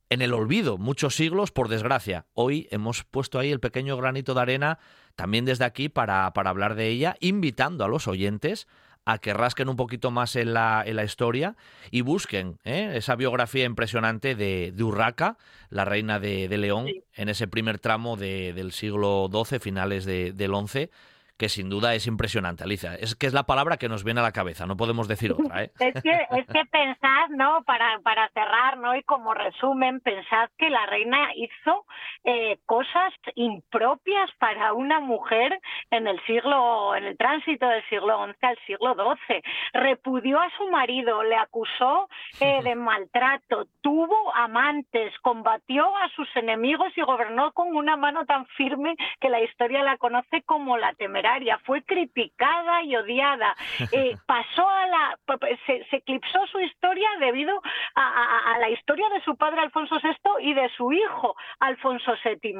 en 0.09 0.21
el 0.21 0.33
olvido, 0.33 0.77
muchos 0.77 1.15
siglos, 1.15 1.51
por 1.51 1.67
desgracia. 1.67 2.25
Hoy 2.33 2.67
hemos 2.71 3.03
puesto 3.03 3.39
ahí 3.39 3.51
el 3.51 3.59
pequeño 3.59 3.97
granito 3.97 4.33
de 4.33 4.41
arena, 4.41 4.79
también 5.15 5.45
desde 5.45 5.65
aquí, 5.65 5.89
para, 5.89 6.31
para 6.33 6.49
hablar 6.49 6.75
de 6.75 6.87
ella, 6.87 7.17
invitando 7.19 7.83
a 7.83 7.89
los 7.89 8.07
oyentes 8.07 8.67
a 9.07 9.19
que 9.19 9.33
rasquen 9.33 9.69
un 9.69 9.77
poquito 9.77 10.11
más 10.11 10.35
en 10.35 10.53
la, 10.53 10.83
en 10.85 10.97
la 10.97 11.05
historia 11.05 11.55
y 11.91 12.01
busquen 12.01 12.59
¿eh? 12.65 12.91
esa 12.95 13.15
biografía 13.15 13.63
impresionante 13.63 14.35
de, 14.35 14.73
de 14.75 14.83
Urraca, 14.83 15.37
la 15.69 15.85
reina 15.85 16.19
de, 16.19 16.49
León, 16.57 16.87
en 17.15 17.29
ese 17.29 17.47
primer 17.47 17.79
tramo 17.79 18.17
del 18.17 18.73
siglo 18.73 19.29
XII, 19.31 19.59
finales 19.59 20.03
del 20.03 20.51
XI 20.67 20.89
que 21.37 21.49
sin 21.49 21.69
duda 21.69 21.93
es 21.93 22.07
impresionante, 22.07 22.63
Alicia. 22.63 22.95
Es 22.95 23.15
que 23.15 23.27
es 23.27 23.33
la 23.33 23.43
palabra 23.43 23.77
que 23.77 23.89
nos 23.89 24.03
viene 24.03 24.21
a 24.21 24.23
la 24.23 24.31
cabeza, 24.31 24.65
no 24.65 24.75
podemos 24.75 25.07
decir 25.07 25.33
otra. 25.33 25.63
¿eh? 25.63 25.71
es, 25.79 26.01
que, 26.01 26.11
es 26.11 26.47
que 26.47 26.65
pensad, 26.65 27.29
¿no? 27.29 27.63
Para, 27.63 27.99
para 27.99 28.27
cerrar, 28.29 28.77
¿no? 28.77 28.95
Y 28.95 29.03
como 29.03 29.33
resumen, 29.33 29.99
pensad 29.99 30.49
que 30.57 30.69
la 30.69 30.85
reina 30.87 31.29
hizo 31.35 31.85
eh, 32.23 32.57
cosas 32.65 33.13
impropias 33.35 34.31
para 34.39 34.73
una 34.73 34.99
mujer 34.99 35.59
en 35.91 36.07
el 36.07 36.19
siglo, 36.25 36.95
en 36.95 37.05
el 37.05 37.17
tránsito 37.17 37.67
del 37.67 37.87
siglo 37.89 38.25
XI 38.25 38.33
al 38.41 38.57
siglo 38.65 38.95
XII. 38.95 39.41
Repudió 39.73 40.39
a 40.39 40.49
su 40.57 40.67
marido, 40.69 41.23
le 41.23 41.35
acusó 41.35 42.09
eh, 42.39 42.61
de 42.63 42.75
maltrato, 42.75 43.67
tuvo 43.81 44.35
amantes, 44.35 45.13
combatió 45.21 45.85
a 45.97 46.09
sus 46.15 46.27
enemigos 46.35 46.91
y 46.95 47.01
gobernó 47.01 47.51
con 47.51 47.75
una 47.75 47.95
mano 47.95 48.25
tan 48.25 48.47
firme 48.57 48.95
que 49.19 49.29
la 49.29 49.41
historia 49.41 49.83
la 49.83 49.97
conoce 49.97 50.41
como 50.43 50.77
la 50.77 50.93
temeraria 50.93 51.26
fue 51.65 51.83
criticada 51.83 52.83
y 52.83 52.95
odiada. 52.95 53.55
Eh, 53.97 54.17
pasó 54.25 54.67
a 54.67 54.85
la, 54.87 55.17
se, 55.65 55.85
eclipsó 55.91 56.45
su 56.47 56.59
historia 56.59 57.07
debido 57.19 57.61
a, 57.95 58.57
la 58.59 58.69
historia 58.69 59.07
de 59.09 59.21
su 59.21 59.35
padre 59.37 59.61
Alfonso 59.61 59.95
VI 60.03 60.49
y 60.49 60.53
de 60.53 60.69
su 60.75 60.91
hijo 60.91 61.35
Alfonso 61.59 62.13
VII. 62.23 62.53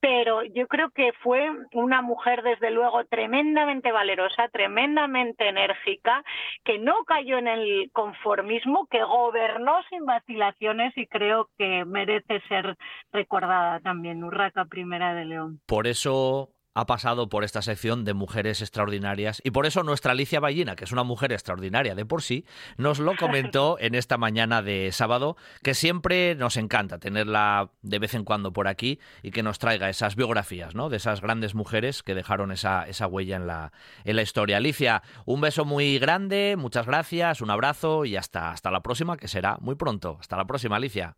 Pero 0.00 0.42
yo 0.42 0.66
creo 0.66 0.90
que 0.90 1.12
fue 1.22 1.48
una 1.72 2.02
mujer, 2.02 2.42
desde 2.42 2.72
luego, 2.72 3.04
tremendamente 3.04 3.92
valerosa, 3.92 4.48
tremendamente 4.48 5.48
enérgica, 5.48 6.24
que 6.64 6.78
no 6.78 7.04
cayó 7.04 7.38
en 7.38 7.46
el 7.46 7.90
conformismo, 7.92 8.86
que 8.90 9.02
gobernó 9.04 9.82
sin 9.88 10.04
vacilaciones 10.04 10.96
y 10.96 11.06
creo 11.06 11.48
que 11.56 11.84
merece 11.84 12.40
ser 12.48 12.76
recordada 13.12 13.78
también, 13.80 14.24
Urraca 14.24 14.64
Primera 14.64 15.14
de 15.14 15.26
León. 15.26 15.60
Por 15.66 15.86
eso 15.86 16.50
ha 16.74 16.86
pasado 16.86 17.28
por 17.28 17.44
esta 17.44 17.62
sección 17.62 18.04
de 18.04 18.14
mujeres 18.14 18.60
extraordinarias 18.60 19.40
y 19.44 19.50
por 19.50 19.66
eso 19.66 19.82
nuestra 19.82 20.12
Alicia 20.12 20.40
Ballina, 20.40 20.76
que 20.76 20.84
es 20.84 20.92
una 20.92 21.02
mujer 21.02 21.32
extraordinaria 21.32 21.94
de 21.94 22.06
por 22.06 22.22
sí, 22.22 22.44
nos 22.76 22.98
lo 22.98 23.16
comentó 23.16 23.76
en 23.80 23.94
esta 23.94 24.18
mañana 24.18 24.62
de 24.62 24.90
sábado, 24.92 25.36
que 25.62 25.74
siempre 25.74 26.34
nos 26.34 26.56
encanta 26.56 26.98
tenerla 26.98 27.70
de 27.82 27.98
vez 27.98 28.14
en 28.14 28.24
cuando 28.24 28.52
por 28.52 28.68
aquí 28.68 28.98
y 29.22 29.30
que 29.30 29.42
nos 29.42 29.58
traiga 29.58 29.88
esas 29.88 30.16
biografías, 30.16 30.74
¿no? 30.74 30.88
De 30.88 30.96
esas 30.96 31.20
grandes 31.20 31.54
mujeres 31.54 32.02
que 32.02 32.14
dejaron 32.14 32.52
esa, 32.52 32.84
esa 32.88 33.06
huella 33.06 33.36
en 33.36 33.46
la, 33.46 33.72
en 34.04 34.16
la 34.16 34.22
historia. 34.22 34.56
Alicia, 34.56 35.02
un 35.24 35.40
beso 35.40 35.64
muy 35.64 35.98
grande, 35.98 36.56
muchas 36.58 36.86
gracias, 36.86 37.40
un 37.40 37.50
abrazo 37.50 38.04
y 38.04 38.16
hasta, 38.16 38.50
hasta 38.50 38.70
la 38.70 38.82
próxima, 38.82 39.16
que 39.16 39.28
será 39.28 39.58
muy 39.60 39.74
pronto. 39.74 40.16
Hasta 40.20 40.36
la 40.36 40.44
próxima, 40.44 40.76
Alicia. 40.76 41.16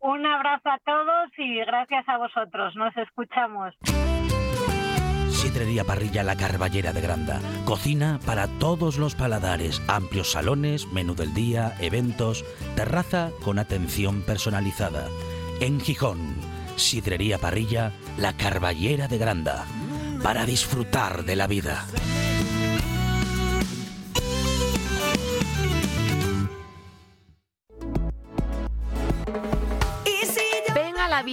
Un 0.00 0.26
abrazo 0.26 0.68
a 0.68 0.78
todos 0.84 1.30
y 1.38 1.56
gracias 1.64 2.06
a 2.08 2.18
vosotros. 2.18 2.76
Nos 2.76 2.94
escuchamos. 2.96 3.74
Sidrería 5.44 5.84
Parrilla 5.84 6.22
La 6.22 6.36
Carballera 6.36 6.94
de 6.94 7.02
Granda. 7.02 7.38
Cocina 7.66 8.18
para 8.24 8.48
todos 8.48 8.96
los 8.96 9.14
paladares. 9.14 9.82
Amplios 9.88 10.30
salones, 10.32 10.90
menú 10.90 11.14
del 11.14 11.34
día, 11.34 11.76
eventos, 11.80 12.46
terraza 12.76 13.30
con 13.42 13.58
atención 13.58 14.22
personalizada. 14.22 15.06
En 15.60 15.82
Gijón, 15.82 16.34
Sidrería 16.76 17.36
Parrilla 17.36 17.92
La 18.16 18.34
Carballera 18.34 19.06
de 19.06 19.18
Granda. 19.18 19.66
Para 20.22 20.46
disfrutar 20.46 21.26
de 21.26 21.36
la 21.36 21.46
vida. 21.46 21.84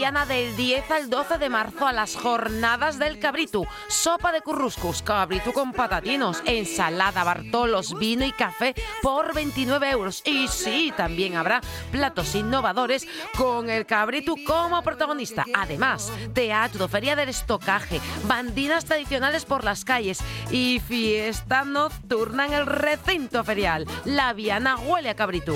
La 0.02 0.10
Viana 0.10 0.26
del 0.26 0.56
10 0.56 0.90
al 0.90 1.10
12 1.12 1.38
de 1.38 1.50
marzo 1.50 1.86
a 1.86 1.94
las 1.94 2.16
jornadas 2.16 2.98
del 2.98 3.20
cabritu. 3.20 3.68
Sopa 3.88 4.32
de 4.32 4.42
curruscus, 4.42 5.04
cabritu 5.04 5.54
con 5.54 5.74
patatinos, 5.74 6.42
ensalada, 6.48 7.24
bartolos, 7.24 7.96
vino 8.00 8.26
y 8.26 8.32
café 8.32 8.74
por 9.04 9.36
29 9.36 9.92
euros. 9.92 10.24
Y 10.26 10.48
sí, 10.48 10.92
también 10.98 11.36
habrá 11.36 11.62
platos 11.92 12.34
innovadores 12.34 13.08
con 13.38 13.70
el 13.70 13.86
cabritu 13.86 14.36
como 14.44 14.82
protagonista. 14.82 15.46
Además, 15.54 16.12
teatro, 16.34 16.88
feria 16.88 17.16
del 17.16 17.30
estocaje, 17.30 18.02
bandinas 18.24 18.86
tradicionales 18.86 19.46
por 19.46 19.64
las 19.64 19.86
calles 19.86 20.20
y 20.50 20.80
fiesta 20.80 21.64
nocturna 21.64 22.48
en 22.48 22.54
el 22.54 22.66
recinto 22.66 23.44
ferial. 23.44 23.86
La 24.06 24.34
Viana 24.34 24.78
huele 24.78 25.12
a 25.12 25.16
cabritu. 25.16 25.56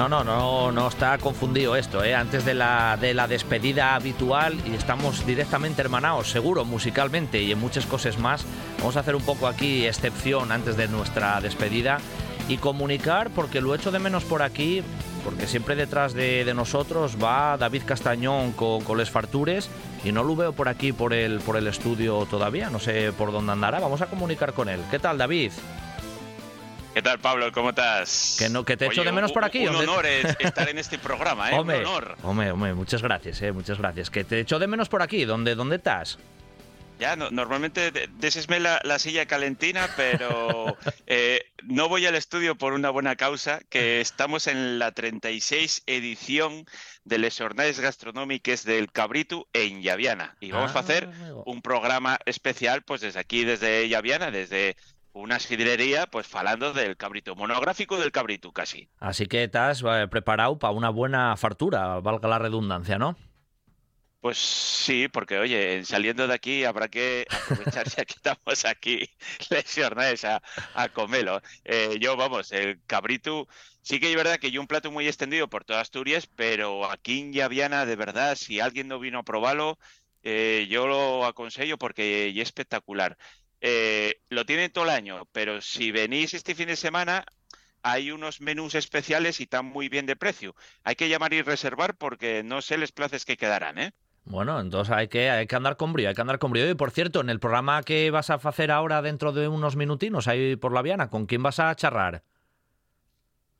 No, 0.00 0.08
no, 0.08 0.24
no, 0.24 0.72
no 0.72 0.88
está 0.88 1.18
confundido 1.18 1.76
esto, 1.76 2.02
¿eh? 2.02 2.14
Antes 2.14 2.46
de 2.46 2.54
la, 2.54 2.96
de 2.98 3.12
la 3.12 3.28
despedida 3.28 3.94
habitual 3.94 4.56
y 4.64 4.74
estamos 4.74 5.26
directamente 5.26 5.82
hermanados, 5.82 6.30
seguro, 6.30 6.64
musicalmente 6.64 7.42
y 7.42 7.52
en 7.52 7.60
muchas 7.60 7.84
cosas 7.84 8.18
más. 8.18 8.46
Vamos 8.78 8.96
a 8.96 9.00
hacer 9.00 9.14
un 9.14 9.20
poco 9.20 9.46
aquí 9.46 9.84
excepción 9.84 10.52
antes 10.52 10.78
de 10.78 10.88
nuestra 10.88 11.38
despedida 11.42 11.98
y 12.48 12.56
comunicar, 12.56 13.28
porque 13.28 13.60
lo 13.60 13.74
echo 13.74 13.90
de 13.90 13.98
menos 13.98 14.24
por 14.24 14.40
aquí, 14.40 14.82
porque 15.22 15.46
siempre 15.46 15.76
detrás 15.76 16.14
de, 16.14 16.50
nosotros 16.54 17.18
va 17.22 17.58
David 17.58 17.82
Castañón 17.84 18.52
con, 18.52 18.82
con 18.82 18.96
Les 18.96 19.10
Fartures 19.10 19.68
y 20.02 20.12
no 20.12 20.24
lo 20.24 20.34
veo 20.34 20.54
por 20.54 20.70
aquí, 20.70 20.94
por 20.94 21.12
el, 21.12 21.40
por 21.40 21.58
el 21.58 21.66
estudio 21.66 22.24
todavía, 22.24 22.70
no 22.70 22.78
sé 22.78 23.12
por 23.12 23.32
dónde 23.32 23.52
andará. 23.52 23.80
Vamos 23.80 24.00
a 24.00 24.06
comunicar 24.06 24.54
con 24.54 24.70
él. 24.70 24.80
¿Qué 24.90 24.98
tal, 24.98 25.18
David? 25.18 25.52
¿Qué 27.00 27.04
tal, 27.04 27.18
Pablo? 27.18 27.50
¿Cómo 27.50 27.70
estás? 27.70 28.36
Que 28.38 28.50
no, 28.50 28.62
que 28.62 28.76
te 28.76 28.84
echo 28.84 29.02
de 29.02 29.10
menos 29.10 29.32
por 29.32 29.42
aquí. 29.42 29.66
Un, 29.66 29.74
honor 29.74 30.04
estar 30.38 30.68
en 30.68 30.76
este 30.76 30.98
programa, 30.98 31.50
¿eh? 31.50 31.58
Hombre, 31.58 31.78
un 31.78 31.86
honor. 31.86 32.16
Hombre, 32.22 32.50
hombre, 32.50 32.74
muchas 32.74 33.00
gracias, 33.00 33.40
¿eh? 33.40 33.52
Muchas 33.52 33.78
gracias. 33.78 34.10
Que 34.10 34.22
te 34.22 34.38
echo 34.38 34.58
de 34.58 34.66
menos 34.66 34.90
por 34.90 35.00
aquí. 35.00 35.24
¿Dónde, 35.24 35.54
dónde 35.54 35.76
estás? 35.76 36.18
Ya, 36.98 37.16
normalmente 37.16 37.90
desesme 38.18 38.60
la, 38.60 38.82
la, 38.84 38.98
silla 38.98 39.24
calentina, 39.24 39.88
pero 39.96 40.76
eh, 41.06 41.46
no 41.62 41.88
voy 41.88 42.04
al 42.04 42.16
estudio 42.16 42.54
por 42.54 42.74
una 42.74 42.90
buena 42.90 43.16
causa, 43.16 43.60
que 43.70 44.02
estamos 44.02 44.46
en 44.46 44.78
la 44.78 44.92
36 44.92 45.84
edición 45.86 46.66
de 47.04 47.16
Les 47.16 47.38
Jornades 47.38 47.80
Gastronómicas 47.80 48.64
del 48.64 48.92
Cabritu 48.92 49.46
en 49.54 49.80
Llaviana. 49.80 50.36
Y 50.38 50.50
vamos 50.50 50.76
a 50.76 50.80
hacer 50.80 51.08
ah, 51.10 51.32
un 51.46 51.62
programa 51.62 52.18
especial, 52.26 52.82
pues 52.82 53.00
desde 53.00 53.20
aquí, 53.20 53.44
desde 53.44 53.88
Llaviana, 53.88 54.30
desde 54.30 54.76
una 55.12 55.38
sidrería, 55.40 56.06
pues 56.06 56.26
falando 56.26 56.72
del 56.72 56.96
cabrito, 56.96 57.36
monográfico 57.36 57.98
del 57.98 58.12
cabrito 58.12 58.52
casi. 58.52 58.88
Así 58.98 59.26
que 59.26 59.44
estás 59.44 59.82
eh, 59.82 60.08
preparado 60.08 60.58
para 60.58 60.72
una 60.72 60.90
buena 60.90 61.36
fartura, 61.36 62.00
valga 62.00 62.28
la 62.28 62.38
redundancia, 62.38 62.98
¿no? 62.98 63.16
Pues 64.20 64.36
sí, 64.38 65.08
porque 65.08 65.38
oye, 65.38 65.82
saliendo 65.84 66.26
de 66.28 66.34
aquí 66.34 66.64
habrá 66.64 66.88
que 66.88 67.26
aprovechar 67.30 67.88
ya 67.88 68.04
que 68.04 68.12
estamos 68.14 68.64
aquí 68.66 69.08
lesionados 69.50 70.24
a, 70.26 70.42
a 70.74 70.88
comerlo. 70.90 71.40
Eh, 71.64 71.96
yo, 72.00 72.16
vamos, 72.18 72.52
el 72.52 72.82
cabrito, 72.84 73.48
sí 73.80 73.98
que 73.98 74.10
es 74.10 74.16
verdad 74.16 74.38
que 74.38 74.50
yo 74.50 74.60
un 74.60 74.66
plato 74.66 74.90
muy 74.90 75.06
extendido 75.08 75.48
por 75.48 75.64
toda 75.64 75.80
Asturias, 75.80 76.26
pero 76.26 76.90
aquí 76.90 77.20
en 77.20 77.32
Llaviana, 77.32 77.86
de 77.86 77.96
verdad, 77.96 78.36
si 78.36 78.60
alguien 78.60 78.88
no 78.88 78.98
vino 78.98 79.20
a 79.20 79.22
probarlo, 79.22 79.78
eh, 80.22 80.66
yo 80.68 80.86
lo 80.86 81.24
aconsejo 81.24 81.78
porque 81.78 82.28
es 82.28 82.36
espectacular. 82.36 83.16
Eh, 83.60 84.20
lo 84.28 84.46
tienen 84.46 84.72
todo 84.72 84.84
el 84.84 84.90
año, 84.90 85.26
pero 85.32 85.60
si 85.60 85.92
venís 85.92 86.34
este 86.34 86.54
fin 86.54 86.68
de 86.68 86.76
semana, 86.76 87.24
hay 87.82 88.10
unos 88.10 88.40
menús 88.40 88.74
especiales 88.74 89.40
y 89.40 89.44
están 89.44 89.66
muy 89.66 89.88
bien 89.88 90.06
de 90.06 90.16
precio. 90.16 90.54
Hay 90.84 90.96
que 90.96 91.08
llamar 91.08 91.32
y 91.32 91.42
reservar 91.42 91.96
porque 91.96 92.42
no 92.42 92.62
sé 92.62 92.78
los 92.78 92.92
plazos 92.92 93.24
que 93.24 93.36
quedarán, 93.36 93.78
¿eh? 93.78 93.92
Bueno, 94.24 94.60
entonces 94.60 94.94
hay 94.94 95.08
que, 95.08 95.30
hay 95.30 95.46
que 95.46 95.56
andar 95.56 95.76
con 95.76 95.92
brío, 95.92 96.08
hay 96.08 96.14
que 96.14 96.20
andar 96.20 96.38
con 96.38 96.52
brío. 96.52 96.68
Y 96.68 96.74
por 96.74 96.90
cierto, 96.90 97.20
en 97.20 97.30
el 97.30 97.40
programa 97.40 97.82
que 97.82 98.10
vas 98.10 98.30
a 98.30 98.34
hacer 98.34 98.70
ahora 98.70 99.02
dentro 99.02 99.32
de 99.32 99.48
unos 99.48 99.76
minutinos 99.76 100.28
ahí 100.28 100.56
por 100.56 100.72
la 100.72 100.82
Viana, 100.82 101.08
¿con 101.10 101.26
quién 101.26 101.42
vas 101.42 101.58
a 101.58 101.74
charrar? 101.74 102.22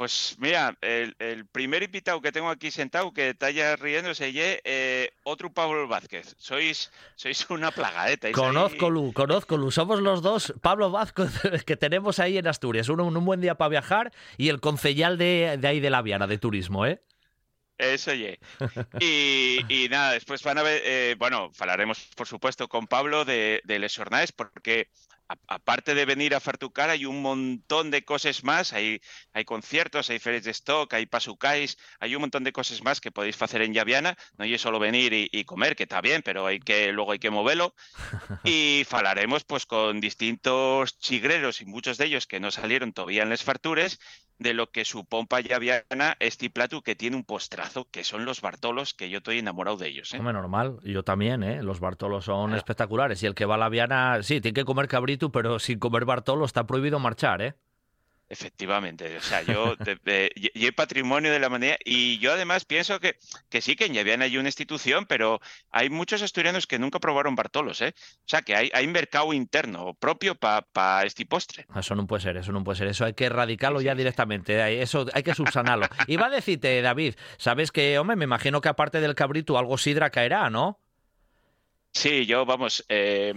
Pues 0.01 0.37
mira, 0.39 0.79
el, 0.81 1.45
primer 1.53 1.83
invitado 1.83 2.23
que 2.23 2.33
tengo 2.33 2.49
aquí 2.49 2.71
sentado 2.71 3.13
que 3.13 3.29
está 3.29 3.51
ya 3.51 3.77
riéndose 3.77 4.33
eh, 4.65 5.13
otro 5.25 5.53
Pablo 5.53 5.87
Vázquez. 5.89 6.37
Sois, 6.39 6.91
sois 7.17 7.51
una 7.51 7.71
plagadeta. 7.71 8.31
¿eh? 8.31 8.33
Conozco, 8.33 8.89
Lu, 8.89 9.13
conozco, 9.13 9.59
Lu. 9.59 9.71
Somos 9.71 10.01
los 10.01 10.23
dos 10.23 10.55
Pablo 10.63 10.91
Vázquez 10.91 11.29
que 11.67 11.77
tenemos 11.77 12.19
ahí 12.19 12.39
en 12.39 12.47
Asturias. 12.49 12.89
Uno 12.89 13.05
un 13.05 13.25
buen 13.27 13.43
día 13.43 13.57
para 13.57 13.69
viajar 13.69 14.11
y 14.39 14.49
el 14.49 14.63
concejal 14.63 15.19
de, 15.19 15.59
de 15.61 15.69
ahí 15.69 15.81
de 15.81 15.91
la 15.91 16.01
Viana, 16.01 16.27
de 16.27 16.39
turismo, 16.39 16.87
¿eh? 16.87 17.03
Eso 17.77 18.15
ye. 18.15 18.41
Y, 19.01 19.67
y, 19.69 19.91
nada, 19.91 20.13
después 20.13 20.43
van 20.43 20.57
a 20.57 20.63
ver, 20.63 20.81
eh, 20.83 21.15
bueno, 21.19 21.53
hablaremos 21.59 22.09
por 22.17 22.27
supuesto 22.27 22.71
con 22.71 22.87
Pablo 22.87 23.27
de, 23.27 23.61
de 23.65 23.79
Les 23.79 23.95
Jornades, 23.95 24.33
porque 24.33 24.89
aparte 25.47 25.95
de 25.95 26.05
venir 26.05 26.35
a 26.35 26.41
Fartucar, 26.41 26.91
hay 26.91 27.07
un 27.07 27.23
montón 27.23 27.91
de 27.91 28.05
cosas 28.05 28.45
más. 28.45 28.73
Hay, 28.73 29.01
hay 29.33 29.45
conciertos, 29.45 30.11
hay 30.11 30.19
ferias 30.19 30.45
de 30.45 30.51
stock, 30.51 30.93
hay 30.95 31.07
pasucais, 31.07 31.79
hay 31.99 32.15
un 32.15 32.23
montón 32.23 32.45
de 32.45 32.53
cosas 32.53 32.83
más 32.83 33.01
que 33.01 33.13
podéis 33.13 33.41
hacer 33.41 33.63
en 33.63 33.73
Llaviana. 33.73 34.17
No 34.37 34.45
es 34.45 34.61
solo 34.61 34.79
venir 34.79 35.13
y, 35.13 35.45
comer, 35.45 35.77
que 35.77 35.85
está 35.85 36.01
bien, 36.01 36.23
pero 36.23 36.47
hay 36.47 36.61
que, 36.61 36.93
luego 36.93 37.13
hay 37.13 37.19
que 37.19 37.31
moverlo. 37.31 37.75
Y 38.45 38.85
falaremos 38.89 39.45
pues 39.45 39.67
con 39.67 40.01
distintos 40.01 40.99
chigreros 40.99 41.61
y 41.61 41.67
muchos 41.67 41.99
de 41.99 42.07
ellos 42.07 42.27
que 42.27 42.41
no 42.41 42.51
salieron 42.51 42.93
todavía 42.93 43.23
en 43.23 43.29
las 43.29 43.45
fartures 43.45 43.99
de 44.41 44.55
lo 44.55 44.71
que 44.71 44.85
su 44.85 45.05
pompa 45.05 45.41
llaviana 45.41 46.17
este 46.19 46.51
plato 46.51 46.81
que 46.81 46.97
tiene 46.97 47.15
un 47.15 47.25
postrazo, 47.25 47.87
que 47.91 48.05
son 48.05 48.25
los 48.25 48.41
Bartolos, 48.41 48.95
que 48.95 49.11
yo 49.11 49.19
estoy 49.19 49.39
enamorado 49.39 49.77
de 49.77 49.89
ellos. 49.89 50.13
¿eh? 50.15 50.19
Hombre, 50.19 50.33
normal, 50.33 50.79
yo 50.83 51.05
también, 51.05 51.43
¿eh? 51.43 51.63
Los 51.63 51.79
Bartolos 51.79 52.25
son 52.25 52.55
espectaculares. 52.55 53.23
Y 53.23 53.27
el 53.27 53.35
que 53.35 53.45
va 53.45 53.57
a 53.57 53.59
la 53.59 53.69
Viana, 53.69 54.23
sí, 54.23 54.41
tiene 54.41 54.55
que 54.55 54.65
comer 54.65 54.89
cabrito, 54.89 55.31
pero 55.31 55.59
sin 55.59 55.79
comer 55.79 56.07
Bartolo 56.07 56.47
está 56.47 56.67
prohibido 56.67 56.99
marchar, 56.99 57.43
¿eh? 57.43 57.55
Efectivamente, 58.33 59.17
o 59.17 59.21
sea, 59.21 59.43
yo, 59.43 59.75
y 60.07 60.65
hay 60.65 60.71
patrimonio 60.71 61.33
de 61.33 61.41
la 61.41 61.49
humanidad 61.49 61.77
y 61.85 62.19
yo 62.21 62.33
además 62.33 62.65
pienso 62.65 63.01
que, 63.01 63.17
que 63.49 63.61
sí, 63.61 63.75
que 63.75 63.87
en 63.87 63.95
Llaviana 63.95 64.27
hay 64.27 64.39
una 64.39 64.49
institución, 64.49 65.05
pero 65.07 65.41
hay 65.73 65.91
muchos 65.91 66.23
asturianos 66.23 66.69
que 66.69 66.79
nunca 66.79 67.01
probaron 67.01 67.35
Bartolos, 67.35 67.81
¿eh? 67.83 67.93
O 67.99 68.29
sea, 68.29 68.43
que 68.43 68.55
hay, 68.55 68.71
hay 68.73 68.87
mercado 68.87 69.33
interno 69.33 69.95
propio 69.95 70.37
para 70.37 71.05
este 71.05 71.27
postre. 71.27 71.67
Eso 71.75 71.97
no 71.97 72.07
puede 72.07 72.23
ser, 72.23 72.37
eso 72.37 72.53
no 72.53 72.63
puede 72.63 72.79
ser, 72.79 72.87
eso 72.87 73.05
hay 73.05 73.15
que 73.15 73.25
erradicarlo 73.25 73.81
ya 73.81 73.97
directamente, 73.97 74.81
eso 74.81 75.07
hay 75.13 75.25
que 75.25 75.35
subsanarlo. 75.35 75.89
Iba 76.07 76.27
a 76.27 76.31
decirte, 76.31 76.81
David, 76.83 77.17
sabes 77.37 77.73
que, 77.73 77.99
hombre, 77.99 78.15
me 78.15 78.27
imagino 78.27 78.61
que 78.61 78.69
aparte 78.69 79.01
del 79.01 79.17
cabrito 79.17 79.59
algo 79.59 79.77
sidra 79.77 80.11
caerá, 80.11 80.51
¿no? 80.51 80.79
Sí, 81.93 82.27
yo, 82.27 82.47
vamos, 82.47 82.85
eh, 82.89 83.35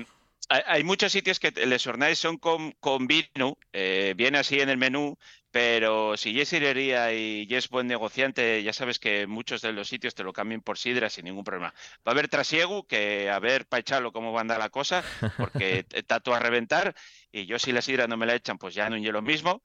hay, 0.50 0.84
muchos 0.84 1.12
sitios 1.12 1.40
que 1.40 1.52
les 1.52 1.88
hornáis 1.88 2.20
son 2.20 2.38
con, 2.38 2.72
con 2.80 3.08
vino, 3.08 3.58
eh, 3.72 4.14
viene 4.16 4.38
así 4.38 4.60
en 4.60 4.70
el 4.70 4.78
menú, 4.78 5.18
pero 5.52 6.18
si 6.18 6.40
es 6.40 6.50
sirería 6.50 7.14
y 7.14 7.48
es 7.50 7.70
buen 7.70 7.88
negociante, 7.88 8.64
ya 8.64 8.74
sabes 8.74 9.00
que 9.00 9.28
muchos 9.28 9.62
de 9.62 9.72
los 9.74 9.88
sitios 9.88 10.16
te 10.16 10.24
lo 10.24 10.34
cambian 10.34 10.62
por 10.62 10.78
sidra 10.78 11.10
sin 11.10 11.26
ningún 11.26 11.44
problema. 11.44 11.74
Va 12.08 12.12
a 12.12 12.12
haber 12.12 12.28
trasiego, 12.28 12.88
que 12.88 13.30
a 13.30 13.40
ver 13.40 13.68
para 13.68 13.82
echarlo 13.82 14.12
cómo 14.12 14.32
va 14.34 14.40
a 14.40 14.42
andar 14.42 14.60
la 14.60 14.70
cosa, 14.70 15.04
porque 15.38 15.86
está 15.94 16.20
todo 16.20 16.36
a 16.36 16.40
reventar, 16.40 16.96
y 17.32 17.46
yo 17.46 17.60
si 17.60 17.72
la 17.72 17.82
sidra 17.82 18.08
no 18.08 18.18
me 18.18 18.26
la 18.26 18.36
echan, 18.36 18.58
pues 18.58 18.74
ya 18.76 18.90
no 18.90 18.98
lo 18.98 19.22
mismo, 19.22 19.62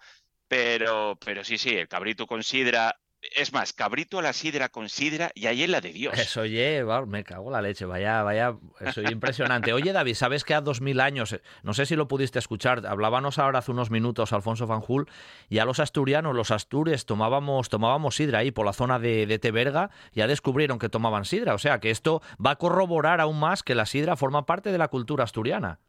pero, 0.49 1.19
pero 1.25 1.45
sí, 1.45 1.59
sí, 1.59 1.71
el 1.77 1.89
cabrito 1.89 2.27
con 2.27 2.43
sidra 2.43 2.99
es 3.35 3.53
más, 3.53 3.73
cabrito 3.73 4.19
a 4.19 4.23
la 4.23 4.33
sidra 4.33 4.69
con 4.69 4.89
sidra 4.89 5.31
y 5.35 5.47
ahí 5.47 5.63
es 5.63 5.69
la 5.69 5.81
de 5.81 5.93
Dios. 5.93 6.17
Eso, 6.19 6.43
oye, 6.43 6.85
me 7.07 7.25
cago 7.25 7.51
la 7.51 7.61
leche, 7.61 7.85
vaya, 7.85 8.23
vaya, 8.23 8.57
eso 8.81 9.01
es 9.01 9.11
impresionante. 9.11 9.73
Oye, 9.73 9.93
David, 9.93 10.15
¿sabes 10.15 10.45
que 10.45 10.55
a 10.55 10.61
dos 10.61 10.81
mil 10.81 11.01
años, 11.01 11.39
no 11.63 11.75
sé 11.75 11.87
si 11.87 11.97
lo 11.97 12.09
pudiste 12.09 12.39
escuchar, 12.39 12.87
hablábamos 12.87 13.39
ahora 13.39 13.59
hace 13.59 13.71
unos 13.71 13.91
minutos 13.91 14.33
Alfonso 14.33 14.67
Fanjul, 14.67 15.09
y 15.49 15.59
a 15.59 15.65
los 15.65 15.81
asturianos, 15.81 16.35
los 16.35 16.51
astures, 16.51 17.07
tomábamos, 17.07 17.69
tomábamos 17.69 18.17
sidra 18.17 18.41
ahí 18.41 18.51
por 18.51 18.67
la 18.67 18.73
zona 18.73 18.99
de, 18.99 19.27
de 19.27 19.39
Teberga, 19.39 19.91
ya 20.13 20.27
descubrieron 20.27 20.79
que 20.79 20.89
tomaban 20.89 21.25
sidra, 21.25 21.55
o 21.55 21.59
sea 21.59 21.81
que 21.81 21.91
esto 21.91 22.23
va 22.45 22.53
a 22.53 22.57
corroborar 22.57 23.21
aún 23.21 23.41
más 23.41 23.63
que 23.63 23.75
la 23.75 23.87
sidra 23.87 24.17
forma 24.17 24.47
parte 24.47 24.73
de 24.73 24.79
la 24.79 24.89
cultura 24.89 25.25
asturiana. 25.25 25.81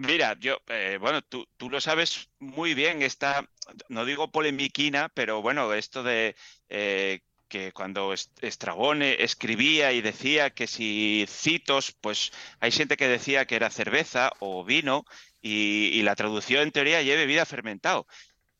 Mira, 0.00 0.36
yo, 0.38 0.58
eh, 0.68 0.96
bueno, 1.00 1.22
tú, 1.22 1.48
tú, 1.56 1.68
lo 1.70 1.80
sabes 1.80 2.30
muy 2.38 2.72
bien, 2.74 3.02
esta, 3.02 3.48
no 3.88 4.04
digo 4.04 4.30
polemiquina, 4.30 5.08
pero 5.12 5.42
bueno, 5.42 5.74
esto 5.74 6.04
de 6.04 6.36
eh, 6.68 7.22
que 7.48 7.72
cuando 7.72 8.12
Estragone 8.12 9.24
escribía 9.24 9.92
y 9.92 10.00
decía 10.00 10.50
que 10.50 10.68
si 10.68 11.26
citos, 11.28 11.96
pues 12.00 12.30
hay 12.60 12.70
gente 12.70 12.96
que 12.96 13.08
decía 13.08 13.44
que 13.46 13.56
era 13.56 13.70
cerveza 13.70 14.30
o 14.38 14.64
vino 14.64 15.04
y, 15.40 15.88
y 15.92 16.02
la 16.02 16.14
traducción 16.14 16.62
en 16.62 16.70
teoría 16.72 17.02
lleve 17.02 17.22
bebida 17.22 17.44
fermentado. 17.44 18.06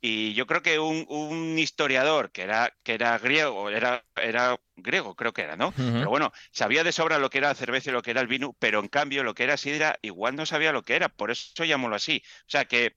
Y 0.01 0.35
yo 0.35 0.47
creo 0.47 0.63
que 0.63 0.79
un, 0.79 1.59
historiador 1.59 2.31
que 2.31 2.43
era, 2.43 2.73
que 2.85 2.95
era 2.95 3.19
griego, 3.19 3.69
era, 3.69 4.05
era 4.15 4.61
griego, 4.77 5.17
creo 5.17 5.33
que 5.33 5.43
era, 5.43 5.57
¿no? 5.57 5.73
Pero 5.73 6.09
bueno, 6.09 6.33
sabía 6.53 6.85
de 6.85 6.93
sobra 6.93 7.19
lo 7.19 7.31
que 7.31 7.39
era 7.39 7.49
la 7.49 7.55
cerveza 7.55 7.91
y 7.91 7.93
lo 7.93 8.03
que 8.03 8.13
era 8.13 8.21
el 8.21 8.29
vino, 8.29 8.55
pero 8.61 8.79
en 8.79 8.89
cambio 8.89 9.25
lo 9.25 9.35
que 9.35 9.43
era 9.43 9.57
sidra 9.57 9.99
igual 10.03 10.37
no 10.37 10.47
sabía 10.47 10.73
lo 10.73 10.83
que 10.83 10.95
era, 10.95 11.09
por 11.09 11.33
eso 11.33 11.65
llamémoslo 11.65 11.97
así. 11.97 12.23
O 12.43 12.51
sea 12.51 12.65
que, 12.65 12.95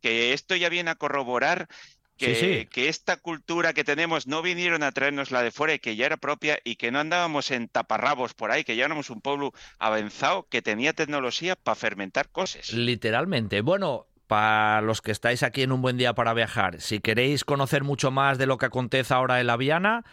que 0.00 0.32
esto 0.32 0.56
ya 0.56 0.70
viene 0.70 0.90
a 0.90 0.94
corroborar 0.94 1.68
que, 2.16 2.68
que, 2.70 2.88
esta 2.88 3.16
cultura 3.16 3.72
que 3.72 3.84
tenemos 3.84 4.26
no 4.26 4.42
vinieron 4.42 4.82
a 4.82 4.92
traernos 4.92 5.30
la 5.30 5.42
de 5.42 5.50
fuera 5.50 5.74
y 5.74 5.78
que 5.78 5.96
ya 5.96 6.06
era 6.06 6.16
propia 6.18 6.58
y 6.64 6.76
que 6.76 6.90
no 6.90 7.00
andábamos 7.00 7.50
en 7.50 7.68
taparrabos 7.68 8.34
por 8.34 8.50
ahí, 8.50 8.62
que 8.62 8.76
ya 8.76 8.84
éramos 8.84 9.10
un 9.10 9.20
pueblo 9.20 9.54
avanzado 9.78 10.46
que 10.48 10.60
tenía 10.60 10.92
tecnología 10.92 11.56
para 11.56 11.76
fermentar 11.76 12.28
cosas. 12.28 12.72
Literalmente. 12.72 13.62
Bueno, 13.62 14.06
para 14.30 14.80
los 14.80 15.02
que 15.02 15.10
estáis 15.10 15.42
aquí 15.42 15.62
en 15.62 15.72
un 15.72 15.82
buen 15.82 15.96
día 15.96 16.14
para 16.14 16.32
viajar, 16.34 16.80
si 16.80 17.00
queréis 17.00 17.44
conocer 17.44 17.82
mucho 17.82 18.12
más 18.12 18.38
de 18.38 18.46
lo 18.46 18.58
que 18.58 18.66
acontece 18.66 19.12
ahora 19.12 19.40
en 19.40 19.48
la 19.48 19.56
Viana, 19.56 20.04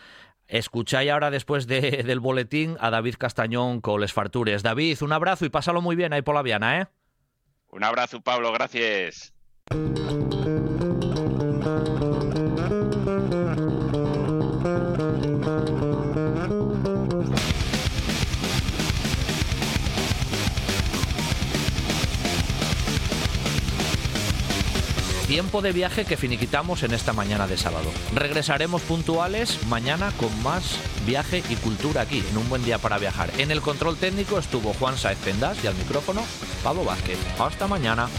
escucháis 0.47 1.11
ahora 1.11 1.29
después 1.29 1.67
del 1.67 2.19
boletín 2.19 2.77
a 2.79 2.89
David 2.89 3.13
Castañón 3.19 3.79
con 3.79 4.01
Les 4.01 4.13
Fartures. 4.13 4.63
David, 4.63 5.03
un 5.03 5.13
abrazo 5.13 5.45
y 5.45 5.49
pásalo 5.49 5.83
muy 5.83 5.95
bien 5.95 6.13
ahí 6.13 6.23
por 6.23 6.33
la 6.33 6.41
Viana, 6.41 6.81
¿eh? 6.81 6.87
Un 7.69 7.83
abrazo, 7.83 8.19
Pablo, 8.19 8.51
gracias. 8.51 9.35
Tiempo 25.37 25.61
de 25.61 25.71
viaje 25.71 26.03
que 26.03 26.17
finiquitamos 26.17 26.81
en 26.81 26.95
esta 26.95 27.13
mañana 27.13 27.45
de 27.45 27.57
sábado. 27.57 27.91
Regresaremos 28.15 28.81
puntuales 28.81 29.63
mañana 29.67 30.11
con 30.17 30.31
más 30.41 30.79
viaje 31.05 31.43
y 31.47 31.55
cultura 31.57 32.01
aquí, 32.01 32.23
en 32.27 32.39
un 32.39 32.49
buen 32.49 32.65
día 32.65 32.79
para 32.79 32.97
viajar. 32.97 33.29
En 33.37 33.51
el 33.51 33.61
control 33.61 33.97
técnico 33.97 34.39
estuvo 34.39 34.73
Juan 34.73 34.97
Saez 34.97 35.19
Pendas 35.19 35.63
y 35.63 35.67
al 35.67 35.75
micrófono 35.75 36.23
Pablo 36.63 36.85
Vázquez. 36.85 37.19
Hasta 37.37 37.67
mañana. 37.67 38.09